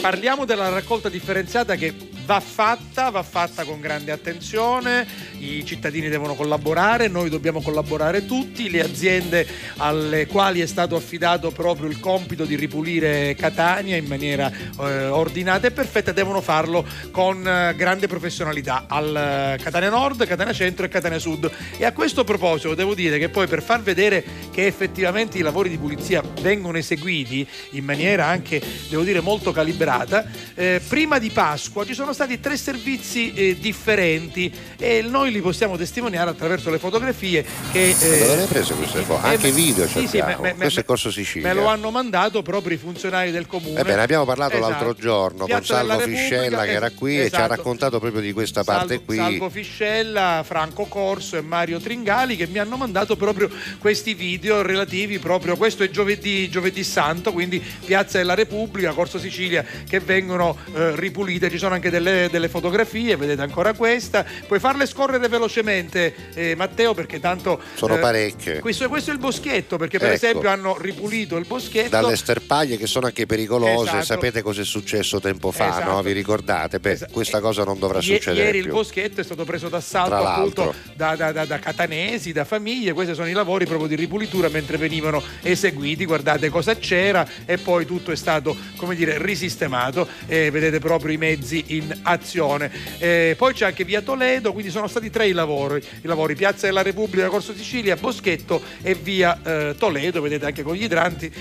[0.00, 1.94] parliamo della raccolta differenziata che
[2.26, 5.06] va fatta, va fatta con grande attenzione,
[5.38, 9.46] i cittadini devono collaborare, noi dobbiamo collaborare tutti, le aziende
[9.76, 15.68] alle quali è stato affidato proprio il compito di ripulire Catania in maniera eh, ordinata
[15.68, 20.88] e perfetta devono farlo con eh, grande professionalità al eh, Catania Nord, Catania Centro e
[20.88, 21.48] Catania Sud.
[21.78, 25.68] E a questo proposito devo dire che poi per far vedere che effettivamente i lavori
[25.68, 30.26] di pulizia vengono eseguiti in maniera anche, devo dire, molto calibrata,
[30.56, 35.76] eh, prima di Pasqua ci sono stati tre servizi eh, differenti e noi li possiamo
[35.76, 37.94] testimoniare attraverso le fotografie che...
[37.98, 39.26] Dove eh, le hai prese queste foto?
[39.26, 41.48] eh, Anche video sì, sì, me- me- Questo è Corso Sicilia.
[41.48, 43.80] Me lo hanno mandato proprio i funzionari del comune.
[43.80, 44.70] Ebbene, abbiamo parlato Esatto.
[44.70, 47.54] l'altro giorno Piazza con Salvo Fiscella che era qui e ci ha esatto.
[47.54, 49.16] raccontato proprio di questa parte Salvo, qui.
[49.16, 55.18] Salvo Fiscella, Franco Corso e Mario Tringali che mi hanno mandato proprio questi video relativi
[55.18, 60.96] proprio, questo è giovedì, giovedì santo, quindi Piazza della Repubblica, Corso Sicilia, che vengono eh,
[60.96, 66.54] ripulite, ci sono anche delle, delle fotografie, vedete ancora questa, puoi farle scorrere velocemente eh,
[66.54, 67.60] Matteo perché tanto...
[67.74, 68.60] Sono eh, parecchie.
[68.60, 70.16] Questo, questo è il boschetto perché per Ecco.
[70.26, 74.04] esempio hanno ripulito il boschetto Dalle sterpaglie che sono anche pericolose, Esatto.
[74.04, 75.90] sapete cosa è successo tempo fa, Esatto.
[75.90, 76.02] no?
[76.02, 76.78] Vi ricordate?
[76.78, 78.72] Beh, questa cosa non dovrà Ie- succedere Ieri il più.
[78.74, 82.92] boschetto è stato preso d'assalto appunto da, da- da- da catanesi, da famiglie.
[82.92, 86.04] Questi sono i lavori proprio di ripulitura mentre venivano eseguiti.
[86.04, 90.06] Guardate cosa c'era e poi tutto è stato, come dire, risistemato.
[90.26, 92.70] E vedete proprio i mezzi in azione.
[92.98, 96.66] Eh, poi c'è anche via Toledo, quindi sono stati tre i lavori: i lavori Piazza
[96.66, 100.20] della Repubblica, Corso Sicilia, Boschetto e via eh, Toledo.
[100.20, 101.32] Vedete anche con gli idranti.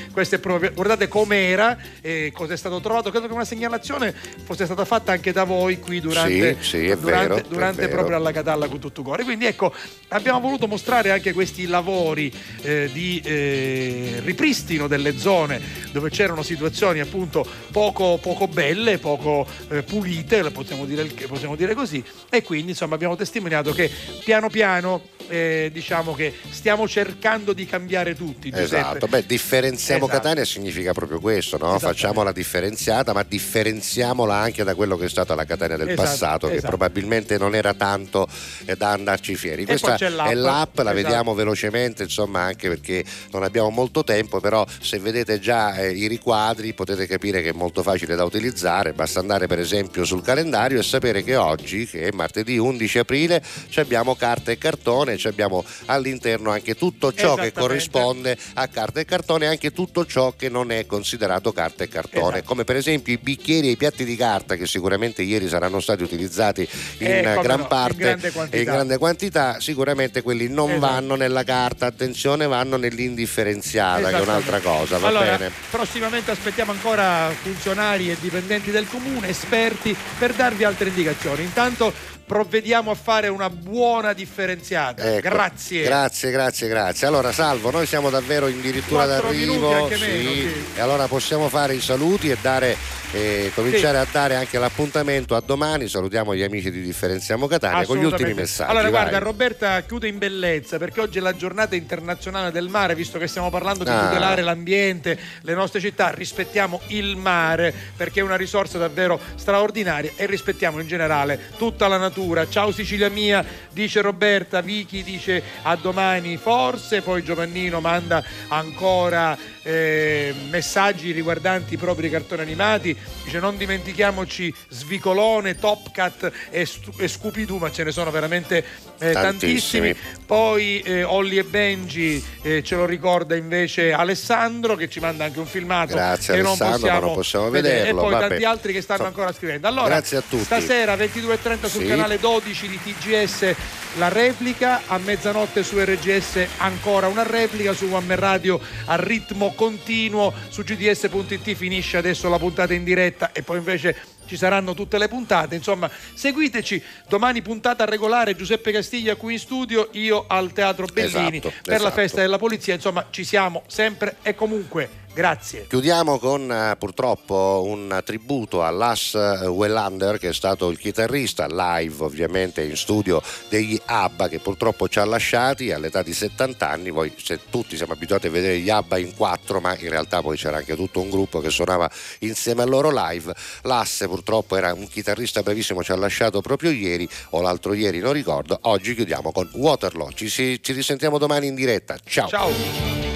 [0.42, 3.10] Proprio, guardate com'era, e cosa è stato trovato.
[3.10, 4.14] Credo che una segnalazione
[4.44, 8.32] fosse stata fatta anche da voi qui durante, Sì, sì, durante, vero, durante proprio alla
[8.32, 9.24] Catalla con tutto cuore.
[9.24, 9.74] Quindi ecco,
[10.10, 15.62] abbiamo voluto mostrare anche questi lavori eh, di eh, ripristino delle zone
[15.92, 21.56] dove c'erano situazioni appunto poco, poco belle, poco eh, pulite, Gabriele, possiamo dire, che- possiamo
[21.56, 23.90] dire così, e quindi insomma abbiamo testimoniato che
[24.24, 28.50] piano piano eh, diciamo che stiamo cercando di cambiare tutti.
[28.52, 28.76] Giuseppe.
[28.76, 30.20] Esatto, beh, differenziamo Esatto.
[30.22, 31.80] Catania significa proprio questo, no?
[31.80, 36.48] facciamola differenziata, ma differenziamola anche da quello che è stata la Catania del Esatto, passato,
[36.48, 36.68] che esatto.
[36.70, 38.28] probabilmente non era tanto
[38.66, 39.66] eh, da andarci fieri.
[39.66, 40.30] Questa l'app.
[40.30, 40.96] è l'app, la Esatto.
[40.96, 46.08] vediamo velocemente, insomma, anche perché non abbiamo molto tempo, però se vedete già eh, i
[46.08, 50.80] riquadri potete capire che è molto facile da utilizzare, basta andare per esempio sul calendario
[50.80, 55.28] e sapere che oggi, che è martedì 11 aprile, ci abbiamo carta e cartone, ci
[55.28, 60.34] abbiamo all'interno anche tutto ciò che corrisponde a carta e cartone e anche tutto ciò
[60.36, 62.44] che non è considerato carta e cartone, Esatto.
[62.46, 66.02] come per esempio i bicchieri e i piatti di carta che sicuramente ieri saranno stati
[66.04, 66.68] utilizzati
[67.00, 68.18] in Eh, gran no, parte
[68.50, 70.86] e in grande quantità, sicuramente quelli non Esatto.
[70.88, 75.52] vanno nella carta, attenzione, vanno nell'indifferenziata, che è un'altra cosa, va allora, bene?
[75.70, 81.44] prossimamente aspettiamo ancora funzionari e dipendenti del comune, esperti, per darvi altre indicazioni.
[81.44, 81.94] Intanto
[82.26, 85.04] provvediamo a fare una buona differenziata.
[85.16, 85.84] Ecco, Grazie.
[85.84, 87.08] Grazie, grazie, grazie.
[87.08, 89.88] Allora, Salvo, noi siamo davvero addirittura d'arrivo.
[89.92, 90.66] sì, meno, sì.
[90.76, 92.76] E allora possiamo fare i saluti e dare,
[93.12, 95.88] eh, cominciare a dare anche l'appuntamento a domani.
[95.88, 98.70] Salutiamo gli amici di Differenziamo Catania con gli ultimi messaggi.
[98.72, 99.02] Allora, vai.
[99.02, 103.28] guarda, Roberta chiude in bellezza perché oggi è la giornata internazionale del mare, visto che
[103.28, 104.08] stiamo parlando di Ah.
[104.08, 110.26] tutelare l'ambiente, le nostre città, rispettiamo il mare perché è una risorsa davvero straordinaria e
[110.26, 112.14] rispettiamo in generale tutta la natura.
[112.48, 120.34] Ciao Sicilia mia, dice Roberta, Vicky dice a domani forse, poi Giovannino manda ancora eh,
[120.50, 127.08] messaggi riguardanti i propri cartoni animati, dice non dimentichiamoci Svicolone, Top Cat e, Stu- e
[127.08, 128.64] Scooby-Doo, ma ce ne sono veramente
[129.00, 129.94] eh, Tantissimi.
[129.94, 129.96] tantissimi.
[130.26, 135.40] Poi eh, Olli e Benji eh, ce lo ricorda invece Alessandro che ci manda anche
[135.40, 137.78] un filmato Grazie, che non possiamo, non possiamo vedere.
[137.80, 138.28] vederlo, E poi vabbè.
[138.28, 139.68] tanti altri che stanno ancora scrivendo.
[139.68, 140.44] Allora, Grazie a tutti.
[140.44, 141.88] stasera 22.30 sul Sì.
[141.88, 143.56] canale 12 di TGS
[143.98, 149.54] la replica, a mezzanotte su RGS ancora una replica, su One Man Radio a ritmo
[149.56, 153.96] continuo, su gds.it finisce adesso la puntata in diretta e poi invece
[154.26, 155.56] ci saranno tutte le puntate.
[155.56, 156.82] Insomma, seguiteci.
[157.08, 161.88] Domani puntata regolare Giuseppe Castiglia qui in studio, io al Teatro Bellini Esatto, per la
[161.88, 161.96] esatto.
[161.96, 162.74] festa della polizia.
[162.74, 165.04] Insomma, ci siamo sempre e comunque.
[165.16, 165.66] Grazie.
[165.70, 172.04] Chiudiamo con eh, purtroppo un tributo a Lass Wellander che è stato il chitarrista live
[172.04, 177.14] ovviamente in studio degli ABBA che purtroppo ci ha lasciati all'età di 70 anni, poi
[177.16, 180.58] se tutti siamo abituati a vedere gli ABBA in quattro ma in realtà poi c'era
[180.58, 181.90] anche tutto un gruppo che suonava
[182.20, 187.08] insieme a loro live, Lass purtroppo era un chitarrista bravissimo, ci ha lasciato proprio ieri
[187.30, 191.56] o l'altro ieri non ricordo, oggi chiudiamo con Waterloo, ci, si- ci risentiamo domani in
[191.56, 192.28] diretta, ciao!
[192.28, 193.15] Ciao!